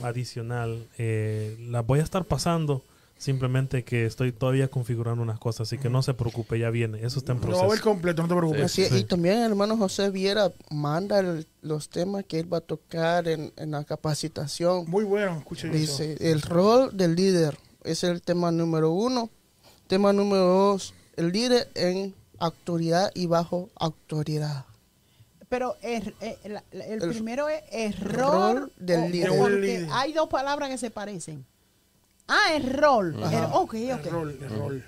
adicional. 0.03 0.89
Eh, 0.97 1.55
la 1.69 1.83
voy 1.83 2.01
a 2.01 2.03
estar 2.03 2.25
pasando. 2.25 2.83
Simplemente 3.15 3.85
que 3.85 4.05
estoy 4.05 4.33
todavía 4.33 4.67
configurando 4.67 5.23
unas 5.23 5.39
cosas, 5.39 5.69
así 5.69 5.77
que 5.77 5.89
no 5.89 6.03
se 6.03 6.13
preocupe, 6.13 6.59
ya 6.59 6.69
viene. 6.69 7.05
Eso 7.05 7.19
está 7.19 7.31
en 7.31 7.39
proceso. 7.39 7.65
No, 7.65 7.73
el 7.73 7.79
completo, 7.79 8.23
no 8.23 8.27
te 8.27 8.35
preocupes. 8.35 8.77
Y 8.91 9.05
también 9.05 9.37
el 9.37 9.51
hermano 9.51 9.77
José 9.77 10.09
Viera 10.09 10.51
manda 10.69 11.23
los 11.61 11.89
temas 11.89 12.25
que 12.25 12.39
él 12.39 12.51
va 12.51 12.57
a 12.57 12.61
tocar 12.61 13.29
en, 13.29 13.53
la 13.55 13.85
capacitación. 13.85 14.83
Muy 14.89 15.05
bueno, 15.05 15.37
escuche 15.37 15.69
Dice, 15.69 16.17
el 16.19 16.41
rol 16.41 16.89
del 16.97 17.15
líder 17.15 17.57
es 17.83 18.03
el 18.03 18.21
tema 18.21 18.51
número 18.51 18.91
uno. 18.91 19.29
Tema 19.87 20.13
número 20.13 20.43
dos, 20.43 20.93
el 21.17 21.31
líder 21.31 21.69
en 21.75 22.15
autoridad 22.39 23.11
y 23.13 23.27
bajo 23.27 23.69
autoridad. 23.75 24.65
Pero 25.49 25.77
el, 25.81 26.15
primero 26.99 27.47
es 27.47 27.61
error 27.71 28.71
del 28.77 29.11
líder. 29.11 29.87
hay 29.91 30.13
dos 30.13 30.27
palabras 30.29 30.69
que 30.69 30.77
se 30.77 30.89
parecen. 30.89 31.45
Ah, 32.27 32.53
error. 32.55 33.13
ok, 33.51 33.75
ok. 33.93 34.05
Error, 34.05 34.83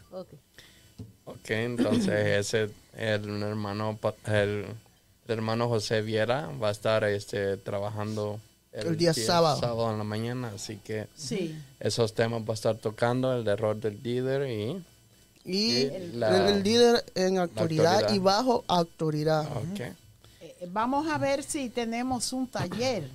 ok, 1.25 1.49
entonces 1.51 2.09
ese 2.53 2.71
el 2.95 3.43
hermano 3.43 3.99
el, 4.25 4.65
hermano 5.27 5.67
José 5.67 6.01
Viera 6.01 6.47
va 6.61 6.69
a 6.69 6.71
estar 6.71 7.03
este 7.03 7.57
trabajando 7.57 8.39
el, 8.75 8.97
día, 8.97 9.13
sábado. 9.13 9.59
sábado 9.59 9.91
en 9.91 9.97
la 9.97 10.03
mañana, 10.03 10.51
así 10.55 10.77
que 10.77 11.07
sí. 11.15 11.57
esos 11.79 12.13
temas 12.13 12.41
va 12.41 12.51
a 12.51 12.53
estar 12.53 12.75
tocando 12.77 13.33
el 13.33 13.47
error 13.47 13.79
del 13.79 14.01
líder 14.03 14.49
y 14.49 14.83
y, 15.45 15.83
el, 15.83 16.63
líder 16.63 17.05
en 17.13 17.37
autoridad, 17.37 18.11
y 18.11 18.17
bajo 18.17 18.65
autoridad. 18.67 19.45
Okay. 19.73 19.93
Eh, 20.41 20.67
vamos 20.71 21.07
a 21.07 21.19
ver 21.19 21.43
si 21.43 21.69
tenemos 21.69 22.33
un 22.33 22.47
taller 22.47 23.07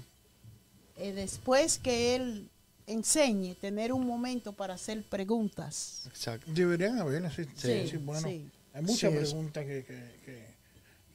eh, 0.97 1.13
después 1.13 1.79
que 1.79 2.15
él 2.15 2.49
enseñe, 2.87 3.55
tener 3.55 3.93
un 3.93 4.07
momento 4.07 4.53
para 4.53 4.75
hacer 4.75 5.03
preguntas. 5.03 6.03
Exacto. 6.07 6.47
Deberían 6.53 6.99
haber, 7.01 7.31
sí, 7.33 7.45
sí, 7.57 7.97
bueno. 7.97 8.29
Hay 8.29 8.83
muchas 8.83 9.13
preguntas 9.13 9.65
que, 9.65 10.50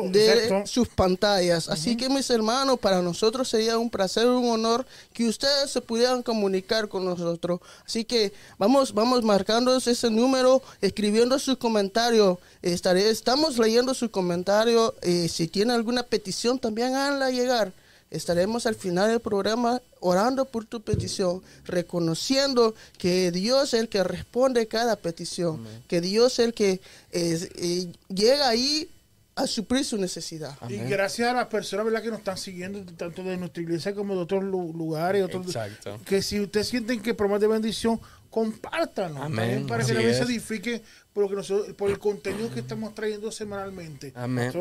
de, 0.09 0.64
sus 0.66 0.88
pantallas. 0.89 1.70
Así 1.70 1.95
que 1.97 2.09
mis 2.09 2.30
hermanos, 2.30 2.80
para 2.80 3.01
nosotros 3.01 3.49
sería 3.49 3.78
un 3.78 3.89
placer, 3.89 4.28
un 4.28 4.49
honor 4.49 4.86
que 5.14 5.28
ustedes 5.28 5.72
se 5.72 5.82
pudieran 5.82 6.24
comunicar 6.24 6.88
con 6.89 7.05
nosotros. 7.05 7.59
Así 7.86 8.05
que 8.05 8.34
vamos, 8.57 8.93
vamos 8.93 9.24
marcando 9.24 9.76
ese 9.76 10.09
número, 10.09 10.64
escribiendo 10.82 11.38
sus 11.39 11.57
comentarios. 11.57 12.38
Estaré, 12.64 13.09
estamos 13.09 13.57
leyendo 13.57 13.93
sus 13.93 14.09
comentarios. 14.09 14.93
Eh, 15.01 15.28
si 15.28 15.47
tiene 15.49 15.74
alguna 15.74 16.03
petición, 16.03 16.57
también 16.57 16.95
háganla 16.95 17.30
llegar. 17.30 17.74
Estaremos 18.09 18.66
al 18.66 18.76
final 18.76 19.09
del 19.09 19.20
programa 19.20 19.82
orando 19.99 20.45
por 20.45 20.64
tu 20.66 20.82
petición, 20.82 21.41
reconociendo 21.66 22.74
que 22.97 23.32
Dios 23.32 23.74
es 23.74 23.82
el 23.82 23.89
que 23.89 24.03
responde 24.03 24.68
cada 24.68 24.95
petición, 24.95 25.66
que 25.89 25.99
Dios 25.99 26.34
es 26.34 26.45
el 26.45 26.53
que 26.53 26.80
eh, 27.11 27.91
llega 28.07 28.47
ahí 28.47 28.89
a 29.36 29.47
suplir 29.47 29.84
su 29.84 29.97
necesidad. 29.97 30.55
Y 30.70 30.78
gracias 30.78 31.30
a 31.30 31.34
las 31.34 31.47
personas 31.47 31.86
¿verdad? 31.86 32.03
que 32.03 32.09
nos 32.11 32.20
están 32.20 32.38
siguiendo, 32.38 32.86
tanto 32.93 33.24
de 33.24 33.36
nuestra 33.36 33.64
iglesia 33.64 33.95
como 33.95 34.14
de 34.16 34.22
otros 34.22 34.43
lugares, 34.43 35.24
otros, 35.24 35.57
que 36.05 36.22
si 36.22 36.39
ustedes 36.39 36.68
sienten 36.68 37.01
que 37.01 37.14
promete 37.14 37.41
de 37.41 37.47
bendición, 37.47 37.99
compártanos 38.34 39.31
para 39.67 39.86
que 39.86 39.93
la 39.93 40.01
iglesia 40.01 40.25
se 40.25 40.31
edifique 40.31 40.81
por, 41.13 41.23
lo 41.23 41.29
que 41.29 41.36
nosotros, 41.36 41.75
por 41.75 41.91
el 41.91 41.99
contenido 41.99 42.51
que 42.51 42.61
estamos 42.61 42.95
trayendo 42.95 43.31
semanalmente. 43.31 44.11
Amén. 44.15 44.51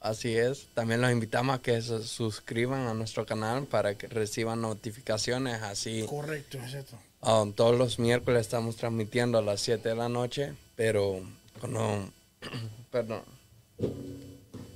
Así 0.00 0.36
es. 0.36 0.66
También 0.74 1.00
los 1.00 1.12
invitamos 1.12 1.56
a 1.56 1.62
que 1.62 1.80
se 1.80 2.02
suscriban 2.02 2.88
a 2.88 2.94
nuestro 2.94 3.24
canal 3.24 3.66
para 3.66 3.94
que 3.94 4.08
reciban 4.08 4.60
notificaciones 4.60 5.62
así. 5.62 6.04
Correcto, 6.08 6.58
exacto. 6.58 6.98
Um, 7.20 7.52
todos 7.52 7.78
los 7.78 8.00
miércoles 8.00 8.40
estamos 8.40 8.74
transmitiendo 8.74 9.38
a 9.38 9.42
las 9.42 9.60
7 9.60 9.90
de 9.90 9.94
la 9.94 10.08
noche, 10.08 10.54
pero 10.74 11.20
cuando, 11.60 12.10
perdón, 12.90 13.22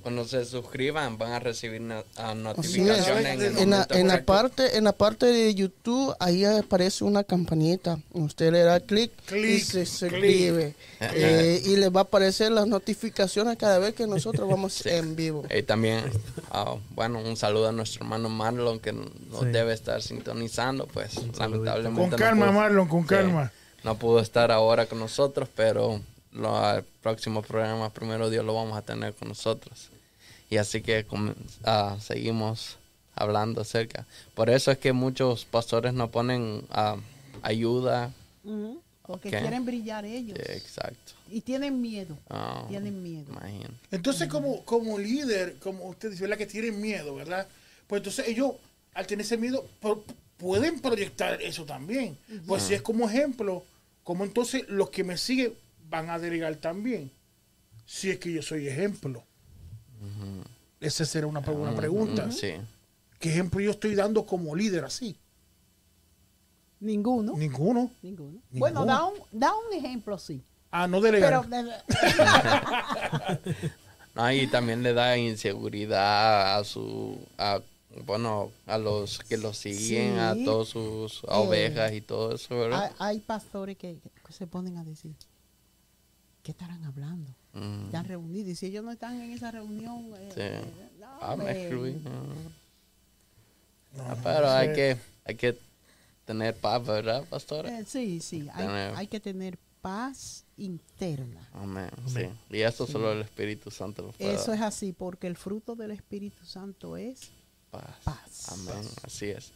cuando 0.07 0.23
se 0.23 0.45
suscriban 0.45 1.17
van 1.17 1.33
a 1.33 1.39
recibir 1.39 1.81
notificaciones 1.81 3.57
en, 3.57 4.07
la, 4.07 4.23
parte 4.23 4.77
en 4.77 4.85
la 4.85 4.93
parte 4.93 5.25
de 5.25 5.53
YouTube 5.53 6.15
ahí 6.21 6.45
aparece 6.45 7.03
una 7.03 7.25
campanita. 7.25 7.99
Usted 8.13 8.53
le 8.53 8.61
da 8.61 8.79
clic 8.79 9.11
y 9.33 9.59
se 9.59 9.85
suscribe. 9.85 10.75
Eh, 10.99 11.61
y 11.63 11.75
le 11.75 11.89
va 11.89 12.01
a 12.01 12.03
aparecer 12.03 12.51
las 12.51 12.65
notificaciones 12.65 13.55
cada 13.57 13.77
vez 13.77 13.93
que 13.93 14.07
nosotros 14.07 14.49
vamos 14.49 14.83
en 14.85 15.15
vivo. 15.15 15.43
Y 15.55 15.61
también 15.61 16.05
ah, 16.51 16.75
bueno 16.95 17.19
un 17.19 17.35
saludo 17.37 17.67
a 17.67 17.71
nuestro 17.71 18.03
hermano 18.03 18.29
Marlon 18.29 18.79
que 18.79 18.93
nos 18.93 19.41
debe 19.51 19.73
estar 19.73 20.01
sintonizando 20.01 20.87
pues 20.87 21.15
lamentablemente 21.37 22.11
con 22.11 22.17
calma 22.17 22.51
Marlon 22.51 22.87
con 22.87 23.03
calma. 23.03 23.51
No 23.83 23.99
pudo 23.99 24.21
estar 24.21 24.51
ahora 24.51 24.85
con 24.85 24.99
nosotros 24.99 25.49
pero 25.53 25.99
el 26.33 26.83
próximo 27.03 27.41
programa 27.41 27.89
primero 27.91 28.29
Dios 28.29 28.45
lo 28.45 28.55
vamos 28.55 28.75
a 28.77 28.81
tener 28.81 29.13
con 29.13 29.27
nosotros 29.27 29.91
y 30.49 30.57
así 30.57 30.81
que 30.81 31.05
uh, 31.11 31.99
seguimos 31.99 32.77
hablando 33.15 33.61
acerca. 33.61 34.05
Por 34.33 34.49
eso 34.49 34.71
es 34.71 34.77
que 34.77 34.93
muchos 34.93 35.45
pastores 35.45 35.93
no 35.93 36.09
ponen 36.09 36.63
uh, 36.69 36.99
ayuda. 37.41 38.13
Porque 39.01 39.29
quieren 39.29 39.65
brillar 39.65 40.05
ellos. 40.05 40.37
exacto. 40.39 41.13
Y 41.29 41.41
tienen 41.41 41.81
miedo. 41.81 42.17
Oh, 42.29 42.65
tienen 42.67 43.01
miedo. 43.01 43.25
Entonces, 43.91 44.27
como, 44.27 44.63
como 44.65 44.97
líder, 44.99 45.57
como 45.59 45.87
usted 45.89 46.11
dice, 46.11 46.23
¿verdad? 46.23 46.37
Que 46.37 46.45
tienen 46.45 46.79
miedo, 46.79 47.15
¿verdad? 47.15 47.47
Pues 47.87 48.01
entonces 48.01 48.27
ellos, 48.27 48.53
al 48.93 49.07
tener 49.07 49.25
ese 49.25 49.37
miedo, 49.37 49.65
pueden 50.37 50.79
proyectar 50.79 51.41
eso 51.41 51.65
también. 51.65 52.17
Pues 52.45 52.63
si 52.63 52.73
es 52.73 52.81
como 52.81 53.09
ejemplo, 53.09 53.63
como 54.03 54.23
entonces 54.23 54.63
los 54.67 54.89
que 54.89 55.03
me 55.03 55.17
siguen 55.17 55.53
van 55.89 56.09
a 56.09 56.19
delegar 56.19 56.55
también. 56.57 57.11
Si 57.85 58.09
es 58.09 58.19
que 58.19 58.31
yo 58.33 58.41
soy 58.41 58.67
ejemplo. 58.67 59.23
Esa 60.79 61.05
será 61.05 61.27
una, 61.27 61.39
una 61.39 61.75
pregunta. 61.75 62.29
¿Qué 63.19 63.29
ejemplo 63.29 63.59
yo 63.59 63.71
estoy 63.71 63.95
dando 63.95 64.25
como 64.25 64.55
líder 64.55 64.85
así? 64.85 65.17
Ninguno. 66.79 67.33
Ninguno. 67.35 67.91
Ninguno. 68.03 68.39
Bueno, 68.51 68.85
da 68.85 69.05
un, 69.05 69.15
da 69.31 69.51
un 69.55 69.73
ejemplo, 69.73 70.19
sí. 70.19 70.43
Ah, 70.69 70.87
no 70.87 71.01
delegar. 71.01 71.47
no, 74.15 74.31
y 74.31 74.47
también 74.47 74.83
le 74.83 74.93
da 74.93 75.17
inseguridad 75.17 76.59
a 76.59 76.63
su, 76.63 77.17
a, 77.37 77.61
bueno, 78.05 78.51
a 78.65 78.77
los 78.77 79.19
que 79.19 79.37
lo 79.37 79.53
siguen, 79.53 80.19
a 80.19 80.35
todas 80.43 80.67
sus 80.67 81.23
eh, 81.23 81.27
ovejas 81.29 81.93
y 81.93 82.01
todo 82.01 82.35
eso, 82.35 82.55
¿verdad? 82.55 82.91
Hay, 82.99 83.19
pastores 83.19 83.77
que, 83.77 83.97
se 84.29 84.45
ponen 84.45 84.77
a 84.77 84.83
decir, 84.83 85.15
¿qué 86.43 86.51
estarán 86.51 86.83
hablando? 86.83 87.33
Mm. 87.53 87.85
Están 87.85 88.05
reunidos. 88.05 88.49
Y 88.49 88.55
si 88.55 88.65
ellos 88.67 88.83
no 88.83 88.91
están 88.91 89.19
en 89.21 89.31
esa 89.31 89.51
reunión, 89.51 90.13
eh, 90.17 90.29
eh, 90.35 90.61
ah, 91.03 91.35
ah, 93.99 94.15
pero 94.23 94.49
hay 94.49 94.73
que, 94.73 94.97
hay 95.25 95.35
que 95.35 95.57
tener 96.25 96.55
paz, 96.55 96.85
¿verdad, 96.85 97.23
pastora? 97.29 97.79
Eh, 97.79 97.85
sí, 97.85 98.19
sí. 98.19 98.47
Hay, 98.53 98.67
hay, 98.67 99.07
que 99.07 99.19
tener 99.19 99.57
paz 99.81 100.45
interna. 100.57 101.49
Amén. 101.53 101.89
Sí. 102.07 102.29
Y 102.49 102.61
eso 102.61 102.85
solo 102.85 103.11
el 103.11 103.21
Espíritu 103.21 103.71
Santo 103.71 104.03
lo 104.03 104.11
puede 104.11 104.33
Eso 104.33 104.53
es 104.53 104.61
así, 104.61 104.93
porque 104.93 105.27
el 105.27 105.35
fruto 105.35 105.75
del 105.75 105.91
Espíritu 105.91 106.45
Santo 106.45 106.97
es 106.97 107.31
paz. 107.71 108.51
Amén. 108.51 108.87
Así 109.03 109.27
es. 109.27 109.51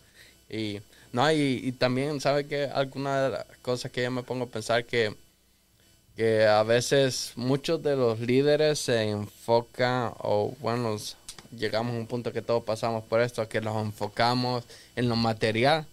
Y, 0.50 0.82
no, 1.14 1.32
y, 1.32 1.62
y 1.64 1.72
también, 1.72 2.20
¿sabe 2.20 2.46
que 2.46 2.66
Alguna 2.66 3.24
de 3.24 3.30
las 3.30 3.46
cosas 3.62 3.92
que 3.92 4.04
yo 4.04 4.12
me 4.12 4.24
pongo 4.24 4.46
a 4.46 4.48
pensar 4.48 4.86
que 4.86 5.16
que 6.16 6.45
a 6.45 6.64
veces 6.64 7.34
muchos 7.36 7.82
de 7.82 7.95
los 7.95 8.20
líderes 8.20 8.80
se 8.80 9.09
enfocan, 9.09 10.14
o 10.20 10.53
bueno, 10.59 10.97
llegamos 11.55 11.95
a 11.95 11.97
un 11.97 12.07
punto 12.07 12.34
que 12.34 12.41
todos 12.41 12.64
pasamos 12.64 13.03
por 13.03 13.22
esto, 13.22 13.47
que 13.47 13.62
los 13.62 13.76
enfocamos 13.78 14.66
en 14.95 15.09
lo 15.09 15.16
material, 15.16 15.86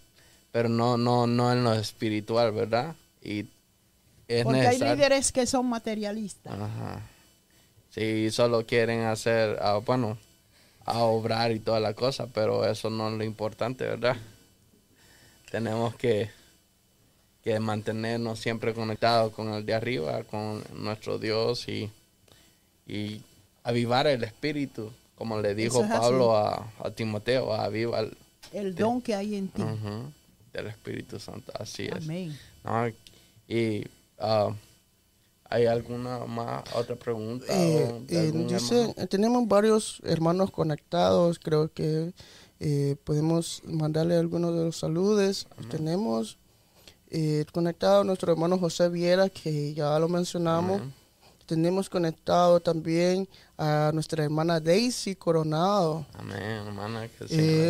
pero 0.51 0.69
no, 0.69 0.97
no, 0.97 1.27
no 1.27 1.51
en 1.51 1.63
lo 1.63 1.73
espiritual, 1.73 2.51
¿verdad? 2.51 2.95
Y 3.21 3.45
es 4.27 4.43
Porque 4.43 4.67
hay 4.67 4.77
líderes 4.77 5.31
que 5.31 5.45
son 5.45 5.67
materialistas. 5.67 6.53
Ajá. 6.53 7.01
Sí, 7.89 8.29
solo 8.31 8.65
quieren 8.65 9.01
hacer, 9.01 9.57
ah, 9.61 9.79
bueno, 9.83 10.17
a 10.85 10.99
obrar 11.03 11.51
y 11.51 11.59
toda 11.59 11.79
la 11.79 11.93
cosa, 11.93 12.27
pero 12.27 12.65
eso 12.65 12.89
no 12.89 13.09
es 13.09 13.17
lo 13.17 13.23
importante, 13.23 13.85
¿verdad? 13.85 14.17
Tenemos 15.49 15.95
que 15.95 16.29
que 17.43 17.59
mantenernos 17.59 18.39
siempre 18.39 18.73
conectados 18.73 19.33
con 19.33 19.53
el 19.53 19.65
de 19.65 19.73
arriba, 19.73 20.23
con 20.23 20.63
nuestro 20.75 21.19
Dios 21.19 21.67
y, 21.67 21.89
y 22.87 23.21
avivar 23.63 24.07
el 24.07 24.23
espíritu, 24.23 24.91
como 25.15 25.39
le 25.41 25.55
dijo 25.55 25.87
Pablo 25.87 26.35
a, 26.35 26.71
Timoteo, 26.95 27.53
a 27.53 27.65
avivar 27.65 28.09
el, 28.51 28.75
don 28.75 29.01
que 29.01 29.15
hay 29.15 29.35
en 29.35 29.47
ti. 29.49 29.63
del 30.53 30.67
Espíritu 30.67 31.19
Santo, 31.19 31.51
así 31.55 31.87
es. 31.87 32.07
Y 33.47 33.85
ah, 34.19 34.51
¿Hay 35.51 35.65
alguna 35.65 36.25
más 36.25 36.63
otra 36.75 36.95
pregunta? 36.95 37.45
Eh, 37.49 38.05
eh, 38.07 39.07
tenemos 39.09 39.47
varios 39.47 39.99
hermanos 40.03 40.51
conectados, 40.51 41.39
creo 41.39 41.73
que 41.73 42.13
eh, 42.59 42.95
podemos 43.03 43.63
mandarle 43.65 44.15
algunos 44.15 44.53
de 44.55 44.65
los 44.65 44.77
saludos. 44.77 45.47
Tenemos 45.71 46.37
conectado 47.51 48.01
a 48.01 48.03
nuestro 48.03 48.31
hermano 48.31 48.57
José 48.57 48.89
Viera, 48.89 49.29
que 49.29 49.73
ya 49.73 49.97
lo 49.99 50.07
mencionamos. 50.07 50.81
Tenemos 51.45 51.89
conectado 51.89 52.59
también 52.59 53.27
a 53.57 53.89
nuestra 53.93 54.23
hermana 54.23 54.59
Daisy 54.59 55.15
Coronado. 55.15 56.05
Amén, 56.13 56.39
hermana. 56.39 57.09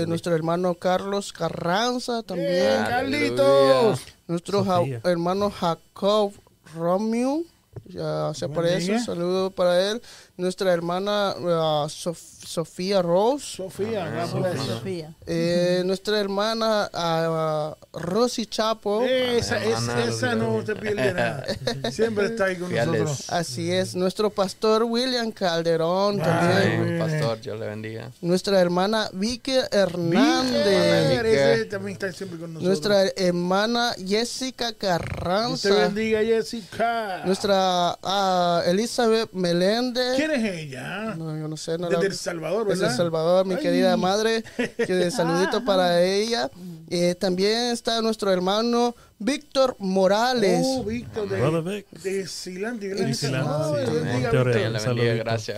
nuestro 0.06 0.36
hermano 0.36 0.76
Carlos 0.76 1.32
Carranza 1.32 2.22
también. 2.24 2.84
Carlitos. 2.84 4.02
Nuestro 4.28 4.66
hermano 5.06 5.50
Jacob 5.50 6.34
Romeo 6.76 7.44
ya 7.86 8.32
sea 8.34 8.48
por 8.48 8.66
eso, 8.66 8.98
saludo 9.00 9.52
para 9.52 9.92
él. 9.92 10.02
Nuestra 10.38 10.72
hermana 10.72 11.36
uh, 11.38 11.90
Sofía 11.90 13.02
Rose. 13.02 13.58
Sofía, 13.58 14.26
Sofía. 14.66 15.14
Eh, 15.28 15.84
nuestra 15.86 16.18
hermana 16.18 16.90
uh, 16.94 18.00
Rosy 18.00 18.46
Chapo. 18.46 19.04
Esa, 19.04 19.62
esa 19.64 20.36
no 20.36 20.64
te 20.64 20.78
pierde 20.78 21.14
nada. 21.14 21.46
Siempre 21.92 22.28
está 22.28 22.46
ahí 22.46 22.56
con 22.56 22.74
nosotros. 22.74 23.30
Así 23.30 23.70
es. 23.70 23.96
Nuestro 23.96 24.30
pastor 24.30 24.84
William 24.84 25.30
Calderón 25.32 26.20
también. 26.20 27.00
pastor, 27.00 27.42
Dios 27.42 27.60
le 27.60 27.68
bendiga. 27.68 28.10
Nuestra 28.22 28.62
hermana 28.62 29.10
Vicky 29.12 29.56
Hernández. 29.72 31.68
también 31.70 31.94
está 31.94 32.14
siempre 32.14 32.40
con 32.40 32.54
nosotros. 32.54 32.64
Nuestra 32.64 33.04
hermana 33.18 33.94
Jessica 34.08 34.72
Carranza. 34.72 35.68
Dios 35.68 35.80
te 35.80 35.86
bendiga, 35.86 36.22
Jessica. 36.22 37.24
Nuestra 37.26 37.69
uh, 38.04 38.62
Elizabeth 38.70 39.32
Meléndez. 39.34 40.16
¿Quién 40.16 40.32
es 40.32 40.44
ella? 40.44 41.16
No, 41.16 41.38
yo 41.38 41.48
no 41.48 41.58
sé. 41.58 41.78
No 41.78 41.90
Desde 41.90 42.08
El 42.08 42.16
Salvador, 42.16 42.66
¿verdad? 42.66 42.82
Desde 42.82 42.88
El 42.88 42.98
Salvador, 42.98 43.46
mi 43.46 43.58
querida 43.58 43.96
madre. 43.98 44.44
Que 44.78 45.12
saludito 45.12 45.64
para 45.66 46.02
ella. 46.02 46.50
Eh, 46.90 47.16
también 47.16 47.72
está 47.72 48.02
nuestro 48.02 48.32
hermano 48.32 48.96
Víctor 49.20 49.76
Morales. 49.80 50.62
Oh, 50.66 50.84
Víctor 50.84 51.30
de, 51.30 51.86
de 52.04 52.28
Silán, 52.28 52.80
Gracias, 52.80 53.32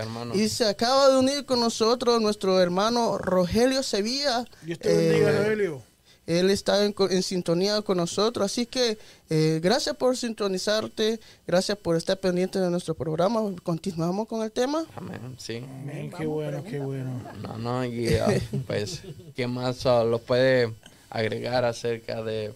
hermano. 0.00 0.34
Y 0.34 0.48
se 0.48 0.66
acaba 0.66 1.08
de 1.08 1.18
unir 1.18 1.44
con 1.46 1.60
nosotros 1.60 2.20
nuestro 2.20 2.60
hermano 2.60 3.16
Rogelio 3.18 3.82
Sevilla. 3.82 4.44
Dios 4.62 4.78
te 4.78 4.94
bendiga, 4.94 5.30
eh, 5.30 5.38
Rogelio. 5.38 5.91
Él 6.26 6.50
está 6.50 6.84
en, 6.84 7.22
sintonía 7.22 7.82
con 7.82 7.96
nosotros. 7.96 8.44
Así 8.44 8.66
que 8.66 8.98
eh, 9.28 9.60
gracias 9.62 9.96
por 9.96 10.16
sintonizarte, 10.16 11.20
gracias 11.46 11.76
por 11.78 11.96
estar 11.96 12.18
pendiente 12.18 12.60
de 12.60 12.70
nuestro 12.70 12.94
programa. 12.94 13.40
Continuamos 13.62 14.28
con 14.28 14.42
el 14.42 14.52
tema. 14.52 14.84
Amén, 14.94 15.34
sí. 15.38 15.56
Amén, 15.58 16.12
qué 16.16 16.26
bueno, 16.26 16.62
qué 16.62 16.78
bueno. 16.78 17.20
No, 17.42 17.58
no, 17.58 17.84
y 17.84 18.14
ah, 18.14 18.28
pues, 18.66 19.02
¿qué 19.34 19.46
más 19.46 19.84
uh, 19.84 20.04
lo 20.04 20.20
puede 20.20 20.72
agregar 21.10 21.64
acerca 21.64 22.22
de, 22.22 22.54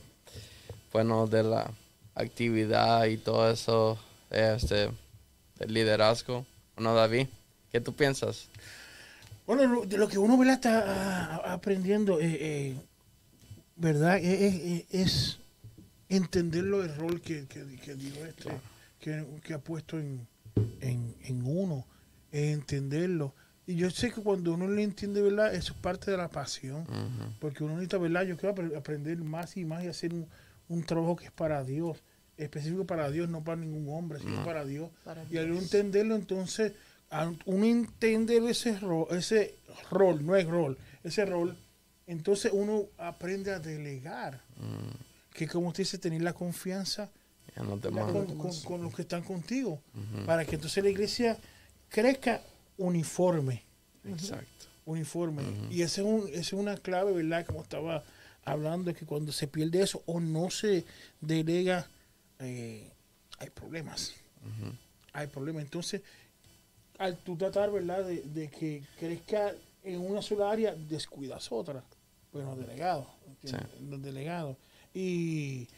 bueno, 0.93 1.27
de 1.27 1.43
la 1.43 1.71
actividad 2.15 3.05
y 3.07 3.17
todo 3.17 3.51
eso, 3.51 3.99
este, 4.31 4.91
del 5.59 5.75
liderazgo? 5.75 6.47
¿No, 6.77 6.95
David? 6.95 7.27
¿Qué 7.73 7.81
tú 7.81 7.93
piensas? 7.95 8.49
Bueno, 9.45 9.85
de 9.87 9.99
lo 9.99 10.09
que 10.09 10.19
uno 10.19 10.43
está 10.51 10.85
ah, 10.87 11.53
aprendiendo, 11.53 12.21
eh, 12.21 12.39
eh 12.41 12.77
¿verdad? 13.77 14.19
Es, 14.19 15.39
entenderlo 16.09 16.83
el 16.85 16.95
rol 16.97 17.21
que, 17.21 17.47
que, 17.47 17.65
digo 17.95 18.25
este, 18.25 18.51
que, 19.01 19.55
ha 19.55 19.59
puesto 19.59 19.99
en, 19.99 20.27
uno, 21.45 21.87
es 22.33 22.55
entenderlo. 22.55 23.35
Y 23.67 23.75
yo 23.75 23.91
sé 23.91 24.13
que 24.13 24.23
cuando 24.23 24.55
uno 24.55 24.69
le 24.69 24.83
entiende, 24.83 25.21
¿verdad? 25.21 25.55
Eso 25.55 25.73
es 25.73 25.79
parte 25.81 26.11
de 26.11 26.17
la 26.17 26.29
pasión. 26.29 26.87
Porque 27.41 27.65
uno 27.65 27.75
necesita, 27.75 27.99
¿verdad? 27.99 28.23
Yo 28.23 28.37
quiero 28.37 28.55
aprender 28.77 29.19
más 29.19 29.57
y 29.57 29.65
más 29.65 29.85
y 29.85 29.89
hacer 29.89 30.13
un, 30.69 30.83
trabajo 30.85 31.17
que 31.17 31.27
es 31.27 31.33
para 31.33 31.65
Dios. 31.65 32.03
Específico 32.37 32.87
para 32.87 33.11
Dios, 33.11 33.29
no 33.29 33.43
para 33.43 33.57
ningún 33.57 33.89
hombre, 33.89 34.21
sino 34.21 34.45
para 34.45 34.65
Dios. 34.65 34.91
y 35.31 35.39
al 35.39 35.57
entenderlo, 35.57 36.15
entonces, 36.15 36.75
uno 37.47 37.65
entender 37.65 38.43
ese 38.45 38.79
rol, 38.79 39.07
ese 39.11 39.57
rol, 39.91 40.25
no 40.25 40.37
es 40.37 40.47
rol, 40.47 40.77
ese 41.03 41.25
rol 41.25 41.57
entonces 42.07 42.53
uno 42.55 42.87
aprende 42.99 43.53
a 43.53 43.59
delegar. 43.59 44.41
Que 45.33 45.47
como 45.47 45.69
usted 45.69 45.83
dice, 45.83 45.99
tener 45.99 46.23
la 46.23 46.33
confianza 46.33 47.11
con, 48.65 48.83
los 48.83 48.95
que 48.95 49.03
están 49.03 49.23
contigo. 49.23 49.83
Para 50.25 50.45
que 50.45 50.55
entonces 50.55 50.83
la 50.83 50.91
iglesia 50.91 51.37
crezca 51.89 52.41
uniforme. 52.79 53.65
Exacto. 54.05 54.67
Uniforme. 54.85 55.43
Y 55.71 55.83
esa 55.83 56.03
es, 56.03 56.07
un, 56.07 56.29
es 56.33 56.53
una 56.53 56.77
clave, 56.77 57.13
¿verdad? 57.13 57.45
Como 57.45 57.63
estaba 57.63 58.05
hablando, 58.45 58.93
de 58.93 58.95
que 58.99 59.05
cuando 59.05 59.33
se 59.33 59.49
pierde 59.49 59.83
eso 59.83 60.03
o 60.07 60.21
no 60.21 60.51
se 60.51 60.85
delega, 61.21 61.89
eh, 62.39 62.89
hay 63.39 63.51
problemas. 63.51 64.15
Hay 65.13 65.27
problemas. 65.27 65.65
Entonces, 65.65 66.03
al 66.99 67.17
tú 67.17 67.37
tratar, 67.37 67.73
¿verdad? 67.73 68.05
De, 68.05 68.23
de 68.23 68.49
que 68.49 68.85
crezca 68.99 69.53
en 69.83 70.01
una 70.01 70.23
sola 70.23 70.51
área, 70.51 70.75
descuidas 70.75 71.51
otra 71.51 71.83
bueno, 72.37 72.55
los 72.57 72.67
delegados, 72.67 73.07
los 73.89 74.03
delegados. 74.03 74.57
Y, 74.93 75.69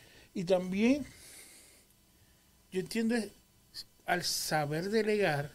también, 0.46 1.04
yo 2.70 2.80
entiendo, 2.80 3.16
al 4.06 4.22
saber 4.22 4.90
delegar, 4.90 5.50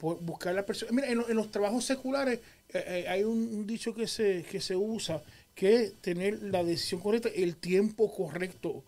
buscar 0.00 0.54
la 0.54 0.66
persona. 0.66 0.92
Mira, 0.92 1.08
en, 1.08 1.36
los 1.36 1.50
trabajos 1.50 1.84
seculares 1.84 2.40
eh, 2.68 2.84
eh, 2.86 3.08
hay 3.08 3.24
un, 3.24 3.66
dicho 3.66 3.94
que 3.94 4.06
se, 4.06 4.42
que 4.44 4.60
se 4.60 4.76
usa, 4.76 5.22
que 5.54 5.76
es 5.76 5.94
tener 6.00 6.42
la 6.42 6.62
decisión 6.62 7.00
correcta, 7.00 7.28
el 7.34 7.56
tiempo 7.56 8.14
correcto 8.14 8.84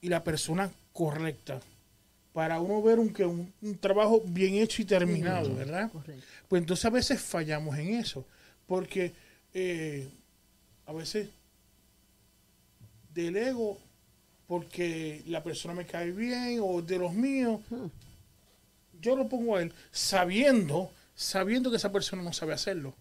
y 0.00 0.08
la 0.08 0.22
persona 0.22 0.70
correcta 0.92 1.60
para 2.32 2.60
uno 2.60 2.82
ver 2.82 2.98
un, 2.98 3.14
un, 3.18 3.52
un 3.62 3.78
trabajo 3.78 4.22
bien 4.26 4.56
hecho 4.56 4.82
y 4.82 4.84
terminado, 4.84 5.54
¿verdad? 5.54 5.90
Pues 6.48 6.60
entonces 6.60 6.84
a 6.84 6.90
veces 6.90 7.18
fallamos 7.18 7.78
en 7.78 7.94
eso, 7.94 8.26
porque 8.66 9.14
eh, 9.58 10.06
a 10.84 10.92
veces 10.92 11.30
delego 13.14 13.78
porque 14.46 15.22
la 15.28 15.42
persona 15.42 15.72
me 15.72 15.86
cae 15.86 16.12
bien 16.12 16.60
o 16.62 16.82
de 16.82 16.98
los 16.98 17.14
míos. 17.14 17.62
Yo 19.00 19.16
lo 19.16 19.26
pongo 19.30 19.56
a 19.56 19.62
él 19.62 19.72
sabiendo, 19.90 20.90
sabiendo 21.14 21.70
que 21.70 21.78
esa 21.78 21.90
persona 21.90 22.22
no 22.22 22.34
sabe 22.34 22.52
hacerlo. 22.52 22.94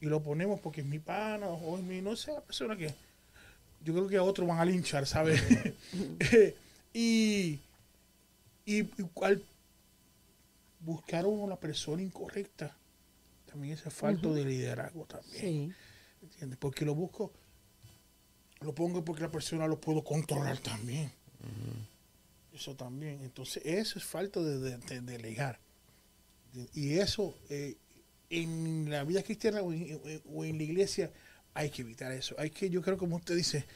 Y 0.00 0.06
lo 0.06 0.20
ponemos 0.20 0.58
porque 0.58 0.80
es 0.80 0.86
mi 0.86 0.98
pana 0.98 1.46
o 1.46 1.78
es 1.78 1.84
mi, 1.84 2.02
no 2.02 2.16
sé, 2.16 2.32
la 2.32 2.40
persona 2.40 2.76
que. 2.76 2.92
Yo 3.84 3.94
creo 3.94 4.08
que 4.08 4.16
a 4.16 4.24
otros 4.24 4.48
van 4.48 4.58
a 4.58 4.64
linchar, 4.64 5.06
¿sabes? 5.06 5.40
y, 6.92 7.60
y, 8.66 8.88
al 9.22 9.40
buscar 10.80 11.24
uno 11.24 11.46
la 11.46 11.56
persona 11.56 12.02
incorrecta, 12.02 12.76
también 13.52 13.74
ese 13.74 13.90
falto 13.90 14.32
de 14.32 14.46
liderazgo 14.46 15.04
también. 15.04 15.76
¿Entiendes? 16.22 16.58
Porque 16.58 16.86
lo 16.86 16.94
busco, 16.94 17.32
lo 18.60 18.74
pongo 18.74 19.04
porque 19.04 19.20
la 19.20 19.30
persona 19.30 19.66
lo 19.66 19.78
puedo 19.78 20.02
controlar 20.02 20.58
también. 20.58 21.12
Eso 22.54 22.74
también. 22.74 23.20
Entonces, 23.20 23.62
eso 23.66 23.98
es 23.98 24.04
falta 24.06 24.40
de, 24.40 24.78
delegar. 25.02 25.60
Y 26.72 26.94
eso, 26.94 27.36
eh, 27.50 27.76
en 28.30 28.88
la 28.88 29.04
vida 29.04 29.22
cristiana 29.22 29.60
o 29.60 29.72
en, 29.72 30.56
la 30.56 30.64
iglesia, 30.64 31.12
hay 31.52 31.68
que 31.68 31.82
evitar 31.82 32.10
eso. 32.12 32.34
Hay 32.38 32.48
que, 32.48 32.70
yo 32.70 32.80
creo, 32.80 32.96
como 32.96 33.16
usted 33.16 33.36
dice, 33.36 33.66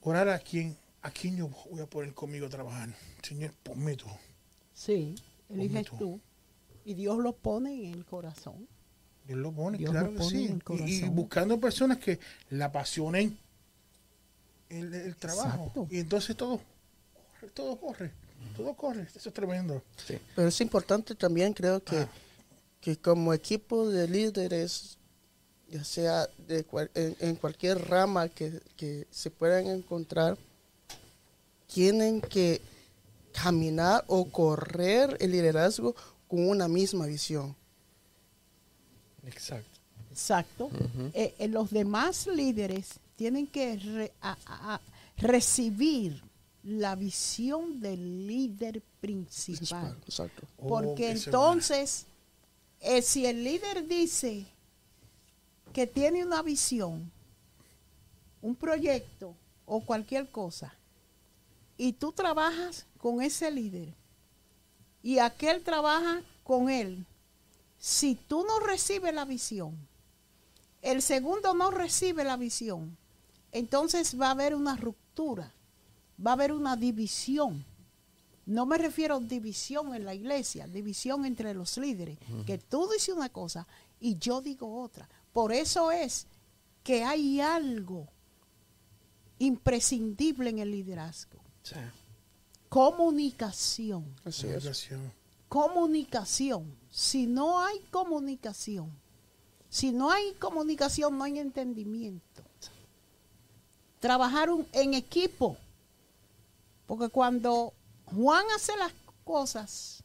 orar 0.00 0.30
a 0.30 0.38
quien, 0.38 0.78
a 1.02 1.10
quien 1.10 1.36
yo 1.36 1.48
voy 1.70 1.82
a 1.82 1.86
poner 1.86 2.14
conmigo 2.14 2.46
a 2.46 2.50
trabajar. 2.50 2.88
Señor, 3.22 3.52
ponme 3.62 3.96
tú. 3.96 4.08
Sí, 4.72 5.14
eliges 5.50 5.88
tú. 5.98 6.22
Y 6.84 6.94
Dios 6.94 7.18
lo 7.18 7.32
pone 7.32 7.88
en 7.88 7.94
el 7.94 8.04
corazón. 8.04 8.66
Dios 9.26 9.38
lo 9.38 9.52
pone, 9.52 9.78
claro 9.78 10.12
que 10.14 10.22
sí. 10.24 10.56
Y, 10.84 11.08
buscando 11.08 11.58
personas 11.60 11.98
que 11.98 12.18
la 12.50 12.66
apasionen 12.66 13.38
el, 14.68 15.14
trabajo. 15.16 15.86
Y 15.90 16.00
entonces 16.00 16.36
todo 16.36 16.60
corre, 16.60 17.50
todo 17.54 17.76
corre, 17.76 18.12
todo 18.56 18.74
corre. 18.74 19.08
Eso 19.14 19.28
es 19.28 19.34
tremendo. 19.34 19.82
Pero 20.34 20.48
es 20.48 20.60
importante 20.60 21.14
también, 21.14 21.52
creo 21.52 21.82
que, 21.82 21.98
ah. 21.98 22.08
que 22.80 22.96
como 22.96 23.32
equipo 23.32 23.88
de 23.88 24.08
líderes, 24.08 24.98
ya 25.68 25.84
sea 25.84 26.26
de, 26.48 26.66
en, 26.94 27.36
cualquier 27.36 27.88
rama 27.88 28.28
que, 28.28 28.60
que 28.76 29.06
se 29.10 29.30
puedan 29.30 29.66
encontrar, 29.68 30.36
tienen 31.66 32.20
que 32.20 32.60
caminar 33.32 34.04
o 34.08 34.26
correr 34.26 35.16
el 35.20 35.30
liderazgo 35.30 35.94
con 36.32 36.48
una 36.48 36.66
misma 36.66 37.04
visión. 37.04 37.54
Exacto. 39.26 39.80
Exacto. 40.10 40.70
Eh, 41.12 41.34
eh, 41.38 41.46
los 41.48 41.70
demás 41.70 42.26
líderes 42.26 42.98
tienen 43.16 43.46
que 43.46 44.10
recibir 45.18 46.22
la 46.62 46.96
visión 46.96 47.80
del 47.80 48.26
líder 48.26 48.82
principal. 48.98 49.94
Exacto. 50.06 50.46
Porque 50.56 51.08
oh, 51.08 51.10
entonces, 51.10 52.06
eh, 52.80 53.02
si 53.02 53.26
el 53.26 53.44
líder 53.44 53.86
dice 53.86 54.46
que 55.74 55.86
tiene 55.86 56.24
una 56.24 56.40
visión, 56.40 57.12
un 58.40 58.56
proyecto 58.56 59.36
o 59.66 59.84
cualquier 59.84 60.30
cosa, 60.30 60.74
y 61.76 61.92
tú 61.92 62.10
trabajas 62.10 62.86
con 62.96 63.20
ese 63.20 63.50
líder, 63.50 63.92
y 65.02 65.18
aquel 65.18 65.62
trabaja 65.62 66.22
con 66.44 66.70
él, 66.70 67.04
si 67.78 68.14
tú 68.14 68.44
no 68.46 68.60
recibes 68.60 69.12
la 69.14 69.24
visión, 69.24 69.76
el 70.80 71.02
segundo 71.02 71.54
no 71.54 71.70
recibe 71.70 72.24
la 72.24 72.36
visión, 72.36 72.96
entonces 73.50 74.18
va 74.20 74.28
a 74.28 74.32
haber 74.32 74.54
una 74.54 74.76
ruptura, 74.76 75.52
va 76.24 76.32
a 76.32 76.34
haber 76.34 76.52
una 76.52 76.76
división. 76.76 77.64
No 78.46 78.66
me 78.66 78.78
refiero 78.78 79.16
a 79.16 79.20
división 79.20 79.94
en 79.94 80.04
la 80.04 80.14
iglesia, 80.14 80.66
división 80.66 81.24
entre 81.24 81.54
los 81.54 81.76
líderes, 81.78 82.18
que 82.46 82.58
tú 82.58 82.88
dices 82.92 83.14
una 83.14 83.28
cosa 83.28 83.66
y 84.00 84.16
yo 84.18 84.40
digo 84.40 84.82
otra. 84.82 85.08
Por 85.32 85.52
eso 85.52 85.92
es 85.92 86.26
que 86.82 87.04
hay 87.04 87.40
algo 87.40 88.08
imprescindible 89.38 90.50
en 90.50 90.58
el 90.58 90.70
liderazgo. 90.70 91.38
Comunicación. 92.72 94.02
Comunicación. 95.46 96.74
Si 96.90 97.26
no 97.26 97.60
hay 97.60 97.78
comunicación, 97.90 98.90
si 99.68 99.92
no 99.92 100.10
hay 100.10 100.32
comunicación, 100.38 101.18
no 101.18 101.24
hay 101.24 101.38
entendimiento. 101.38 102.42
Trabajar 104.00 104.48
en 104.72 104.94
equipo. 104.94 105.58
Porque 106.86 107.10
cuando 107.10 107.74
Juan 108.06 108.46
hace 108.56 108.74
las 108.78 108.94
cosas 109.22 110.02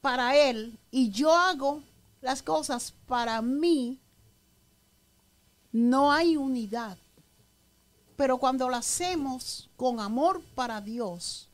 para 0.00 0.36
él 0.36 0.78
y 0.92 1.10
yo 1.10 1.36
hago 1.36 1.82
las 2.20 2.40
cosas 2.40 2.94
para 3.08 3.42
mí, 3.42 3.98
no 5.72 6.12
hay 6.12 6.36
unidad. 6.36 6.96
Pero 8.20 8.36
cuando 8.36 8.68
lo 8.68 8.76
hacemos 8.76 9.70
con 9.78 9.98
amor 9.98 10.42
para 10.54 10.82
Dios, 10.82 11.48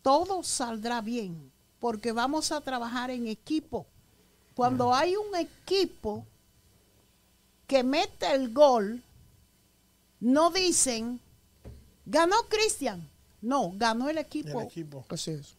todo 0.00 0.44
saldrá 0.44 1.00
bien, 1.00 1.50
porque 1.80 2.12
vamos 2.12 2.52
a 2.52 2.60
trabajar 2.60 3.10
en 3.10 3.26
equipo. 3.26 3.84
Cuando 4.54 4.94
hay 4.94 5.16
un 5.16 5.34
equipo 5.34 6.24
que 7.66 7.82
mete 7.82 8.32
el 8.32 8.54
gol, 8.54 9.02
no 10.20 10.52
dicen, 10.52 11.18
ganó 12.06 12.36
Cristian. 12.48 13.10
No, 13.40 13.72
ganó 13.74 14.08
el 14.08 14.18
equipo. 14.18 14.60
El 14.60 14.68
equipo. 14.68 15.04
Así 15.08 15.32
es. 15.32 15.56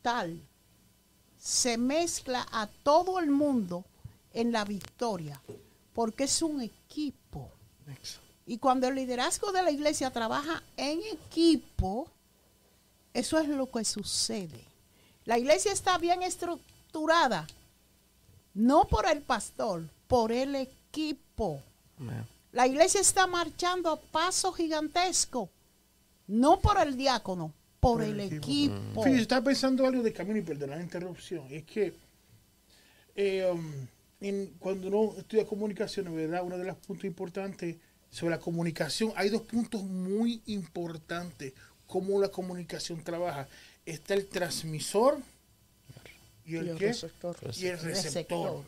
Tal. 0.00 0.40
Se 1.36 1.76
mezcla 1.76 2.46
a 2.50 2.68
todo 2.82 3.18
el 3.18 3.30
mundo 3.30 3.84
en 4.32 4.50
la 4.50 4.64
victoria, 4.64 5.42
porque 5.92 6.24
es 6.24 6.40
un 6.40 6.62
equipo. 6.62 7.50
Y 8.46 8.58
cuando 8.58 8.88
el 8.88 8.94
liderazgo 8.94 9.52
de 9.52 9.62
la 9.62 9.70
iglesia 9.70 10.10
trabaja 10.10 10.62
en 10.76 11.00
equipo, 11.12 12.10
eso 13.14 13.38
es 13.38 13.48
lo 13.48 13.70
que 13.70 13.84
sucede. 13.84 14.64
La 15.24 15.38
iglesia 15.38 15.72
está 15.72 15.96
bien 15.96 16.22
estructurada, 16.22 17.46
no 18.52 18.86
por 18.86 19.08
el 19.08 19.22
pastor, 19.22 19.88
por 20.06 20.30
el 20.30 20.54
equipo. 20.56 21.62
La 22.52 22.66
iglesia 22.66 23.00
está 23.00 23.26
marchando 23.26 23.90
a 23.90 24.00
paso 24.00 24.52
gigantesco, 24.52 25.48
no 26.26 26.60
por 26.60 26.78
el 26.80 26.96
diácono, 26.96 27.52
por, 27.80 28.02
el, 28.02 28.20
equipo. 28.20 29.02
Fíjate, 29.02 29.22
estaba 29.22 29.44
pensando 29.44 29.86
algo 29.86 30.02
de 30.02 30.12
camino 30.12 30.38
y 30.38 30.42
perdón 30.42 30.70
la 30.70 30.80
interrupción. 30.80 31.46
Es 31.50 31.64
que 31.64 31.94
eh, 33.14 33.50
um, 33.50 34.52
cuando 34.58 34.88
uno 34.88 35.14
estudia 35.18 35.46
comunicación, 35.46 36.14
¿verdad? 36.14 36.42
Uno 36.44 36.58
de 36.58 36.64
los 36.64 36.76
puntos 36.76 37.04
importantes 37.04 37.76
sobre 38.14 38.36
la 38.36 38.40
comunicación, 38.40 39.12
hay 39.16 39.28
dos 39.28 39.42
puntos 39.42 39.82
muy 39.82 40.40
importantes, 40.46 41.52
cómo 41.88 42.20
la 42.20 42.28
comunicación 42.28 43.02
trabaja. 43.02 43.48
Está 43.84 44.14
el 44.14 44.26
transmisor 44.26 45.18
y 46.46 46.54
el, 46.54 46.78
receptor. 46.78 47.36
Y 47.56 47.66
el 47.66 47.80
receptor. 47.80 48.62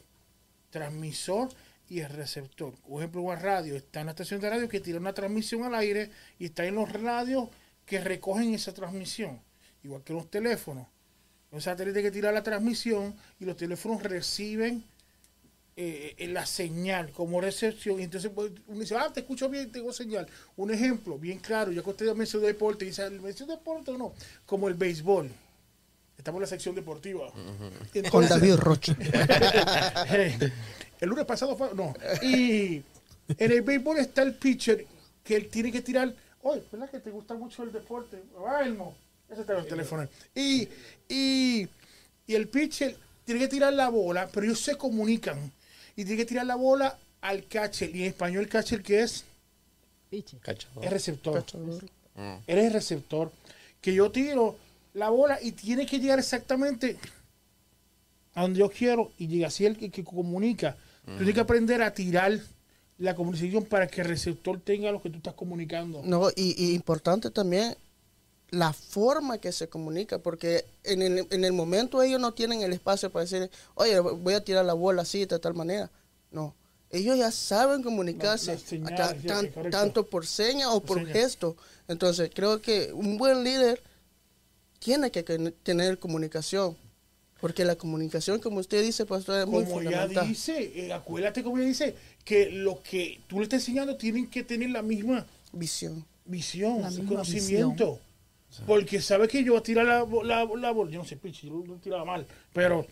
Transmisor 0.71 1.49
y 1.89 2.01
el 2.01 2.11
receptor. 2.11 2.75
Por 2.75 3.01
ejemplo, 3.01 3.23
una 3.23 3.37
radio, 3.37 3.77
está 3.77 4.01
en 4.01 4.07
la 4.07 4.13
estación 4.13 4.41
de 4.41 4.51
radio 4.51 4.69
que 4.69 4.81
tira 4.81 4.99
una 4.99 5.15
transmisión 5.15 5.63
al 5.63 5.77
aire 5.77 6.11
y 6.41 6.47
está 6.47 6.67
en 6.67 6.75
los 6.75 6.91
radios 6.91 7.49
que 7.85 8.01
recogen 8.01 8.53
esa 8.53 8.75
transmisión. 8.75 9.41
Igual 9.85 10.03
que 10.03 10.13
los 10.13 10.29
teléfonos. 10.29 10.89
Los 11.53 11.63
satélites 11.63 12.03
que 12.03 12.11
tirar 12.11 12.35
la 12.35 12.43
transmisión 12.43 13.15
y 13.39 13.45
los 13.45 13.57
teléfonos 13.57 14.03
reciben 14.03 14.83
eh, 15.79 16.15
en 16.17 16.33
la 16.33 16.47
señal 16.47 17.13
como 17.13 17.39
recepción. 17.39 18.01
Y 18.01 18.05
entonces 18.05 18.31
pues, 18.35 18.51
uno 18.67 18.81
dice, 18.81 18.97
ah, 18.97 19.13
te 19.13 19.21
escucho 19.21 19.51
bien, 19.51 19.71
tengo 19.71 19.93
señal. 19.93 20.27
Un 20.57 20.73
ejemplo 20.73 21.19
bien 21.19 21.39
claro, 21.39 21.71
ya 21.71 21.83
que 21.83 21.91
usted 21.91 22.15
mencionó 22.15 22.47
deporte, 22.47 22.87
dice, 22.87 23.11
¿mencionó 23.11 23.53
deporte 23.57 23.91
o 23.91 23.99
no? 23.99 24.15
Como 24.47 24.69
el 24.69 24.75
béisbol. 24.75 25.31
Estamos 26.17 26.39
en 26.39 26.41
la 26.41 26.47
sección 26.47 26.75
deportiva. 26.75 27.31
Con 28.11 28.27
David 28.27 28.55
Rocha. 28.55 28.97
el 30.99 31.09
lunes 31.09 31.27
pasado 31.27 31.55
fue, 31.59 31.75
no. 31.75 31.93
Y 32.23 32.83
en 33.37 33.53
el 33.53 33.61
béisbol 33.61 33.99
está 33.99 34.23
el 34.23 34.35
pitcher 34.35 34.87
que 35.23 35.37
él 35.37 35.49
tiene 35.51 35.71
que 35.71 35.83
tirar. 35.83 36.15
Oye, 36.41 36.63
¿verdad 36.73 36.91
que 36.91 37.01
te 37.01 37.11
gusta 37.11 37.35
mucho 37.35 37.65
el 37.65 37.73
deporte? 37.73 38.23
Ah, 38.49 38.63
Ese 39.29 39.43
está 39.43 39.53
en 39.53 39.59
el 39.59 39.67
teléfono. 39.67 40.09
Y, 40.35 40.67
y, 41.07 41.69
y 42.27 42.35
el 42.35 42.49
pitcher 42.49 42.97
tiene 43.27 43.41
que 43.41 43.49
tirar 43.49 43.75
la 43.75 43.91
bola, 43.91 44.31
pero 44.33 44.47
ellos 44.47 44.61
se 44.61 44.77
comunican 44.77 45.53
y 45.97 46.05
tiene 46.05 46.19
que 46.19 46.27
tirar 46.27 46.47
la 46.47 46.57
bola 46.57 46.99
al 47.23 47.47
catcher. 47.47 47.95
Y 47.95 48.03
en 48.03 48.09
español, 48.09 48.45
el 48.45 48.49
catcher, 48.49 48.83
¿qué 48.83 49.03
es? 49.03 49.25
Es 50.11 50.91
receptor. 50.91 51.45
Mm. 52.15 52.37
Eres 52.47 52.65
el 52.67 52.73
receptor. 52.73 53.33
Que 53.81 53.95
yo 53.95 54.11
tiro 54.11 54.57
la 54.95 55.11
bola 55.11 55.39
y 55.43 55.53
tiene 55.53 55.87
que 55.87 55.99
llegar 55.99 56.19
exactamente 56.19 56.97
a 58.35 58.43
donde 58.43 58.61
yo 58.61 58.69
quiero 58.69 59.13
y 59.19 59.27
llega 59.27 59.49
así 59.49 59.65
el 59.65 59.77
que, 59.77 60.05
comunica. 60.05 60.77
Tú 61.05 61.17
tienes 61.17 61.35
que 61.35 61.41
mm. 61.41 61.45
aprender 61.45 61.83
a 61.83 61.95
tirar 61.95 62.39
la 62.99 63.15
comunicación 63.15 63.65
para 63.65 63.87
que 63.87 64.01
el 64.01 64.09
receptor 64.09 64.61
tenga 64.61 64.91
lo 64.91 65.03
que 65.03 65.11
tú 65.11 65.19
estás 65.19 65.35
comunicando. 65.35 66.03
No, 66.05 66.31
y, 66.35 66.75
importante 66.75 67.31
también 67.31 67.77
la 68.51 68.73
forma 68.73 69.39
que 69.39 69.53
se 69.53 69.69
comunica, 69.69 70.19
porque 70.19 70.65
en 70.85 71.03
el, 71.03 71.27
en 71.31 71.45
el 71.45 71.53
momento 71.53 72.03
ellos 72.03 72.21
no 72.21 72.33
tienen 72.33 72.63
el 72.63 72.73
espacio 72.73 73.11
para 73.11 73.25
decir, 73.25 73.51
oye, 73.75 73.99
voy 73.99 74.35
a 74.35 74.45
tirar 74.45 74.65
la 74.65 74.75
bola 74.75 75.03
así, 75.03 75.25
de 75.25 75.39
tal 75.39 75.55
manera. 75.55 75.91
No, 76.31 76.55
ellos 76.91 77.19
ya 77.19 77.31
saben 77.31 77.83
comunicarse, 77.83 78.59
tanto 79.71 80.07
por 80.07 80.27
seña 80.27 80.71
o 80.73 80.81
por, 80.81 81.05
gesto. 81.07 81.57
Entonces, 81.89 82.31
creo 82.33 82.61
que 82.63 82.93
un 82.93 83.19
buen 83.19 83.43
líder 83.43 83.83
tiene 84.79 85.11
que 85.11 85.23
tener 85.23 85.99
comunicación. 85.99 86.77
Porque 87.41 87.67
la 87.67 87.77
comunicación, 87.77 88.41
como 88.41 88.61
usted 88.61 88.83
dice, 88.83 89.05
pastor, 89.05 89.41
es 89.41 89.47
muy 89.47 89.65
como 89.65 89.77
fundamental. 89.77 90.15
Como 90.15 90.29
dice, 90.29 90.73
eh, 90.75 90.93
acuérdate 90.93 91.43
como 91.43 91.59
ella 91.59 91.67
dice, 91.67 91.95
que 92.25 92.51
lo 92.51 92.83
que 92.83 93.21
tú 93.27 93.39
le 93.39 93.43
estás 93.43 93.61
enseñando 93.61 93.97
tienen 93.97 94.27
que 94.29 94.43
tener 94.43 94.71
la 94.71 94.81
misma 94.81 95.27
visión. 95.53 96.05
Visión, 96.25 96.83
conocimiento. 97.07 98.01
Porque 98.65 99.01
sabe 99.01 99.29
que 99.29 99.43
yo 99.43 99.53
voy 99.53 99.61
a 99.61 99.63
tirar 99.63 99.85
la, 99.85 100.05
la, 100.25 100.45
bola. 100.45 100.91
Yo 100.91 100.99
no 100.99 101.05
sé, 101.05 101.17
pinche, 101.17 101.47
yo 101.47 101.63
lo 101.67 101.77
tiraba 101.77 102.05
mal. 102.05 102.27
Pero 102.53 102.87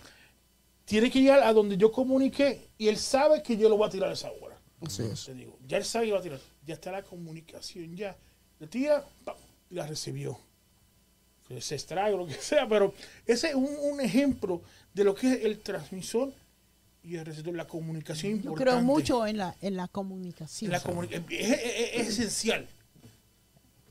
tiene 0.85 1.11
que 1.11 1.21
llegar 1.21 1.43
a 1.43 1.53
donde 1.53 1.77
yo 1.77 1.91
comuniqué 1.91 2.69
y 2.77 2.89
él 2.89 2.99
sabe 2.99 3.43
que 3.43 3.57
yo 3.57 3.69
lo 3.69 3.77
voy 3.77 3.89
a 3.89 3.91
tirar 3.91 4.13
esa 4.13 4.31
bola. 4.31 4.59
Así 4.85 5.03
es. 5.03 5.25
Te 5.25 5.35
digo, 5.35 5.59
ya 5.67 5.79
él 5.79 5.85
sabe 5.85 6.07
que 6.07 6.13
va 6.13 6.19
a 6.19 6.23
tirar. 6.23 6.41
Ya 6.67 6.75
está 6.75 6.93
la 6.93 7.03
comunicación, 7.03 7.97
ya. 7.97 8.17
Le 8.59 8.67
tira 8.67 9.05
y 9.71 9.75
la 9.75 9.87
recibió. 9.87 10.39
Se 11.61 11.75
extrae 11.75 12.13
o 12.13 12.19
lo 12.19 12.27
que 12.27 12.35
sea, 12.35 12.67
pero 12.67 12.95
ese 13.27 13.51
es 13.51 13.55
un, 13.55 14.01
ejemplo 14.01 14.63
de 14.93 15.05
lo 15.05 15.15
que 15.15 15.33
es 15.33 15.45
el 15.45 15.61
transmisor 15.61 16.33
y 17.03 17.17
el 17.17 17.27
receptor, 17.27 17.55
la 17.55 17.67
comunicación 17.67 18.33
importante. 18.33 18.65
Yo 18.65 18.77
creo 18.77 18.83
mucho 18.83 19.27
en 19.27 19.37
la, 19.37 19.55
en 19.61 19.77
la 19.77 19.89
comunicación. 19.89 20.73
es, 20.73 20.83
es 21.29 22.09
esencial. 22.09 22.09
Es 22.09 22.09
esencial 22.19 22.69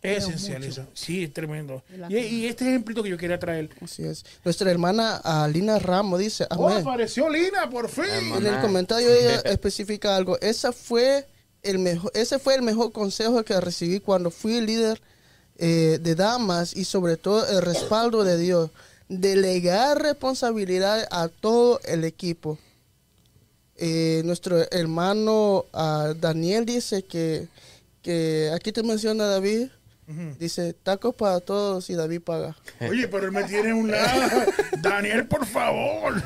eso. 0.04 0.86
Sí, 0.94 1.24
es 1.24 1.34
tremendo. 1.34 1.82
Y, 2.10 2.46
este 2.46 2.66
ejemplito 2.68 3.02
que 3.02 3.10
yo 3.10 3.18
quería 3.18 3.40
traer. 3.40 3.70
Así 3.82 4.04
es. 4.04 4.26
Nuestra 4.44 4.70
hermana 4.70 5.22
Lina 5.52 5.80
Ramos 5.80 6.20
dice. 6.20 6.46
Oh, 6.52 6.68
apareció 6.68 7.30
Lina, 7.30 7.70
por 7.70 7.90
fin. 7.90 8.34
En 8.38 8.46
el 8.46 8.60
comentario 8.60 9.10
ella 9.14 9.40
especifica 9.46 10.16
algo. 10.16 10.38
Esa 10.42 10.74
fue 10.74 11.26
el 11.64 11.80
mejor, 11.80 12.12
ese 12.14 12.38
fue 12.38 12.56
el 12.56 12.62
mejor 12.62 12.92
consejo 12.92 13.44
que 13.44 13.60
recibí 13.62 14.02
cuando 14.02 14.30
fui 14.30 14.60
líder 14.60 15.02
eh, 15.58 16.00
de 16.02 16.16
damas 16.16 16.76
y 16.76 16.84
sobre 16.84 17.16
todo 17.16 17.48
el 17.48 17.62
respaldo 17.62 18.26
de 18.26 18.38
Dios. 18.38 18.72
Delegar 19.08 20.02
responsabilidad 20.02 21.08
a 21.12 21.30
todo 21.30 21.80
el 21.86 22.04
equipo. 22.04 22.58
Eh, 23.78 24.22
nuestro 24.26 24.70
hermano 24.72 25.66
Daniel 26.20 26.66
dice 26.66 27.04
que, 27.04 27.48
que 28.02 28.52
aquí 28.54 28.72
te 28.72 28.84
menciona 28.84 29.26
David 29.26 29.70
Dice, 30.38 30.74
tacos 30.74 31.16
para 31.16 31.40
todos 31.40 31.90
y 31.90 31.96
David 31.96 32.22
paga. 32.22 32.58
Oye, 32.82 33.08
pero 33.08 33.26
él 33.26 33.32
me 33.32 33.44
tiene 33.46 33.74
un 33.74 33.90
lado. 33.90 34.46
Daniel, 34.82 35.28
por 35.28 35.46
favor. 35.46 36.22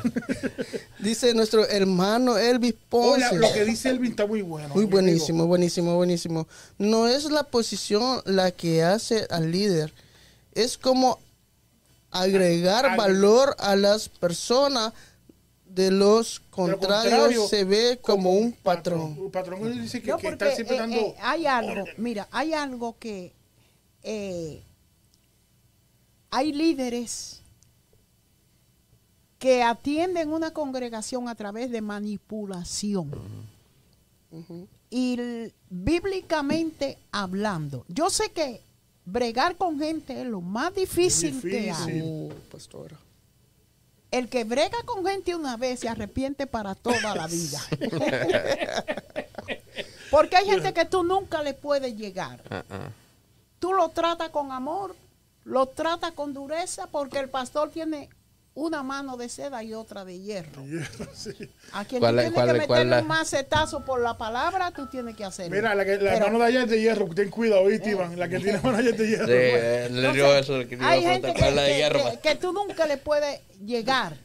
Dice 0.98 1.32
nuestro 1.32 1.66
hermano 1.68 2.36
Elvis 2.36 2.74
Ponce. 2.88 3.36
lo 3.36 3.52
que 3.52 3.64
dice 3.64 3.90
Elvis 3.90 4.10
está 4.10 4.26
muy 4.26 4.42
bueno. 4.42 4.74
Muy 4.74 4.84
buenísimo, 4.84 5.46
buenísimo, 5.46 5.94
buenísimo. 5.94 6.48
No 6.76 7.06
es 7.06 7.30
la 7.30 7.44
posición 7.44 8.20
la 8.24 8.50
que 8.50 8.82
hace 8.82 9.26
al 9.30 9.52
líder. 9.52 9.94
Es 10.54 10.76
como 10.76 11.20
agregar 12.10 12.96
valor 12.96 13.54
a 13.58 13.76
las 13.76 14.08
personas. 14.08 14.92
De 15.68 15.92
los 15.92 16.40
contrarios 16.50 17.50
se 17.50 17.62
ve 17.62 18.00
como, 18.02 18.32
un 18.32 18.52
patrón. 18.52 19.16
Un 19.16 19.30
patrón 19.30 19.80
dice 19.80 20.02
que, 20.02 20.10
está 20.10 20.52
siempre 20.52 20.74
eh, 20.74 20.78
dando 20.80 20.96
eh, 20.96 21.14
hay 21.20 21.46
algo, 21.46 21.84
mira, 21.98 22.26
hay 22.32 22.52
algo 22.52 22.96
que 22.98 23.32
eh, 24.10 24.62
hay 26.30 26.50
líderes 26.52 27.42
que 29.38 29.62
atienden 29.62 30.32
una 30.32 30.50
congregación 30.50 31.28
a 31.28 31.34
través 31.34 31.70
de 31.70 31.82
manipulación. 31.82 33.10
Y 34.88 35.52
bíblicamente 35.68 36.96
hablando, 37.12 37.84
yo 37.88 38.08
sé 38.08 38.30
que 38.30 38.62
bregar 39.04 39.56
con 39.56 39.78
gente 39.78 40.22
es 40.22 40.26
lo 40.26 40.40
más 40.40 40.74
difícil, 40.74 41.42
que 41.42 41.70
hay. 41.70 42.00
Uh, 42.00 42.32
El 44.10 44.30
que 44.30 44.44
brega 44.44 44.78
con 44.86 45.04
gente 45.04 45.34
una 45.34 45.58
vez 45.58 45.80
se 45.80 45.88
arrepiente 45.90 46.46
para 46.46 46.74
toda 46.74 47.14
la 47.14 47.26
vida. 47.26 47.60
Porque 50.10 50.36
hay 50.36 50.46
gente 50.46 50.72
que 50.72 50.86
tú 50.86 51.04
nunca 51.04 51.42
le 51.42 51.52
puedes 51.52 51.94
llegar. 51.94 52.40
Uh-uh. 52.50 53.07
Tú 53.58 53.72
lo 53.72 53.88
tratas 53.90 54.30
con 54.30 54.52
amor, 54.52 54.94
lo 55.44 55.66
tratas 55.66 56.12
con 56.12 56.32
dureza, 56.32 56.86
porque 56.88 57.18
el 57.18 57.28
pastor 57.28 57.70
tiene 57.70 58.08
una 58.54 58.82
mano 58.82 59.16
de 59.16 59.28
seda 59.28 59.62
y 59.62 59.72
otra 59.72 60.04
de 60.04 60.18
hierro. 60.18 60.62
A 61.72 61.84
quien 61.84 62.02
tú 62.02 62.06
tienes 62.08 62.32
que 62.32 62.52
meterle 62.52 63.00
un 63.00 63.06
macetazo 63.06 63.84
por 63.84 64.00
la 64.00 64.18
palabra, 64.18 64.72
tú 64.72 64.86
tienes 64.88 65.14
que 65.14 65.24
hacerlo. 65.24 65.54
Mira, 65.54 65.74
la, 65.74 65.84
que, 65.84 65.96
la 65.98 66.18
mano 66.18 66.38
de 66.40 66.44
allá 66.44 66.62
es 66.64 66.70
de 66.70 66.80
hierro, 66.80 67.08
ten 67.14 67.30
cuidado, 67.30 67.66
¿viste, 67.66 67.90
Iván? 67.90 68.18
La 68.18 68.28
que 68.28 68.40
tiene 68.40 68.60
mano 68.60 68.78
allá 68.78 68.90
es 68.90 68.98
de 68.98 69.08
hierro. 69.08 69.26
Sí, 69.26 69.32
eh, 69.32 69.88
le 69.90 70.12
digo 70.12 70.34
eso. 70.34 70.54
hay 70.80 71.02
gente 71.02 71.34
que, 71.34 72.18
que, 72.20 72.34
tú 72.34 72.52
nunca 72.52 72.86
le 72.86 72.96
puedes 72.96 73.40
llegar 73.64 74.16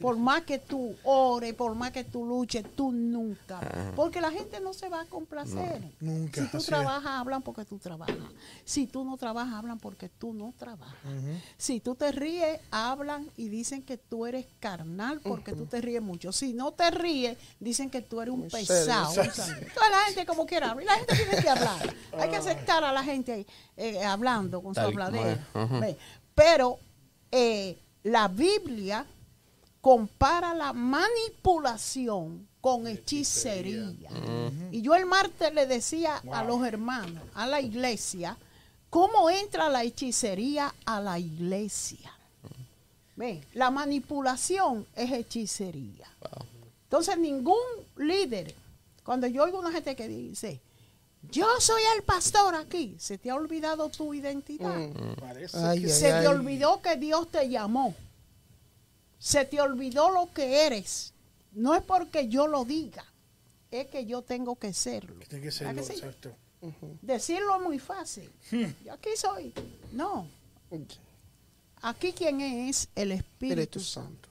por 0.00 0.16
más 0.16 0.42
que 0.42 0.58
tú 0.58 0.96
ores, 1.04 1.54
por 1.54 1.74
más 1.74 1.90
que 1.90 2.04
tú 2.04 2.24
luches, 2.24 2.64
tú 2.74 2.92
nunca. 2.92 3.60
Ah. 3.62 3.92
Porque 3.96 4.20
la 4.20 4.30
gente 4.30 4.60
no 4.60 4.72
se 4.72 4.88
va 4.88 5.02
a 5.02 5.04
complacer. 5.06 5.82
nunca. 6.00 6.42
Si 6.42 6.48
tú 6.48 6.58
trabajas, 6.62 7.06
hablan 7.06 7.42
porque 7.42 7.64
tú 7.64 7.78
trabajas. 7.78 8.16
Si 8.64 8.86
tú 8.86 9.04
no 9.04 9.16
trabajas, 9.16 9.54
hablan 9.54 9.78
porque 9.78 10.08
tú 10.08 10.32
no 10.32 10.52
trabajas. 10.56 10.96
Si 11.56 11.80
tú 11.80 11.94
te 11.94 12.12
ríes, 12.12 12.60
hablan 12.70 13.30
y 13.36 13.48
dicen 13.48 13.82
que 13.82 13.96
tú 13.96 14.26
eres 14.26 14.46
carnal 14.60 15.20
porque 15.20 15.52
tú 15.52 15.66
te 15.66 15.80
ríes 15.80 16.02
mucho. 16.02 16.32
Si 16.32 16.52
no 16.52 16.72
te 16.72 16.90
ríes, 16.90 17.36
dicen 17.60 17.90
que 17.90 18.02
tú 18.02 18.20
eres 18.20 18.34
un 18.34 18.48
pesado. 18.48 19.14
Toda 19.14 19.90
la 19.90 19.98
gente 20.06 20.26
como 20.26 20.46
quiera 20.46 20.70
hablar. 20.70 20.86
La 20.86 20.94
gente 20.96 21.16
tiene 21.16 21.42
que 21.42 21.48
hablar. 21.48 21.94
Hay 22.18 22.30
que 22.30 22.36
aceptar 22.36 22.84
a 22.84 22.92
la 22.92 23.02
gente 23.02 23.46
eh, 23.76 24.04
hablando 24.04 24.62
con 24.62 24.74
su 24.74 24.80
habladera. 24.80 25.46
Pero 26.34 26.78
eh, 27.30 27.78
la 28.02 28.28
Biblia 28.28 29.06
compara 29.84 30.54
la 30.54 30.72
manipulación 30.72 32.48
con 32.62 32.86
hechicería. 32.86 34.08
Y 34.70 34.80
yo 34.80 34.94
el 34.94 35.04
martes 35.04 35.52
le 35.52 35.66
decía 35.66 36.22
a 36.32 36.42
los 36.42 36.66
hermanos, 36.66 37.22
a 37.34 37.46
la 37.46 37.60
iglesia, 37.60 38.34
cómo 38.88 39.28
entra 39.28 39.68
la 39.68 39.82
hechicería 39.82 40.74
a 40.86 41.02
la 41.02 41.18
iglesia. 41.18 42.10
¿Ve? 43.14 43.44
La 43.52 43.70
manipulación 43.70 44.86
es 44.96 45.12
hechicería. 45.12 46.08
Entonces 46.84 47.18
ningún 47.18 47.60
líder, 47.98 48.54
cuando 49.04 49.26
yo 49.26 49.42
oigo 49.42 49.58
una 49.58 49.70
gente 49.70 49.94
que 49.94 50.08
dice, 50.08 50.62
yo 51.30 51.46
soy 51.60 51.82
el 51.94 52.04
pastor 52.04 52.54
aquí, 52.54 52.96
se 52.98 53.18
te 53.18 53.28
ha 53.28 53.34
olvidado 53.34 53.90
tu 53.90 54.14
identidad. 54.14 54.78
Mm. 54.78 55.88
se 55.88 56.10
te 56.10 56.26
olvidó 56.26 56.80
que 56.80 56.96
Dios 56.96 57.28
te 57.28 57.50
llamó 57.50 57.94
se 59.24 59.46
te 59.46 59.58
olvidó 59.58 60.10
lo 60.10 60.30
que 60.34 60.66
eres. 60.66 61.14
No 61.52 61.74
es 61.74 61.82
porque 61.82 62.28
yo 62.28 62.46
lo 62.46 62.66
diga, 62.66 63.06
es 63.70 63.86
que 63.86 64.04
yo 64.04 64.20
tengo 64.20 64.56
que 64.56 64.74
serlo. 64.74 65.14
Tiene 65.26 65.42
que 65.46 65.50
serlo, 65.50 65.80
exacto. 65.80 66.36
Decirlo 67.00 67.56
es 67.56 67.62
muy 67.62 67.78
fácil. 67.78 68.30
Hmm. 68.50 68.66
Yo 68.84 68.92
aquí 68.92 69.08
soy. 69.16 69.54
No. 69.92 70.26
Aquí 71.80 72.12
quien 72.12 72.42
es 72.42 72.88
el 72.94 73.12
Espíritu, 73.12 73.80
Santo. 73.80 74.28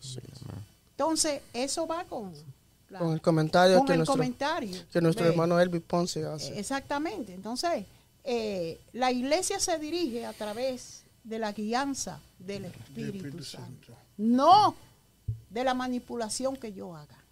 Entonces, 0.92 1.42
eso 1.54 1.88
va 1.88 2.06
con, 2.06 2.32
con 2.96 3.14
el 3.14 3.22
comentario, 3.22 3.78
con 3.78 3.88
que, 3.88 3.94
el 3.94 4.00
nuestro, 4.00 4.14
comentario 4.14 4.78
que 4.92 5.02
nuestro 5.02 5.26
hermano 5.26 5.60
Elvis 5.60 5.82
Ponce 5.82 6.24
hace. 6.24 6.60
Exactamente. 6.60 7.34
Entonces, 7.34 7.86
eh, 8.24 8.80
la 8.94 9.12
iglesia 9.12 9.60
se 9.60 9.80
dirige 9.80 10.28
a 10.28 10.34
través 10.34 11.04
de 11.24 11.40
la 11.40 11.52
guianza 11.52 12.20
del 12.38 12.66
Espíritu, 12.66 13.44
Santo. 13.44 14.03
No 14.18 14.76
de 15.50 15.64
la 15.64 15.74
manipulación 15.74 16.56
que 16.56 16.74
yo 16.74 16.96
haga. 16.96 17.24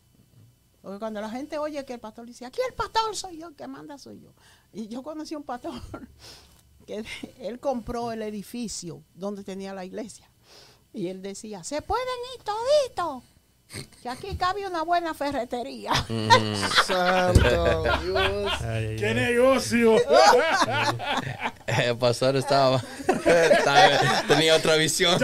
Porque 0.81 0.99
cuando 0.99 1.21
la 1.21 1.29
gente 1.29 1.57
oye 1.57 1.85
que 1.85 1.93
el 1.93 1.99
pastor 1.99 2.25
dice, 2.25 2.45
aquí 2.45 2.59
el 2.67 2.73
pastor 2.73 3.15
soy 3.15 3.37
yo, 3.37 3.49
el 3.49 3.55
que 3.55 3.67
manda 3.67 3.97
soy 3.97 4.19
yo. 4.19 4.33
Y 4.73 4.87
yo 4.87 5.03
conocí 5.03 5.35
un 5.35 5.43
pastor 5.43 5.73
que 6.87 7.05
él 7.39 7.59
compró 7.59 8.11
el 8.11 8.21
edificio 8.23 9.03
donde 9.13 9.43
tenía 9.43 9.73
la 9.73 9.85
iglesia. 9.85 10.29
Y 10.93 11.07
él 11.07 11.21
decía, 11.21 11.63
se 11.63 11.81
pueden 11.81 12.07
ir 12.35 12.43
toditos. 12.43 13.23
Que 14.01 14.09
aquí 14.09 14.35
cabe 14.35 14.67
una 14.67 14.83
buena 14.83 15.13
ferretería. 15.13 15.93
Santo 16.85 17.83
Dios. 18.03 18.51
¡Qué 18.99 19.13
negocio! 19.13 19.95
El 21.67 21.97
pastor 21.97 22.35
estaba, 22.35 22.83
tenía 24.27 24.55
otra 24.55 24.75
visión. 24.75 25.19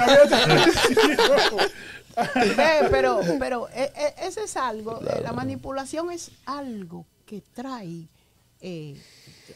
pero, 2.91 3.19
pero 3.39 3.69
e, 3.69 3.91
e, 3.95 4.27
ese 4.27 4.43
es 4.43 4.57
algo, 4.57 5.01
eh, 5.01 5.21
la 5.21 5.33
manipulación 5.33 6.11
es 6.11 6.31
algo 6.45 7.05
que 7.25 7.41
trae, 7.53 8.07
eh, 8.61 8.99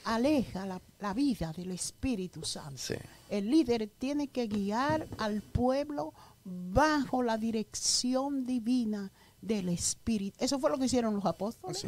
aleja 0.03 0.65
la, 0.65 1.13
vida 1.13 1.53
del 1.53 1.71
Espíritu 1.71 2.43
Santo. 2.43 2.81
El 3.29 3.49
líder 3.49 3.89
tiene 3.97 4.27
que 4.27 4.47
guiar 4.47 5.07
al 5.17 5.41
pueblo 5.41 6.13
bajo 6.43 7.23
la 7.23 7.37
dirección 7.37 8.45
divina 8.45 9.11
del 9.41 9.69
Espíritu. 9.69 10.37
Eso 10.39 10.59
fue 10.59 10.69
lo 10.69 10.77
que 10.77 10.85
hicieron 10.85 11.15
los 11.15 11.25
apóstoles. 11.25 11.81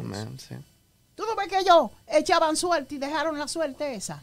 Tú 1.14 1.24
no 1.26 1.36
ves 1.36 1.48
que 1.48 1.58
ellos 1.58 1.90
echaban 2.06 2.56
suerte 2.56 2.96
y 2.96 2.98
dejaron 2.98 3.38
la 3.38 3.46
suerte 3.46 3.94
esa. 3.94 4.22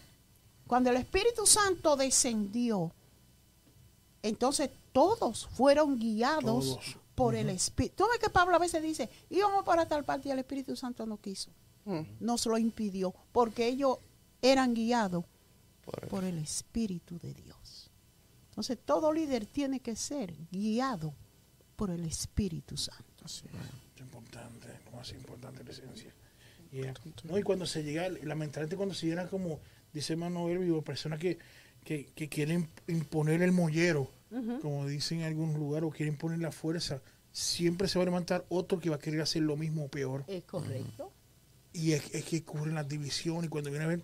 Cuando 0.68 0.90
el 0.90 0.98
Espíritu 0.98 1.46
Santo 1.46 1.96
descendió, 1.96 2.92
entonces 4.22 4.70
todos 4.92 5.48
fueron 5.48 6.00
guiados 6.00 6.80
por 7.16 7.36
el 7.36 7.50
Espíritu. 7.50 8.04
¿Tú 8.04 8.10
ves 8.10 8.20
que 8.20 8.30
Pablo 8.30 8.56
a 8.56 8.60
veces 8.60 8.82
dice, 8.82 9.10
íbamos 9.30 9.64
para 9.64 9.88
tal 9.88 10.04
parte 10.04 10.30
y 10.30 10.32
el 10.32 10.40
Espíritu 10.40 10.76
Santo 10.76 11.06
no 11.06 11.18
quiso? 11.18 11.52
Mm. 11.86 12.02
Nos 12.20 12.46
lo 12.46 12.58
impidió, 12.58 13.14
porque 13.32 13.68
ellos 13.68 13.98
eran 14.42 14.74
guiados 14.74 15.26
por 16.10 16.24
el 16.24 16.38
Espíritu 16.38 17.20
de 17.20 17.34
Dios. 17.34 17.91
Entonces 18.52 18.78
todo 18.84 19.12
líder 19.14 19.46
tiene 19.46 19.80
que 19.80 19.96
ser 19.96 20.34
guiado 20.52 21.16
por 21.76 21.90
el 21.90 22.06
Espíritu 22.06 22.78
Santo. 22.78 23.26
es 23.26 23.44
importante, 23.98 24.68
lo 24.86 24.92
más 24.92 25.12
importante 25.14 25.64
la 25.64 25.72
esencia. 25.72 26.14
No, 27.24 27.38
y 27.38 27.44
cuando 27.44 27.66
se 27.66 27.84
llega, 27.84 28.08
lamentablemente 28.10 28.76
cuando 28.76 28.94
se 28.94 29.08
llegan 29.08 29.28
como, 29.28 29.60
dice 29.94 30.16
Manuel 30.16 30.60
Vivo, 30.60 30.82
personas 30.82 31.20
que, 31.20 31.38
que, 31.84 32.06
que 32.14 32.30
quieren 32.30 32.70
imponer 32.88 33.42
el 33.42 33.52
mollero, 33.52 34.10
como 34.62 34.88
dicen 34.88 35.22
en 35.22 35.26
algún 35.26 35.54
lugar, 35.54 35.84
o 35.84 35.90
quieren 35.90 36.18
poner 36.18 36.40
la 36.40 36.52
fuerza, 36.52 37.02
siempre 37.32 37.88
se 37.88 38.00
va 38.00 38.04
a 38.04 38.06
levantar 38.06 38.46
otro 38.50 38.80
que 38.80 38.90
va 38.90 38.98
a 38.98 39.00
querer 39.00 39.22
hacer 39.22 39.42
lo 39.42 39.58
mismo 39.58 39.86
o 39.86 39.88
peor. 39.90 40.24
Es 40.28 40.44
correcto. 40.44 41.12
Y 41.74 41.94
es, 41.94 42.04
que 42.04 42.38
ocurren 42.38 42.76
las 42.76 42.88
divisiones 42.88 43.46
y 43.46 43.50
cuando 43.50 43.70
viene 43.70 43.86
a 43.86 43.90
ver, 43.90 44.04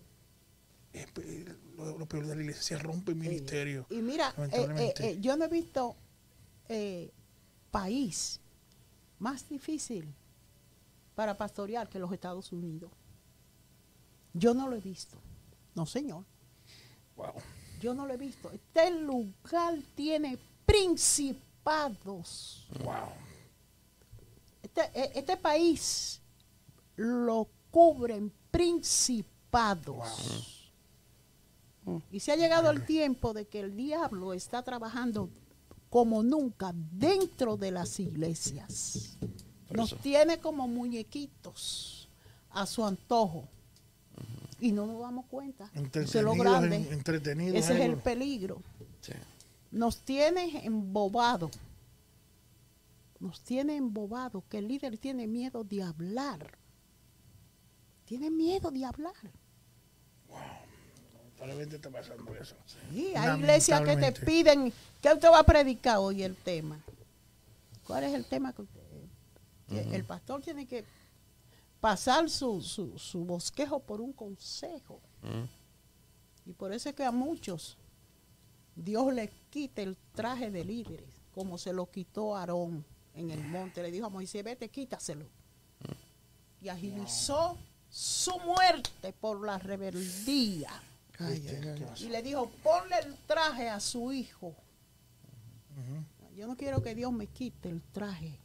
lo, 1.77 2.05
peor 2.05 2.27
de 2.27 2.35
la 2.35 2.41
iglesia 2.41 2.61
se 2.61 2.77
rompe 2.77 3.11
el 3.11 3.17
ministerio. 3.17 3.85
Y 3.89 4.01
mira, 4.01 4.33
eh, 4.37 4.67
eh, 4.77 4.93
eh, 4.99 5.17
yo 5.19 5.35
no 5.35 5.45
he 5.45 5.47
visto 5.47 5.95
país 7.71 8.41
más 9.19 9.47
difícil 9.47 10.13
para 11.15 11.37
pastorear 11.37 11.89
que 11.89 11.99
los 11.99 12.11
Estados 12.11 12.51
Unidos. 12.51 12.91
Yo 14.33 14.53
no 14.53 14.67
lo 14.67 14.75
he 14.75 14.81
visto. 14.81 15.17
No, 15.75 15.85
señor. 15.85 16.25
Wow. 17.15 17.33
Yo 17.81 17.93
no 17.93 18.05
lo 18.05 18.13
he 18.13 18.17
visto. 18.17 18.51
Este 18.51 18.91
lugar 18.91 19.79
tiene 19.95 20.37
principados. 20.65 22.67
Wow. 22.83 23.13
Este, 24.61 24.81
e, 24.93 25.19
este 25.19 25.37
país 25.37 26.21
lo 26.97 27.47
cubren 27.71 28.31
principados. 28.51 30.56
Y 32.11 32.19
se 32.19 32.31
ha 32.31 32.35
llegado 32.35 32.69
el 32.69 32.85
tiempo 32.85 33.33
de 33.33 33.45
que 33.45 33.59
el 33.61 33.75
diablo 33.75 34.33
está 34.33 34.63
trabajando 34.63 35.29
como 35.89 36.23
nunca 36.23 36.73
dentro 36.73 37.57
de 37.57 37.71
las 37.71 37.99
iglesias. 37.99 39.17
Nos 39.69 39.97
tiene 39.97 40.39
como 40.39 40.67
muñequitos 40.67 42.09
a 42.51 42.65
su 42.65 42.85
antojo. 42.85 43.47
Y 44.59 44.71
no 44.71 44.87
nos 44.87 44.99
damos 44.99 45.25
cuenta. 45.27 45.69
Es 45.93 46.15
lo 46.15 46.33
grande. 46.33 46.87
Ese 47.53 47.57
es 47.57 47.69
el 47.69 47.97
peligro. 47.97 48.61
Nos 49.71 49.99
tiene 49.99 50.65
embobado. 50.65 51.51
Nos 53.19 53.41
tiene 53.41 53.75
embobado 53.75 54.43
que 54.49 54.59
el 54.59 54.67
líder 54.67 54.97
tiene 54.97 55.27
miedo 55.27 55.63
de 55.63 55.83
hablar. 55.83 56.57
Tiene 58.05 58.31
miedo 58.31 58.71
de 58.71 58.85
hablar. 58.85 59.13
Wow. 61.39 61.49
está 61.59 61.89
pasando 61.89 62.35
eso. 62.35 62.55
Sí, 62.91 63.13
hay 63.15 63.39
iglesias 63.39 63.81
que 63.81 63.95
te 63.97 64.11
piden, 64.11 64.73
¿qué 65.01 65.13
usted 65.13 65.29
va 65.29 65.39
a 65.39 65.43
predicar 65.43 65.97
hoy 65.97 66.23
el 66.23 66.35
tema? 66.35 66.79
¿Cuál 67.85 68.03
es 68.03 68.13
el 68.13 68.25
tema 68.25 68.53
que 68.53 68.63
usted? 68.63 68.81
El 69.69 70.03
pastor 70.05 70.41
tiene 70.41 70.65
que 70.65 70.85
pasar 71.79 72.29
su, 72.29 72.61
su, 72.61 73.25
bosquejo 73.25 73.79
por 73.79 74.01
un 74.01 74.13
consejo. 74.13 75.01
Y 76.45 76.53
por 76.53 76.71
eso 76.71 76.89
es 76.89 76.95
que 76.95 77.03
a 77.03 77.11
muchos 77.11 77.77
Dios 78.75 79.13
le 79.13 79.29
quita 79.49 79.81
el 79.81 79.97
traje 80.13 80.49
de 80.49 80.63
líderes, 80.63 81.21
como 81.33 81.57
se 81.57 81.73
lo 81.73 81.89
quitó 81.89 82.35
Aarón 82.35 82.85
en 83.13 83.31
el 83.31 83.43
monte. 83.43 83.81
Le 83.81 83.91
dijo 83.91 84.05
a 84.05 84.09
Moisés, 84.09 84.43
vete, 84.43 84.69
quítaselo. 84.69 85.25
Y 86.61 86.69
agilizó 86.69 87.57
su 87.89 88.37
muerte 88.39 89.13
por 89.13 89.45
la 89.45 89.57
rebeldía. 89.57 90.71
Y 91.99 92.09
le 92.09 92.21
dijo, 92.21 92.49
ponle 92.63 92.99
el 92.99 93.15
traje 93.25 93.69
a 93.69 93.79
su 93.79 94.11
hijo. 94.11 94.55
Yo 96.35 96.47
no 96.47 96.55
quiero 96.55 96.81
que 96.83 96.93
Dios 96.93 97.11
me 97.11 97.27
quite 97.27 97.69
el 97.69 97.81
traje. 97.81 98.39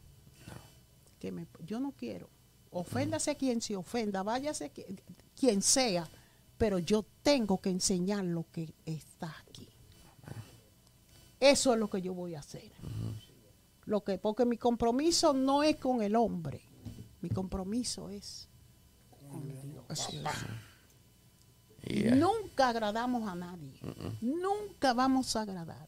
Que 1.19 1.31
me, 1.31 1.47
yo 1.65 1.79
no 1.79 1.91
quiero. 1.91 2.29
Oféndase 2.71 3.35
quien 3.37 3.61
se 3.61 3.75
ofenda, 3.75 4.23
váyase 4.23 4.71
quien 5.35 5.61
sea, 5.61 6.09
pero 6.57 6.79
yo 6.79 7.05
tengo 7.21 7.61
que 7.61 7.69
enseñar 7.69 8.23
lo 8.25 8.45
que 8.51 8.73
está 8.85 9.35
aquí. 9.47 9.69
Eso 11.39 11.73
es 11.73 11.79
lo 11.79 11.89
que 11.89 12.01
yo 12.01 12.13
voy 12.13 12.35
a 12.35 12.39
hacer. 12.39 12.71
Lo 13.85 14.03
que, 14.03 14.17
porque 14.17 14.45
mi 14.45 14.57
compromiso 14.57 15.33
no 15.33 15.61
es 15.61 15.75
con 15.75 16.01
el 16.01 16.15
hombre, 16.15 16.61
mi 17.21 17.29
compromiso 17.29 18.09
es 18.09 18.49
con 19.29 19.47
Dios. 19.61 19.85
Nunca 22.15 22.69
agradamos 22.69 23.27
a 23.27 23.35
nadie. 23.35 23.73
Nunca 24.21 24.93
vamos 24.93 25.35
a 25.35 25.41
agradar. 25.41 25.87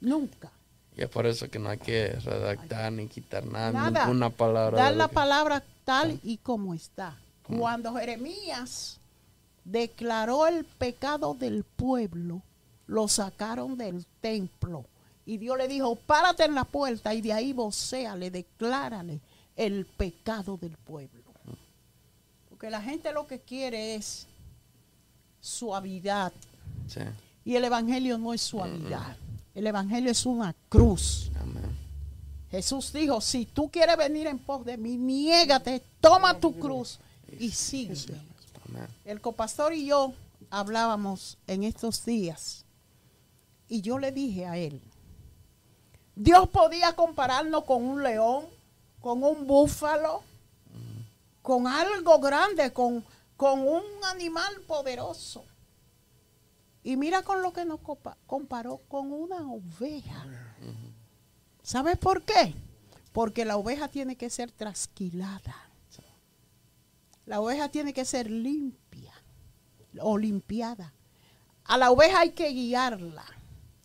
Nunca. 0.00 0.50
Y 0.96 1.02
es 1.02 1.08
por 1.08 1.26
eso 1.26 1.50
que 1.50 1.58
no 1.58 1.70
hay 1.70 1.78
que 1.78 2.08
redactar 2.08 2.92
ni 2.92 3.08
quitar 3.08 3.44
nada, 3.44 3.90
ninguna 3.90 4.30
palabra. 4.30 4.78
Dar 4.78 4.94
la 4.94 5.08
palabra 5.08 5.62
tal 5.84 6.20
y 6.22 6.36
como 6.38 6.74
está. 6.74 7.18
Cuando 7.46 7.94
Jeremías 7.94 9.00
declaró 9.64 10.46
el 10.46 10.64
pecado 10.64 11.34
del 11.34 11.64
pueblo, 11.64 12.42
lo 12.86 13.08
sacaron 13.08 13.76
del 13.76 14.06
templo. 14.20 14.84
Y 15.26 15.38
Dios 15.38 15.56
le 15.56 15.68
dijo, 15.68 15.96
párate 15.96 16.44
en 16.44 16.54
la 16.54 16.64
puerta 16.64 17.14
y 17.14 17.22
de 17.22 17.32
ahí 17.32 17.54
le 18.16 18.30
declárale 18.30 19.20
el 19.56 19.86
pecado 19.86 20.58
del 20.58 20.76
pueblo. 20.76 21.22
Porque 22.48 22.70
la 22.70 22.82
gente 22.82 23.12
lo 23.12 23.26
que 23.26 23.40
quiere 23.40 23.94
es 23.94 24.28
suavidad. 25.44 26.32
Y 27.44 27.54
el 27.54 27.64
Evangelio 27.64 28.16
no 28.16 28.32
es 28.32 28.40
suavidad. 28.40 29.16
El 29.54 29.66
Evangelio 29.66 30.10
es 30.10 30.24
una 30.24 30.54
cruz. 30.68 31.30
Jesús 32.50 32.92
dijo, 32.92 33.20
si 33.20 33.46
tú 33.46 33.68
quieres 33.68 33.96
venir 33.96 34.26
en 34.26 34.38
pos 34.38 34.64
de 34.64 34.76
mí, 34.76 34.96
niégate, 34.96 35.82
toma 36.00 36.38
tu 36.38 36.58
cruz 36.58 36.98
y 37.38 37.50
sigue. 37.50 37.94
El 39.04 39.20
copastor 39.20 39.74
y 39.74 39.86
yo 39.86 40.14
hablábamos 40.50 41.36
en 41.46 41.64
estos 41.64 42.04
días 42.04 42.64
y 43.68 43.82
yo 43.82 43.98
le 43.98 44.12
dije 44.12 44.46
a 44.46 44.56
él, 44.56 44.80
Dios 46.14 46.48
podía 46.48 46.94
compararnos 46.94 47.64
con 47.64 47.84
un 47.84 48.02
león, 48.02 48.46
con 49.00 49.22
un 49.22 49.46
búfalo, 49.46 50.22
con 51.42 51.66
algo 51.66 52.20
grande, 52.20 52.72
con, 52.72 53.04
con 53.36 53.60
un 53.60 53.82
animal 54.04 54.60
poderoso. 54.66 55.44
Y 56.82 56.96
mira 56.96 57.22
con 57.22 57.42
lo 57.42 57.52
que 57.52 57.64
nos 57.64 57.80
comparó 58.26 58.78
con 58.88 59.10
una 59.12 59.50
oveja. 59.50 60.26
¿Sabes 61.62 61.96
por 61.96 62.22
qué? 62.22 62.54
Porque 63.12 63.44
la 63.44 63.56
oveja 63.56 63.88
tiene 63.88 64.16
que 64.16 64.28
ser 64.28 64.52
trasquilada. 64.52 65.56
La 67.26 67.40
oveja 67.40 67.70
tiene 67.70 67.94
que 67.94 68.04
ser 68.04 68.30
limpia 68.30 69.14
o 70.00 70.18
limpiada. 70.18 70.92
A 71.64 71.78
la 71.78 71.90
oveja 71.90 72.20
hay 72.20 72.32
que 72.32 72.50
guiarla. 72.50 73.24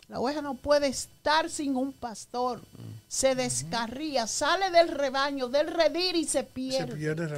La 0.09 0.19
oveja 0.19 0.41
no 0.41 0.55
puede 0.55 0.87
estar 0.87 1.49
sin 1.49 1.77
un 1.77 1.93
pastor. 1.93 2.61
Se 3.07 3.35
descarría, 3.35 4.27
sale 4.27 4.71
del 4.71 4.89
rebaño, 4.89 5.47
del 5.47 5.67
redir 5.67 6.15
y 6.15 6.25
se 6.25 6.43
pierde. 6.43 6.91
Se 6.91 6.97
pierde 6.97 7.23
el 7.25 7.29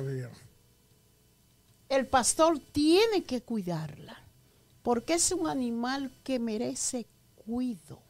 El 1.92 2.08
pastor 2.08 2.60
tiene 2.60 3.24
que 3.24 3.42
cuidarla. 3.42 4.18
Porque 4.82 5.14
es 5.14 5.32
un 5.32 5.48
animal 5.48 6.12
que 6.24 6.40
merece 6.40 7.06
cuido 7.36 8.02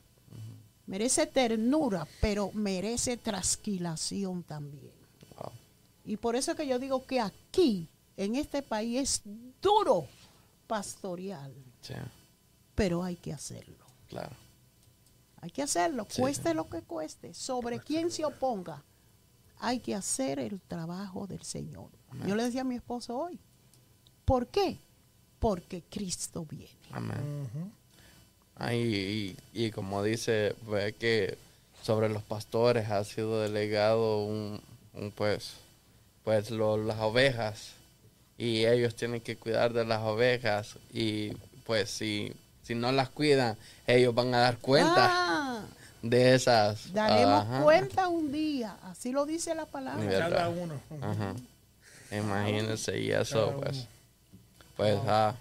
merece 0.92 1.26
ternura, 1.26 2.06
pero 2.20 2.52
merece 2.52 3.16
trasquilación 3.16 4.44
también. 4.44 4.92
Y 6.04 6.18
por 6.18 6.36
eso 6.36 6.52
es 6.52 6.58
que 6.58 6.68
yo 6.68 6.80
digo 6.80 7.06
que 7.06 7.22
aquí, 7.22 7.88
en 8.18 8.36
este 8.36 8.62
país, 8.62 9.00
es 9.00 9.22
duro 9.62 10.06
pastorear. 10.68 11.50
Pero 12.76 13.04
hay 13.04 13.16
que 13.16 13.32
hacerlo. 13.32 13.86
Claro. 14.10 14.36
Hay 15.38 15.50
que 15.50 15.62
hacerlo, 15.62 16.06
cueste 16.14 16.54
lo 16.54 16.70
que 16.70 16.82
cueste. 16.82 17.34
Sobre 17.34 17.80
quien 17.80 18.12
se 18.12 18.26
oponga, 18.26 18.84
hay 19.60 19.80
que 19.80 19.96
hacer 19.96 20.40
el 20.40 20.60
trabajo 20.60 21.26
del 21.26 21.44
Señor. 21.44 21.90
Yo 22.28 22.36
le 22.36 22.44
decía 22.44 22.62
a 22.62 22.66
mi 22.66 22.76
esposo 22.76 23.18
hoy, 23.18 23.40
¿por 24.32 24.48
qué? 24.48 24.80
Porque 25.40 25.84
Cristo 25.90 26.46
viene. 26.50 26.72
Amén 26.92 27.72
y, 28.70 29.72
como 29.72 30.04
dice, 30.04 30.56
ve 30.68 30.94
que 30.94 31.38
sobre 31.82 32.10
los 32.10 32.22
pastores 32.22 32.90
ha 32.92 33.04
sido 33.04 33.42
delegado 33.42 34.24
un, 34.24 34.62
pues, 35.16 35.54
pues 36.24 36.52
las 36.52 37.00
ovejas 37.00 37.72
y 38.38 38.66
ellos 38.66 38.96
tienen 38.96 39.22
que 39.22 39.36
cuidar 39.36 39.74
de 39.74 39.86
las 39.86 40.02
ovejas 40.02 40.78
y 40.94 41.32
pues 41.66 41.90
si, 41.90 42.34
si 42.62 42.76
no 42.76 42.92
las 42.92 43.10
cuidan, 43.10 43.58
ellos 43.88 44.14
van 44.14 44.34
a 44.36 44.40
dar 44.40 44.58
cuenta 44.58 45.08
ah. 45.10 45.66
de 46.04 46.36
esas. 46.36 46.94
Daremos 46.94 47.64
cuenta 47.64 48.08
un 48.10 48.32
día, 48.32 48.78
así 48.84 49.12
lo 49.12 49.26
dice 49.26 49.56
la 49.56 49.66
palabra. 49.66 50.30
Cada 50.30 50.50
uno. 50.50 50.80
Imagínense 52.12 53.00
y 53.00 53.12
eso 53.12 53.60
pues, 53.60 53.88
pues 54.82 54.98
ah, 55.06 55.36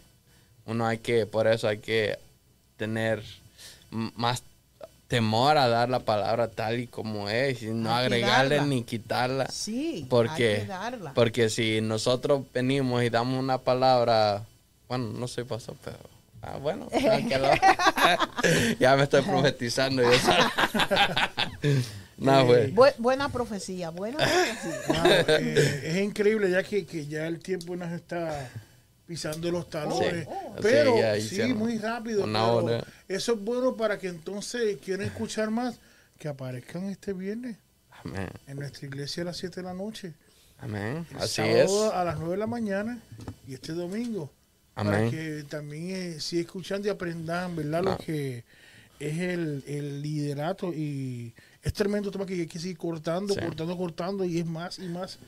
uno 0.66 0.86
hay 0.86 0.98
que, 0.98 1.24
por 1.24 1.46
eso 1.46 1.66
hay 1.66 1.78
que 1.78 2.18
tener 2.76 3.22
más 3.90 4.42
temor 5.08 5.56
a 5.56 5.66
dar 5.66 5.88
la 5.88 6.00
palabra 6.00 6.48
tal 6.48 6.78
y 6.78 6.86
como 6.86 7.30
es 7.30 7.62
y 7.62 7.68
no 7.68 7.94
agregarle 7.94 8.60
ni 8.60 8.82
quitarla. 8.82 9.48
Sí, 9.48 10.06
porque, 10.10 10.68
porque 11.14 11.48
si 11.48 11.80
nosotros 11.80 12.42
venimos 12.52 13.02
y 13.02 13.08
damos 13.08 13.42
una 13.42 13.56
palabra, 13.56 14.44
bueno, 14.90 15.10
no 15.14 15.26
soy 15.26 15.44
pastor, 15.44 15.74
pero 15.82 15.96
ah, 16.42 16.58
bueno, 16.58 16.86
ya 18.78 18.94
me 18.94 19.04
estoy 19.04 19.22
profetizando. 19.22 20.02
no, 22.18 22.46
buena 22.98 23.30
profecía, 23.30 23.88
buena 23.88 24.18
profecía. 24.18 25.24
Eh, 25.28 25.82
es 25.86 25.96
increíble 25.96 26.50
ya 26.50 26.62
que, 26.62 26.84
que 26.84 27.06
ya 27.06 27.26
el 27.26 27.40
tiempo 27.40 27.74
nos 27.74 27.90
está 27.90 28.50
pisando 29.10 29.50
los 29.50 29.68
talones. 29.68 30.28
Pero 30.62 30.94
sí, 31.20 31.52
muy 31.52 31.78
rápido. 31.78 32.24
eso 33.08 33.32
es 33.32 33.40
bueno 33.40 33.76
para 33.76 33.98
que 33.98 34.06
entonces 34.06 34.76
quieran 34.76 35.04
escuchar 35.04 35.50
más, 35.50 35.80
que 36.16 36.28
aparezcan 36.28 36.84
este 36.84 37.12
viernes. 37.12 37.56
En 38.46 38.56
nuestra 38.56 38.86
iglesia 38.86 39.24
a 39.24 39.26
las 39.26 39.36
7 39.38 39.56
de 39.56 39.62
la 39.64 39.74
noche. 39.74 40.14
Amén. 40.58 41.04
Así 41.18 41.42
es. 41.42 41.72
A 41.92 42.04
las 42.04 42.20
9 42.20 42.34
de 42.34 42.38
la 42.38 42.46
mañana 42.46 43.02
y 43.48 43.54
este 43.54 43.72
domingo. 43.72 44.30
Amén. 44.76 44.92
Para 44.92 45.10
que 45.10 45.44
también 45.48 45.90
eh, 45.90 46.20
si 46.20 46.38
escuchan 46.38 46.80
y 46.84 46.88
aprendan, 46.88 47.56
¿verdad? 47.56 47.82
Lo 47.82 47.98
que 47.98 48.44
es 49.00 49.18
el, 49.18 49.64
el 49.66 50.02
liderato 50.02 50.72
y 50.72 51.34
es 51.62 51.72
tremendo 51.74 52.10
tema 52.10 52.24
que 52.24 52.34
hay 52.34 52.46
que 52.46 52.58
seguir 52.58 52.78
cortando, 52.78 53.34
cortando, 53.34 53.76
cortando 53.76 54.24
y 54.24 54.38
es 54.38 54.46
más 54.46 54.78
y 54.78 54.88
más. 54.88 55.18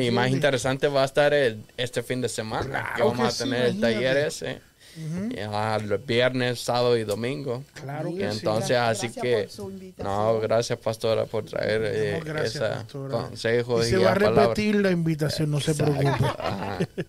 y 0.00 0.10
más 0.10 0.30
interesante 0.30 0.88
va 0.88 1.02
a 1.02 1.04
estar 1.04 1.34
este 1.76 2.02
fin 2.02 2.20
de 2.20 2.28
semana 2.28 2.94
que 2.96 3.02
vamos 3.02 3.34
a 3.34 3.44
tener 3.44 3.66
el 3.66 3.80
taller 3.80 4.16
ese. 4.16 4.60
los 5.86 6.06
viernes, 6.06 6.60
sábado 6.60 6.96
y 6.96 7.04
domingo. 7.04 7.62
Claro 7.74 8.08
y 8.08 8.22
entonces, 8.22 8.76
así 8.78 9.10
que, 9.10 9.48
no, 9.98 10.40
gracias, 10.40 10.78
pastora, 10.78 11.26
por 11.26 11.44
traer 11.44 11.82
eh, 11.84 12.22
ese 12.42 12.70
consejo. 12.88 13.82
Y, 13.82 13.90
se 13.90 13.98
va 13.98 14.12
a 14.12 14.14
repetir 14.14 14.76
la 14.76 14.90
invitación, 14.90 15.50
no 15.50 15.60
se 15.60 15.74
preocupe. 15.74 16.08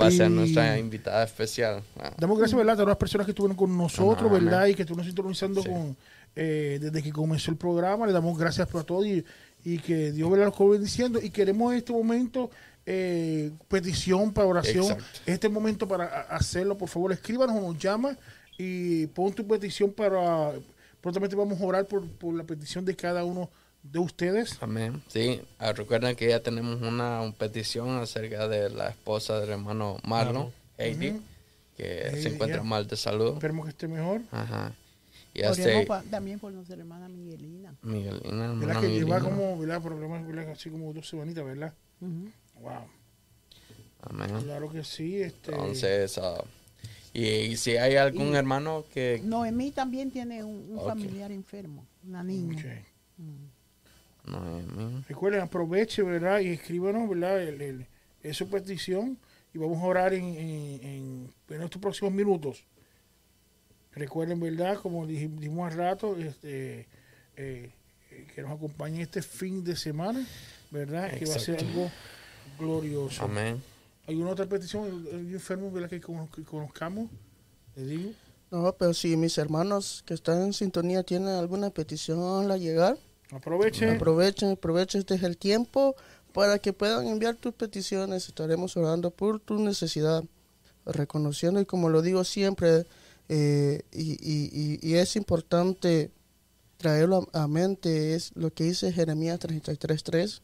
Va 0.00 0.06
a 0.06 0.10
ser 0.10 0.30
nuestra 0.30 0.78
invitada 0.78 1.22
especial. 1.24 1.82
Ah. 2.00 2.12
Damos 2.16 2.38
gracias, 2.38 2.56
¿verdad? 2.56 2.72
A 2.72 2.76
todas 2.76 2.88
las 2.88 2.96
personas 2.96 3.26
que 3.26 3.32
estuvieron 3.32 3.56
con 3.56 3.76
nosotros, 3.76 4.32
¿verdad? 4.32 4.66
Y 4.66 4.74
que 4.74 4.82
estuvieron 4.82 5.04
sintonizando 5.04 5.62
con, 5.62 5.94
eh, 6.36 6.78
desde 6.80 7.02
que 7.02 7.12
comenzó 7.12 7.50
el 7.50 7.56
programa. 7.56 8.06
Le 8.06 8.12
damos 8.12 8.38
gracias 8.38 8.68
por 8.68 8.84
todo 8.84 9.04
y, 9.04 9.24
y 9.64 9.78
que 9.78 10.12
Dios 10.12 10.30
me 10.30 10.36
lo 10.36 10.48
esté 10.48 10.78
diciendo. 10.78 11.20
Y 11.22 11.30
queremos 11.30 11.72
en 11.72 11.78
este 11.78 11.92
momento 11.92 12.50
eh, 12.86 13.50
petición 13.68 14.32
para 14.32 14.46
oración. 14.46 14.96
Este 15.26 15.48
momento 15.48 15.88
para 15.88 16.22
hacerlo. 16.22 16.76
Por 16.76 16.88
favor, 16.88 17.12
escríbanos 17.12 17.56
o 17.56 17.72
nos 17.72 17.78
llama 17.78 18.16
y 18.58 19.06
pon 19.08 19.32
tu 19.32 19.46
petición 19.46 19.92
para. 19.92 20.52
Prontamente 21.00 21.36
vamos 21.36 21.60
a 21.60 21.64
orar 21.64 21.86
por, 21.86 22.06
por 22.08 22.34
la 22.34 22.44
petición 22.44 22.84
de 22.84 22.96
cada 22.96 23.24
uno 23.24 23.50
de 23.84 23.98
ustedes. 23.98 24.56
Amén. 24.60 25.02
Sí, 25.08 25.40
ah, 25.58 25.72
recuerden 25.72 26.16
que 26.16 26.28
ya 26.28 26.40
tenemos 26.40 26.80
una, 26.80 27.32
petición 27.38 27.90
acerca 27.98 28.48
de 28.48 28.70
la 28.70 28.88
esposa 28.88 29.38
del 29.40 29.50
hermano 29.50 29.98
Marlon, 30.04 30.50
Heidi, 30.78 31.20
que 31.76 32.10
se 32.22 32.30
encuentra 32.30 32.62
mal 32.62 32.86
de 32.86 32.96
salud. 32.96 33.34
Esperemos 33.34 33.66
que 33.66 33.70
esté 33.70 33.86
mejor. 33.86 34.22
Ajá. 34.32 34.72
Y 35.34 35.42
hace, 35.42 35.86
también 36.10 36.38
por 36.38 36.52
nuestra 36.52 36.76
hermana 36.76 37.08
Miguelina. 37.08 37.74
Miguelina, 37.82 38.44
hermana 38.44 38.54
¿Verdad 38.54 38.80
que 38.80 38.88
lleva 38.88 39.20
como, 39.20 39.58
¿verdad? 39.58 39.82
Problemas, 39.82 40.24
¿verdad? 40.26 40.50
Así 40.50 40.70
como 40.70 40.92
dos 40.92 41.08
semanitas, 41.08 41.44
¿verdad? 41.44 41.74
Wow. 42.00 42.86
Amén. 44.02 44.30
Claro 44.42 44.70
que 44.70 44.84
sí. 44.84 45.20
Este... 45.20 45.50
Entonces, 45.50 46.18
uh, 46.18 46.44
y, 47.12 47.56
si 47.56 47.76
hay 47.76 47.96
algún 47.96 48.36
hermano 48.36 48.84
que... 48.92 49.20
Noemí 49.24 49.70
también 49.70 50.10
tiene 50.10 50.44
un, 50.44 50.80
familiar 50.84 51.32
enfermo, 51.32 51.86
una 52.06 52.22
niña. 52.22 52.58
Okay. 52.58 52.84
Mm. 53.18 55.04
Recuerden, 55.08 55.40
aproveche, 55.40 56.02
¿verdad? 56.02 56.40
Y 56.40 56.48
escríbanos, 56.48 57.08
¿verdad? 57.08 57.42
El, 57.42 57.86
el, 58.22 58.34
su 58.34 58.48
petición 58.48 59.18
y 59.52 59.58
vamos 59.58 59.78
a 59.82 59.86
orar 59.86 60.14
en, 60.14 60.24
en, 60.24 61.32
en, 61.48 61.62
estos 61.62 61.80
próximos 61.80 62.12
minutos. 62.12 62.64
Recuerden, 63.94 64.40
¿verdad? 64.40 64.78
Como 64.80 65.06
dijimos 65.06 65.72
al 65.72 65.78
rato, 65.78 66.16
este, 66.16 66.88
eh, 67.36 67.70
que 68.34 68.42
nos 68.42 68.52
acompañe 68.52 69.02
este 69.02 69.22
fin 69.22 69.62
de 69.62 69.76
semana, 69.76 70.26
¿verdad? 70.70 71.12
Que 71.16 71.26
va 71.26 71.34
a 71.34 71.38
ser 71.38 71.58
algo 71.60 71.90
glorioso. 72.58 73.24
Amén. 73.24 73.62
¿Hay 74.06 74.16
una 74.16 74.30
otra 74.30 74.46
petición? 74.46 75.06
¿Hay 75.12 75.32
enfermo 75.32 75.70
¿verdad? 75.70 75.88
Que, 75.88 76.00
conozcamos? 76.00 77.08
¿Le 77.76 77.84
digo? 77.84 78.12
No, 78.50 78.74
pero 78.78 78.94
si 78.94 79.16
mis 79.16 79.38
hermanos 79.38 80.02
que 80.06 80.14
están 80.14 80.42
en 80.42 80.52
sintonía 80.52 81.02
tienen 81.02 81.28
alguna 81.28 81.70
petición 81.70 82.50
a 82.50 82.56
llegar, 82.56 82.98
aprovechen. 83.30 83.90
Aprovechen, 83.90 84.50
aprovechen, 84.50 85.00
este 85.00 85.14
es 85.14 85.22
el 85.22 85.36
tiempo 85.38 85.96
para 86.32 86.58
que 86.58 86.72
puedan 86.72 87.06
enviar 87.06 87.36
tus 87.36 87.54
peticiones. 87.54 88.28
Estaremos 88.28 88.76
orando 88.76 89.10
por 89.10 89.40
tu 89.40 89.58
necesidad, 89.58 90.24
reconociendo 90.84 91.60
y 91.60 91.64
como 91.64 91.88
lo 91.88 92.02
digo 92.02 92.24
siempre, 92.24 92.86
eh, 93.28 93.82
y, 93.92 94.12
y, 94.12 94.78
y, 94.82 94.94
es 94.94 95.16
importante 95.16 96.10
traerlo 96.76 97.28
a, 97.32 97.44
a, 97.44 97.48
mente, 97.48 98.14
es 98.14 98.32
lo 98.34 98.52
que 98.52 98.64
dice 98.64 98.92
Jeremías 98.92 99.40
33.3, 99.40 100.42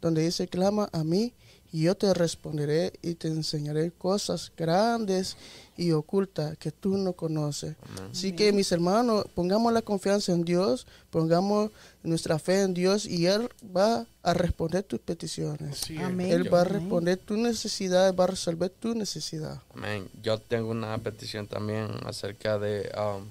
donde 0.00 0.22
dice, 0.22 0.48
clama 0.48 0.88
a 0.92 1.04
mí 1.04 1.34
y 1.72 1.84
yo 1.84 1.94
te 1.96 2.12
responderé 2.12 2.92
y 3.00 3.14
te 3.14 3.28
enseñaré 3.28 3.90
cosas 3.90 4.52
grandes 4.54 5.38
y 5.74 5.92
ocultas 5.92 6.58
que 6.58 6.70
tú 6.70 6.98
no 6.98 7.14
conoces. 7.14 7.76
Así 8.10 8.32
que 8.32 8.52
mis 8.52 8.70
hermanos, 8.72 9.24
pongamos 9.34 9.72
la 9.72 9.80
confianza 9.80 10.32
en 10.32 10.44
Dios, 10.44 10.86
pongamos 11.08 11.70
nuestra 12.02 12.38
fe 12.38 12.60
en 12.60 12.74
Dios 12.74 13.06
y 13.06 13.24
Él 13.26 13.48
va 13.74 14.06
a 14.22 14.34
responder 14.34 14.82
tus 14.82 15.00
peticiones. 15.00 15.88
Él 15.88 16.52
va 16.52 16.60
a 16.60 16.64
responder 16.64 17.16
tu 17.16 17.38
necesidad, 17.38 18.14
va 18.14 18.24
a 18.24 18.28
resolver 18.28 18.68
tu 18.68 18.94
necesidad. 18.94 19.62
Amén. 19.74 20.10
Yo 20.22 20.38
tengo 20.38 20.70
una 20.70 20.98
petición 20.98 21.46
también 21.46 21.88
acerca 22.04 22.58
de, 22.58 22.92
um, 22.98 23.30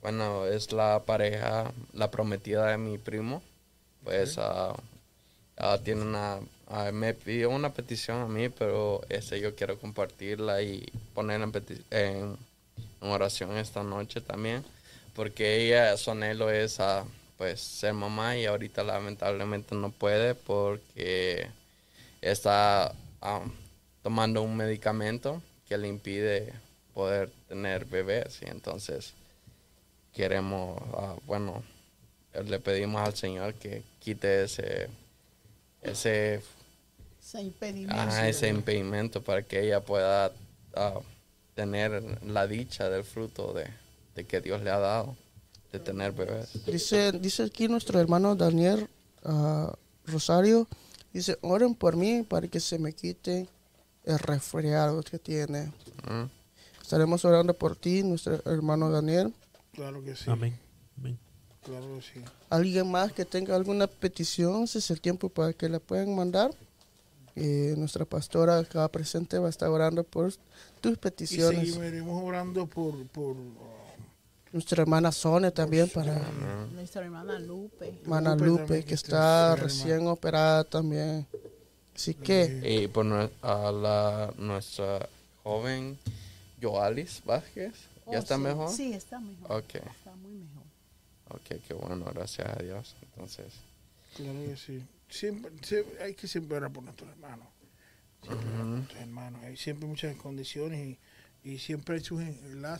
bueno, 0.00 0.46
es 0.46 0.72
la 0.72 1.02
pareja, 1.04 1.70
la 1.92 2.10
prometida 2.10 2.68
de 2.68 2.78
mi 2.78 2.96
primo, 2.96 3.42
pues 4.02 4.38
uh, 4.38 4.72
uh, 5.62 5.78
tiene 5.84 6.00
una 6.00 6.40
Ah, 6.68 6.90
me 6.92 7.14
pidió 7.14 7.50
una 7.50 7.72
petición 7.72 8.18
a 8.22 8.26
mí, 8.26 8.48
pero 8.48 9.02
ese 9.08 9.40
yo 9.40 9.54
quiero 9.54 9.78
compartirla 9.78 10.62
y 10.62 10.84
ponerla 11.14 11.50
en, 11.90 12.36
oración 13.00 13.56
esta 13.56 13.84
noche 13.84 14.20
también, 14.20 14.64
porque 15.14 15.64
ella, 15.64 15.96
su 15.96 16.10
anhelo 16.10 16.50
es 16.50 16.80
a, 16.80 17.04
pues, 17.38 17.60
ser 17.60 17.94
mamá 17.94 18.36
y 18.36 18.46
ahorita 18.46 18.82
lamentablemente 18.82 19.76
no 19.76 19.90
puede 19.92 20.34
porque 20.34 21.48
está 22.20 22.92
ah, 23.22 23.42
tomando 24.02 24.42
un 24.42 24.56
medicamento 24.56 25.40
que 25.68 25.78
le 25.78 25.86
impide 25.86 26.52
poder 26.94 27.30
tener 27.48 27.84
bebés 27.84 28.40
y 28.42 28.46
entonces 28.46 29.14
queremos, 30.12 30.82
ah, 30.94 31.14
bueno, 31.26 31.62
le 32.44 32.58
pedimos 32.58 33.02
al 33.06 33.14
Señor 33.14 33.54
que 33.54 33.84
quite 34.00 34.44
ese 34.44 34.88
ese 35.82 36.40
ese 37.26 37.42
impedimento. 37.42 37.94
Ah, 37.96 38.28
ese 38.28 38.48
impedimento 38.48 39.22
para 39.22 39.42
que 39.42 39.64
ella 39.64 39.80
pueda 39.84 40.32
ah, 40.76 41.00
tener 41.54 42.22
la 42.22 42.46
dicha 42.46 42.88
del 42.88 43.02
fruto 43.02 43.52
de, 43.52 44.24
que 44.26 44.40
Dios 44.40 44.62
le 44.62 44.70
ha 44.70 44.78
dado, 44.78 45.16
de 45.72 45.80
tener 45.80 46.12
bebés. 46.12 46.64
Dice, 46.66 47.10
dice 47.12 47.42
aquí 47.42 47.66
nuestro 47.66 47.98
hermano 47.98 48.36
Daniel 48.36 48.88
ah, 49.24 49.74
Rosario, 50.04 50.68
dice, 51.12 51.36
oren 51.40 51.74
por 51.74 51.96
mí 51.96 52.22
para 52.22 52.46
que 52.46 52.60
se 52.60 52.78
me 52.78 52.92
quite 52.92 53.48
el 54.04 54.18
resfriado 54.20 55.02
que 55.02 55.18
tiene. 55.18 55.72
Estaremos 56.80 57.24
orando 57.24 57.54
por 57.54 57.74
ti, 57.74 58.04
nuestro 58.04 58.40
hermano 58.44 58.88
Daniel. 58.88 59.34
Claro 59.72 60.04
que 60.04 60.14
sí. 60.14 60.30
Amén. 60.30 60.56
Claro 61.64 61.96
que 61.96 62.02
sí. 62.02 62.24
¿Alguien 62.48 62.88
más 62.88 63.10
que 63.10 63.24
tenga 63.24 63.56
alguna 63.56 63.88
petición? 63.88 64.62
es 64.62 64.88
el 64.92 65.00
tiempo 65.00 65.28
para 65.28 65.52
que 65.52 65.68
la 65.68 65.80
puedan 65.80 66.14
mandar. 66.14 66.52
Eh, 67.38 67.74
nuestra 67.76 68.06
pastora 68.06 68.58
acá 68.58 68.88
presente 68.88 69.38
va 69.38 69.48
a 69.48 69.50
estar 69.50 69.68
orando 69.68 70.02
por 70.04 70.32
tus 70.80 70.96
peticiones. 70.96 71.68
Y 71.68 71.72
seguiremos 71.72 72.22
orando 72.24 72.66
por, 72.66 73.06
por 73.08 73.36
nuestra 74.52 74.80
hermana 74.80 75.12
Sonia 75.12 75.50
también 75.50 75.86
para 75.90 76.18
nuestra 76.72 77.04
hermana 77.04 77.38
Lupe. 77.38 78.00
Hermana 78.02 78.34
Lupe, 78.36 78.86
que, 78.86 78.94
está 78.94 79.54
recién 79.54 80.06
operada 80.06 80.64
también. 80.64 81.26
Así 81.94 82.14
que 82.14 82.62
y 82.64 82.88
por 82.88 83.06
a 83.42 83.72
la 83.72 84.32
nuestra 84.38 85.06
joven 85.42 85.98
Joalis 86.60 87.22
Vázquez, 87.22 87.74
¿ya 88.06 88.12
oh, 88.12 88.14
está 88.14 88.38
mejor? 88.38 88.70
Sí, 88.70 88.94
está 88.94 89.20
mejor. 89.20 89.58
Okay. 89.60 89.82
Está 89.94 90.16
muy 90.16 90.32
mejor. 90.32 90.62
Ok, 91.28 91.62
qué 91.68 91.74
bueno, 91.74 92.06
gracias 92.14 92.48
a 92.48 92.62
Dios. 92.62 92.96
Entonces, 93.02 93.52
claro 94.16 94.38
que 94.46 94.56
sí 94.56 94.82
siempre, 95.08 95.52
hay 96.02 96.14
que 96.14 96.28
siempre 96.28 96.56
orar 96.56 96.72
por 96.72 96.82
nuestros 96.82 97.10
hermanos. 97.10 97.48
Siempre 98.22 98.46
por 98.50 98.64
nuestros 98.64 99.00
hermanos. 99.00 99.44
Hay 99.44 99.56
siempre 99.56 99.88
muchas 99.88 100.16
condiciones 100.16 100.98
y, 101.44 101.50
y 101.50 101.58
siempre 101.58 101.96
hay 101.96 102.02
sus, 102.02 102.22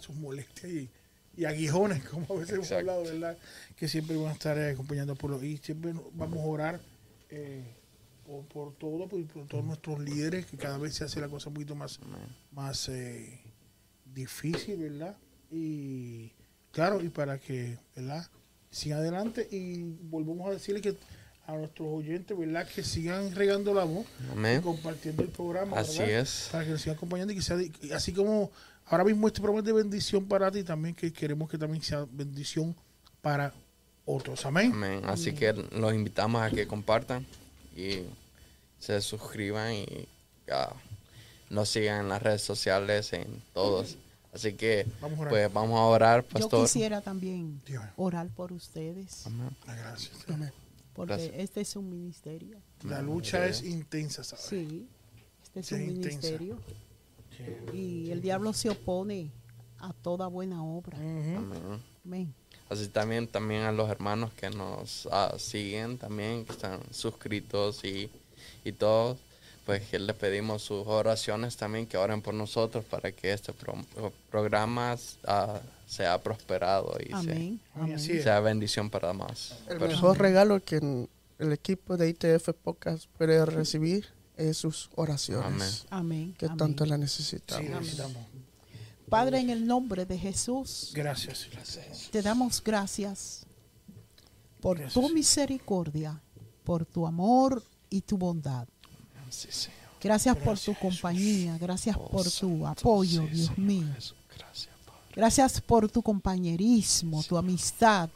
sus 0.00 0.16
molestias 0.16 0.72
y, 0.72 0.90
y, 1.36 1.44
aguijones, 1.44 2.04
como 2.10 2.26
a 2.34 2.38
veces 2.40 2.54
hemos 2.54 2.72
hablado, 2.72 3.04
¿verdad? 3.04 3.38
Que 3.76 3.88
siempre 3.88 4.16
van 4.16 4.28
a 4.28 4.32
estar 4.32 4.58
acompañando 4.58 5.14
por 5.14 5.30
los. 5.30 5.42
Y 5.42 5.58
siempre 5.58 5.94
vamos 6.14 6.38
a 6.38 6.46
orar 6.46 6.80
eh, 7.30 7.64
por, 8.24 8.44
por, 8.46 8.74
todo, 8.74 9.08
por, 9.08 9.46
todos 9.46 9.64
nuestros 9.64 10.00
líderes, 10.00 10.46
que 10.46 10.56
cada 10.56 10.78
vez 10.78 10.94
se 10.94 11.04
hace 11.04 11.20
la 11.20 11.28
cosa 11.28 11.48
un 11.48 11.54
poquito 11.54 11.74
más, 11.74 12.00
más 12.50 12.88
eh, 12.88 13.40
difícil, 14.04 14.78
¿verdad? 14.78 15.16
Y 15.50 16.32
claro, 16.72 17.02
y 17.02 17.08
para 17.08 17.38
que, 17.38 17.78
¿verdad? 17.94 18.26
Siga 18.70 18.96
adelante 18.96 19.46
y 19.50 19.82
volvemos 19.82 20.48
a 20.48 20.52
decirle 20.52 20.80
que 20.80 20.96
a 21.46 21.52
nuestros 21.54 21.88
oyentes, 21.88 22.36
¿verdad? 22.36 22.66
Que 22.66 22.82
sigan 22.82 23.34
regando 23.34 23.72
la 23.72 23.84
voz, 23.84 24.06
compartiendo 24.62 25.22
el 25.22 25.28
programa, 25.28 25.78
Así 25.78 26.02
es. 26.02 26.48
Para 26.50 26.64
que 26.64 26.70
nos 26.70 26.80
sigan 26.80 26.96
acompañando 26.96 27.32
y 27.32 27.36
que 27.36 27.42
sea, 27.42 27.56
así 27.94 28.12
como 28.12 28.50
ahora 28.86 29.04
mismo 29.04 29.26
este 29.26 29.40
programa 29.40 29.60
es 29.60 29.66
de 29.66 29.72
bendición 29.72 30.26
para 30.26 30.50
ti, 30.50 30.64
también 30.64 30.94
que 30.94 31.12
queremos 31.12 31.48
que 31.48 31.56
también 31.56 31.82
sea 31.82 32.06
bendición 32.10 32.74
para 33.20 33.52
otros. 34.04 34.44
Amén. 34.44 34.72
Amén. 34.72 35.02
Así 35.04 35.32
que 35.34 35.52
los 35.52 35.94
invitamos 35.94 36.42
a 36.42 36.50
que 36.50 36.66
compartan 36.66 37.24
y 37.76 38.00
se 38.78 39.00
suscriban 39.00 39.72
y 39.72 40.08
nos 41.48 41.68
sigan 41.68 42.02
en 42.02 42.08
las 42.08 42.22
redes 42.22 42.42
sociales, 42.42 43.12
en 43.12 43.42
todos. 43.52 43.96
Así 44.32 44.52
que, 44.52 44.86
pues 45.30 45.50
vamos 45.50 45.78
a 45.78 45.84
orar, 45.84 46.22
pastor. 46.24 46.50
Yo 46.50 46.62
quisiera 46.64 47.00
también 47.00 47.62
orar 47.96 48.28
por 48.28 48.52
ustedes. 48.52 49.26
Amén. 49.26 49.56
Gracias. 49.64 50.12
Amén 50.28 50.65
porque 50.96 51.32
este 51.36 51.60
es 51.60 51.76
un 51.76 51.90
ministerio. 51.90 52.58
La 52.82 53.02
lucha 53.02 53.46
es 53.46 53.62
intensa, 53.62 54.24
Sí, 54.24 54.88
este 55.44 55.60
es 55.60 55.72
un 55.72 55.86
ministerio. 55.86 56.58
Y 57.72 58.10
el 58.10 58.22
diablo 58.22 58.52
se 58.52 58.70
opone 58.70 59.30
a 59.78 59.92
toda 59.92 60.26
buena 60.26 60.64
obra. 60.64 60.96
Amén. 60.96 62.34
Así 62.68 62.88
también, 62.88 63.28
también 63.28 63.62
a 63.62 63.72
los 63.72 63.88
hermanos 63.90 64.32
que 64.32 64.50
nos 64.50 65.08
ah, 65.12 65.34
siguen, 65.38 65.98
también 65.98 66.44
que 66.44 66.52
están 66.52 66.80
suscritos 66.90 67.84
y, 67.84 68.10
y 68.64 68.72
todos, 68.72 69.18
pues 69.64 69.82
que 69.88 69.98
les 69.98 70.16
pedimos 70.16 70.62
sus 70.62 70.86
oraciones 70.86 71.56
también, 71.56 71.86
que 71.86 71.96
oren 71.96 72.22
por 72.22 72.34
nosotros 72.34 72.84
para 72.84 73.12
que 73.12 73.32
este 73.32 73.52
programa 74.30 74.94
uh, 74.94 75.58
sea 75.86 76.20
prosperado 76.22 76.96
y 77.00 77.98
sea, 77.98 78.40
bendición 78.40 78.90
para 78.90 79.12
más. 79.12 79.56
El 79.68 79.80
mejor 79.80 80.18
regalo 80.18 80.62
que 80.62 80.76
el 81.38 81.52
equipo 81.52 81.96
de 81.96 82.08
ITF 82.10 82.50
Pocas 82.62 83.08
puede 83.16 83.44
recibir 83.46 84.06
es 84.36 84.58
sus 84.58 84.90
oraciones. 84.96 85.86
Amén. 85.90 86.34
Que 86.36 86.48
tanto 86.48 86.84
la 86.84 86.98
necesitamos. 86.98 88.02
Padre, 89.08 89.38
en 89.38 89.50
el 89.50 89.66
nombre 89.66 90.04
de 90.04 90.18
Jesús. 90.18 90.90
Gracias. 90.92 91.48
Te 92.10 92.22
damos 92.22 92.62
gracias 92.62 93.46
por 94.60 94.80
tu 94.88 95.08
misericordia, 95.10 96.20
por 96.64 96.84
tu 96.84 97.06
amor 97.06 97.62
y 97.88 98.00
tu 98.00 98.18
bondad. 98.18 98.66
Gracias 100.02 100.36
por 100.36 100.58
tu 100.58 100.74
compañía, 100.74 101.56
gracias 101.58 101.96
oh, 101.98 102.08
por 102.08 102.30
tu 102.30 102.66
apoyo, 102.66 103.26
Dios 103.26 103.56
mío. 103.56 103.86
Gracias 105.16 105.62
por 105.62 105.90
tu 105.90 106.02
compañerismo, 106.02 107.22
tu 107.22 107.38
amistad. 107.38 108.10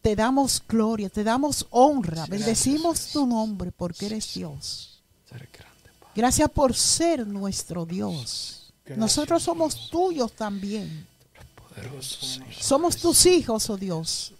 Te 0.00 0.16
damos 0.16 0.60
gloria, 0.66 1.08
te 1.08 1.22
damos 1.22 1.64
honra, 1.70 2.26
bendecimos 2.26 3.12
tu 3.12 3.24
nombre 3.24 3.70
porque 3.70 4.06
eres 4.06 4.34
Dios. 4.34 5.00
Gracias 6.16 6.50
por 6.50 6.74
ser 6.74 7.24
nuestro 7.24 7.86
Dios. 7.86 8.72
Nosotros 8.96 9.44
somos 9.44 9.90
tuyos 9.90 10.32
también. 10.32 11.06
Somos 12.58 12.96
tus 12.96 13.24
hijos, 13.24 13.70
oh 13.70 13.76
Dios. 13.76 14.34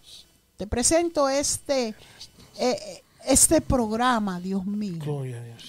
Te 0.57 0.67
presento 0.67 1.29
este, 1.29 1.95
eh, 2.59 3.05
este 3.25 3.61
programa, 3.61 4.41
Dios 4.41 4.67
mío. 4.67 5.01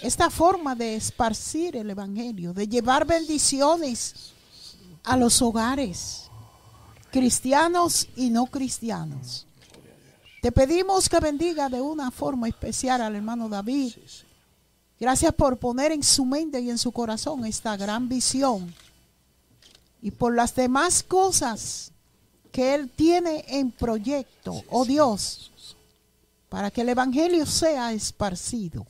Esta 0.02 0.32
forma 0.32 0.74
de 0.74 0.96
esparcir 0.96 1.76
el 1.78 1.92
Evangelio, 1.92 2.52
de 2.52 2.68
llevar 2.68 3.06
bendiciones 3.06 4.33
a 5.04 5.18
los 5.18 5.42
hogares, 5.42 6.30
cristianos 7.12 8.08
y 8.16 8.30
no 8.30 8.46
cristianos. 8.46 9.46
Te 10.42 10.52
pedimos 10.52 11.08
que 11.08 11.20
bendiga 11.20 11.70
de 11.70 11.80
una 11.80 12.12
forma 12.12 12.48
especial 12.48 13.02
al 13.02 13.16
hermano 13.16 13.48
David. 13.48 13.94
Gracias 15.00 15.34
por 15.34 15.58
poner 15.58 15.92
en 15.92 16.04
su 16.04 16.26
mente 16.26 16.60
y 16.60 16.70
en 16.70 16.78
su 16.78 16.92
corazón 16.92 17.46
esta 17.46 17.78
gran 17.78 18.10
visión. 18.10 18.74
Y 20.02 20.12
por 20.12 20.36
las 20.36 20.54
demás 20.54 21.02
cosas 21.02 21.92
que 22.52 22.76
él 22.76 22.90
tiene 22.90 23.46
en 23.48 23.72
proyecto, 23.72 24.64
oh 24.70 24.86
Dios, 24.86 25.78
para 26.50 26.70
que 26.70 26.82
el 26.82 26.90
Evangelio 26.90 27.46
sea 27.46 27.94
esparcido. 27.94 28.86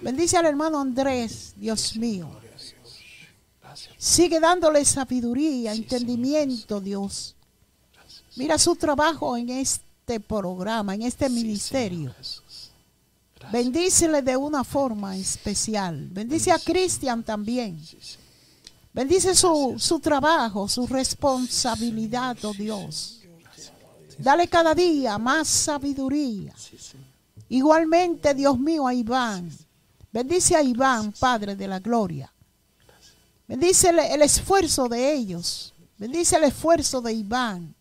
Bendice 0.00 0.36
al 0.36 0.46
hermano 0.46 0.80
Andrés, 0.80 1.54
Dios 1.56 1.96
mío. 1.96 2.41
Sigue 3.96 4.40
dándole 4.40 4.84
sabiduría, 4.84 5.72
entendimiento, 5.72 6.80
Dios. 6.80 7.34
Mira 8.36 8.58
su 8.58 8.74
trabajo 8.76 9.36
en 9.36 9.50
este 9.50 10.20
programa, 10.20 10.94
en 10.94 11.02
este 11.02 11.28
ministerio. 11.28 12.14
Bendícele 13.50 14.22
de 14.22 14.36
una 14.36 14.64
forma 14.64 15.16
especial. 15.16 16.08
Bendice 16.10 16.52
a 16.52 16.58
Cristian 16.58 17.22
también. 17.22 17.80
Bendice 18.92 19.34
su, 19.34 19.76
su 19.78 20.00
trabajo, 20.00 20.68
su 20.68 20.86
responsabilidad, 20.86 22.36
oh 22.44 22.52
Dios. 22.52 23.20
Dale 24.18 24.48
cada 24.48 24.74
día 24.74 25.18
más 25.18 25.48
sabiduría. 25.48 26.54
Igualmente, 27.48 28.34
Dios 28.34 28.58
mío, 28.58 28.86
a 28.86 28.94
Iván. 28.94 29.50
Bendice 30.12 30.56
a 30.56 30.62
Iván, 30.62 31.12
Padre 31.12 31.56
de 31.56 31.68
la 31.68 31.78
Gloria. 31.80 32.31
Bendice 33.52 33.90
el, 33.90 34.22
esfuerzo 34.22 34.88
de 34.88 35.12
ellos. 35.12 35.74
Bendice 35.98 36.36
el 36.36 36.44
esfuerzo 36.44 37.02
de 37.02 37.12
Iván. 37.12 37.74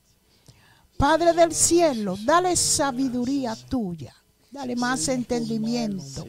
Padre 0.97 1.31
del 1.31 1.53
cielo, 1.53 2.17
dale 2.25 2.57
sabiduría 2.57 3.55
tuya. 3.69 4.13
Dale 4.51 4.75
más 4.75 5.07
entendimiento. 5.07 6.27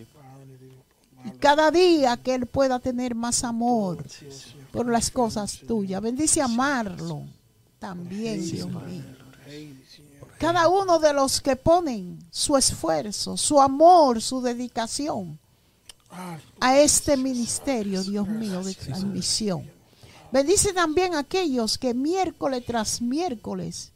Y 1.25 1.31
cada 1.41 1.73
día 1.73 2.17
que 2.19 2.37
él 2.37 2.47
pueda 2.47 2.79
tener 2.79 3.17
más 3.17 3.43
amor 3.43 4.05
por 4.71 4.89
las 4.89 5.11
cosas 5.11 5.59
tuyas. 5.67 6.01
Bendice 6.01 6.41
a 6.41 6.47
Marlon 6.47 7.29
también, 7.81 8.49
Dios 8.49 8.69
mío. 8.69 9.03
Cada 10.39 10.69
uno 10.69 11.01
de 11.01 11.13
los 11.13 11.41
que 11.41 11.57
ponen 11.57 12.21
su 12.31 12.57
esfuerzo, 12.57 13.37
su 13.37 13.61
amor, 13.61 14.23
su 14.23 14.41
dedicación 14.41 15.37
a 16.61 16.79
este 16.79 17.17
ministerio, 17.17 18.03
Dios 18.03 18.29
mío, 18.29 18.63
de 18.63 18.75
transmisión. 18.75 19.71
Bendice 20.31 20.73
también 20.73 21.15
a 21.15 21.21
aquellos 21.21 21.77
que 21.79 21.95
miércoles 21.95 22.65
tras 22.67 23.03
miércoles 23.03 23.93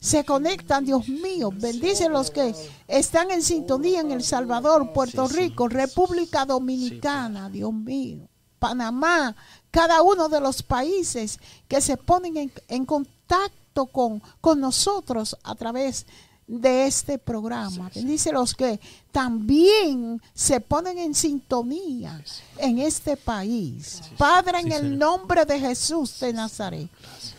se 0.00 0.24
conectan, 0.24 0.84
Dios 0.84 1.08
mío. 1.08 1.50
Bendice 1.52 2.06
a 2.06 2.08
los 2.08 2.30
que 2.30 2.54
están 2.86 3.30
en 3.30 3.42
sintonía 3.42 4.00
en 4.00 4.12
El 4.12 4.22
Salvador, 4.22 4.92
Puerto 4.92 5.26
Rico, 5.28 5.68
República 5.68 6.44
Dominicana, 6.44 7.50
Dios 7.50 7.72
mío, 7.72 8.28
Panamá, 8.58 9.34
cada 9.70 10.02
uno 10.02 10.28
de 10.28 10.40
los 10.40 10.62
países 10.62 11.38
que 11.68 11.80
se 11.80 11.96
ponen 11.96 12.52
en, 12.68 12.86
contacto 12.86 13.86
con, 13.86 14.22
con 14.40 14.60
nosotros 14.60 15.36
a 15.42 15.54
través 15.54 16.06
de 16.46 16.86
este 16.86 17.18
programa. 17.18 17.90
Bendice 17.94 18.32
los 18.32 18.54
que 18.54 18.78
también 19.10 20.20
se 20.34 20.60
ponen 20.60 20.98
en 20.98 21.14
sintonía 21.14 22.22
en 22.58 22.78
este 22.78 23.16
país. 23.16 24.02
Padre, 24.16 24.60
en 24.60 24.72
el 24.72 24.98
nombre 24.98 25.44
de 25.44 25.58
Jesús 25.58 26.20
de 26.20 26.32
Nazaret. 26.32 26.88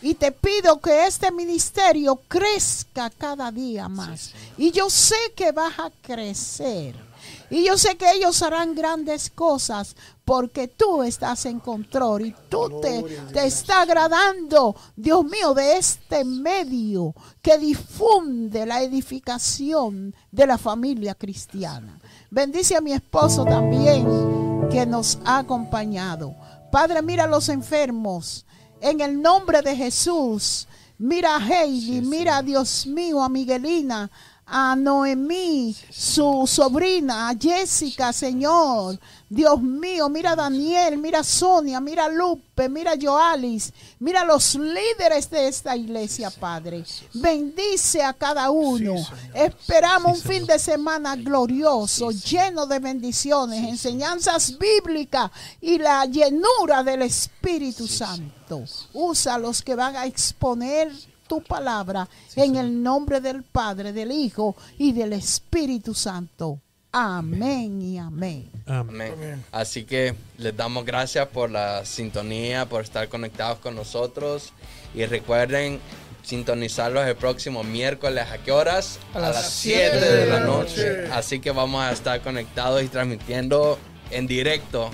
Y 0.02 0.14
te 0.16 0.32
pido 0.32 0.80
que 0.80 1.08
este 1.08 1.32
ministerio 1.32 2.20
crezca 2.28 3.10
cada 3.10 3.52
día 3.52 3.88
más. 3.88 4.34
Y 4.58 4.72
yo 4.72 4.90
sé 4.90 5.16
que 5.36 5.52
vas 5.52 5.80
a 5.80 5.92
crecer 6.02 7.08
y 7.50 7.66
yo 7.66 7.78
sé 7.78 7.96
que 7.96 8.12
ellos 8.12 8.42
harán 8.42 8.76
grandes 8.76 9.30
cosas 9.30 9.96
porque 10.28 10.68
tú 10.68 11.04
estás 11.04 11.45
en 11.45 11.62
control 11.62 12.26
y 12.26 12.36
tú 12.49 12.82
te, 12.82 13.02
te 13.32 13.45
está 13.45 13.84
agradando, 13.84 14.76
Dios 14.94 15.24
mío, 15.24 15.54
de 15.54 15.78
este 15.78 16.26
medio 16.26 17.16
que 17.41 17.58
difunde 17.58 18.66
la 18.66 18.82
edificación 18.82 20.14
de 20.30 20.45
la 20.45 20.58
familia 20.58 21.16
cristiana. 21.16 21.98
Bendice 22.30 22.76
a 22.76 22.82
mi 22.82 22.91
esposo 22.91 23.45
también 23.45 24.68
que 24.70 24.86
nos 24.86 25.18
ha 25.24 25.38
acompañado. 25.38 26.36
Padre, 26.74 27.02
mira 27.02 27.24
a 27.24 27.28
los 27.28 27.48
enfermos. 27.48 28.45
En 28.82 28.99
el 28.99 29.22
nombre 29.22 29.62
de 29.62 29.78
Jesús, 29.78 30.68
mira 30.98 31.38
a 31.38 31.40
Heidi, 31.40 32.02
mira, 32.02 32.36
a 32.36 32.44
Dios 32.44 32.86
mío, 32.86 33.24
a 33.24 33.30
Miguelina, 33.30 34.12
a 34.49 34.76
Noemí, 34.78 35.76
su 35.90 36.45
sobrina, 36.48 37.30
a 37.30 37.36
Jessica, 37.36 38.14
Señor. 38.14 38.98
Dios 39.30 39.61
mío, 39.61 40.07
mira 40.07 40.32
a 40.32 40.36
Daniel, 40.38 40.98
mira 40.98 41.19
a 41.19 41.24
Sonia, 41.24 41.82
mira 41.82 42.06
a 42.06 42.10
Lupe, 42.10 42.69
mira 42.69 42.94
a 42.94 42.98
Joalis, 42.99 43.74
mira 43.99 44.22
a 44.22 44.26
los 44.26 44.56
líderes 44.56 45.30
de 45.30 45.49
esta 45.49 45.76
iglesia, 45.76 46.32
Padre. 46.32 46.86
Bendice 47.14 48.02
a 48.02 48.14
cada 48.14 48.49
uno. 48.49 48.95
Esperamos 49.34 50.19
un 50.19 50.24
fin 50.24 50.45
de 50.45 50.57
semana 50.57 51.18
glorioso, 51.18 52.11
lleno 52.11 52.65
de 52.65 52.80
bendiciones, 52.80 53.68
enseñanzas 53.68 54.57
bíblicas 54.57 55.30
y 55.60 55.78
la 55.78 56.06
llenura 56.06 56.84
del 56.84 57.02
Espíritu 57.02 57.86
Santo. 57.86 58.64
Usa 58.94 59.38
los 59.38 59.61
que 59.61 59.76
van 59.76 59.98
a 59.98 60.06
exponer 60.06 60.90
tu 61.28 61.41
palabra 61.41 62.08
en 62.36 62.56
el 62.56 62.82
nombre 62.82 63.22
del 63.22 63.44
Padre, 63.44 63.94
del 63.94 64.12
Hijo 64.12 64.56
y 64.78 64.91
del 64.94 65.14
Espíritu 65.14 65.94
Santo. 65.94 66.60
Amén 66.91 67.82
y 67.82 67.98
amén. 67.98 68.49
amén. 68.66 69.44
Así 69.52 69.84
que 69.84 70.16
les 70.38 70.56
damos 70.56 70.86
gracias 70.86 71.28
por 71.28 71.52
la 71.52 71.86
sintonía, 71.86 72.66
por 72.66 72.84
estar 72.84 73.08
conectados 73.10 73.60
con 73.60 73.76
nosotros. 73.76 74.54
Y 74.95 75.06
recuerden 75.06 75.80
sintonizarlos 76.24 77.06
el 77.06 77.16
próximo 77.16 77.64
miércoles. 77.64 78.26
¿A 78.32 78.38
qué 78.40 78.52
horas? 78.52 78.99
A, 79.14 79.20
las 79.20 79.49
7 79.52 79.99
de, 79.99 80.26
la 80.28 80.40
noche. 80.40 81.06
Así 81.12 81.40
que 81.40 81.52
vamos 81.52 81.84
a 81.84 81.91
estar 81.91 82.22
conectados 82.22 82.82
y 82.82 82.88
transmitiendo 82.88 83.78
en 84.10 84.26
directo. 84.26 84.90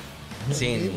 Sin 0.52 0.92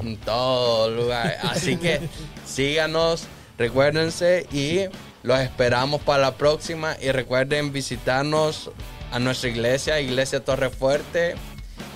en 0.00 0.16
todo 0.18 0.90
lugar. 0.90 1.36
Así 1.42 1.76
que 1.76 2.00
síganos 2.46 3.26
Recuérdense 3.58 4.46
y 4.52 4.80
los 5.22 5.40
esperamos 5.40 6.02
para 6.02 6.22
la 6.22 6.36
próxima 6.36 6.96
y 7.00 7.10
recuerden 7.10 7.72
visitarnos 7.72 8.70
a 9.12 9.18
nuestra 9.18 9.48
iglesia, 9.48 10.00
Iglesia 10.00 10.44
Torre 10.44 10.70
Fuerte, 10.70 11.34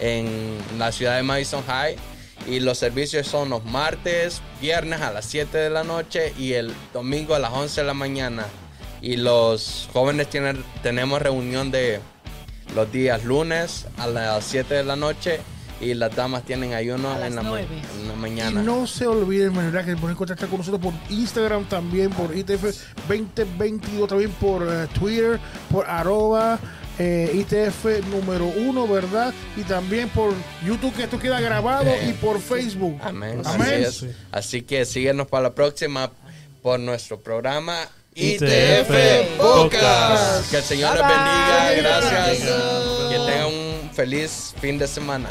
en 0.00 0.58
la 0.78 0.90
ciudad 0.92 1.16
de 1.16 1.22
Madison 1.22 1.62
High. 1.66 1.96
Y 2.46 2.60
los 2.60 2.78
servicios 2.78 3.26
son 3.26 3.50
los 3.50 3.64
martes, 3.66 4.40
viernes 4.60 5.02
a 5.02 5.12
las 5.12 5.26
7 5.26 5.58
de 5.58 5.68
la 5.68 5.84
noche 5.84 6.32
y 6.38 6.54
el 6.54 6.72
domingo 6.94 7.34
a 7.34 7.38
las 7.38 7.52
11 7.52 7.82
de 7.82 7.86
la 7.86 7.94
mañana. 7.94 8.46
Y 9.02 9.16
los 9.16 9.88
jóvenes 9.92 10.28
tienen, 10.30 10.64
tenemos 10.82 11.20
reunión 11.20 11.70
de 11.70 12.00
los 12.74 12.90
días 12.90 13.24
lunes 13.24 13.86
a 13.98 14.06
las 14.06 14.44
7 14.44 14.74
de 14.74 14.84
la 14.84 14.96
noche 14.96 15.40
y 15.80 15.94
las 15.94 16.14
damas 16.14 16.44
tienen 16.44 16.74
ayuno 16.74 17.12
en 17.14 17.20
la, 17.20 17.26
en 17.60 18.08
la, 18.08 18.14
mañana. 18.16 18.60
Y 18.60 18.64
no 18.64 18.86
se 18.86 19.06
olviden, 19.06 19.54
manera 19.54 19.84
que 19.84 19.96
pueden 19.96 20.16
contactar 20.16 20.48
con 20.48 20.58
nosotros 20.58 20.80
por 20.82 20.92
Instagram 21.10 21.64
también, 21.64 22.10
por 22.10 22.36
ITF 22.36 22.64
2022, 23.08 24.08
también 24.08 24.30
por 24.32 24.62
eh, 24.62 24.86
Twitter, 24.98 25.40
por 25.70 25.86
arroba 25.88 26.58
eh, 26.98 27.30
ITF 27.34 28.06
número 28.10 28.44
uno, 28.44 28.86
¿verdad? 28.86 29.32
Y 29.56 29.62
también 29.62 30.10
por 30.10 30.34
YouTube, 30.66 30.94
que 30.94 31.04
esto 31.04 31.18
queda 31.18 31.40
grabado, 31.40 31.90
y 32.06 32.12
por 32.12 32.40
Facebook. 32.40 32.98
Amén. 33.02 33.40
Amén. 33.44 33.86
Así, 34.30 34.62
que 34.62 34.84
síguenos 34.84 35.26
para 35.26 35.44
la 35.44 35.54
próxima 35.54 36.10
por 36.62 36.78
nuestro 36.78 37.18
programa 37.18 37.88
ITF 38.14 39.38
Podcast. 39.38 40.50
Que 40.50 40.58
el 40.58 40.62
Señor 40.62 40.94
les 40.94 41.06
bendiga. 41.06 41.72
Gracias. 41.76 42.38
Que 43.08 43.16
tengan 43.16 43.46
un 43.46 43.90
feliz 43.94 44.54
fin 44.60 44.76
de 44.76 44.86
semana. 44.86 45.30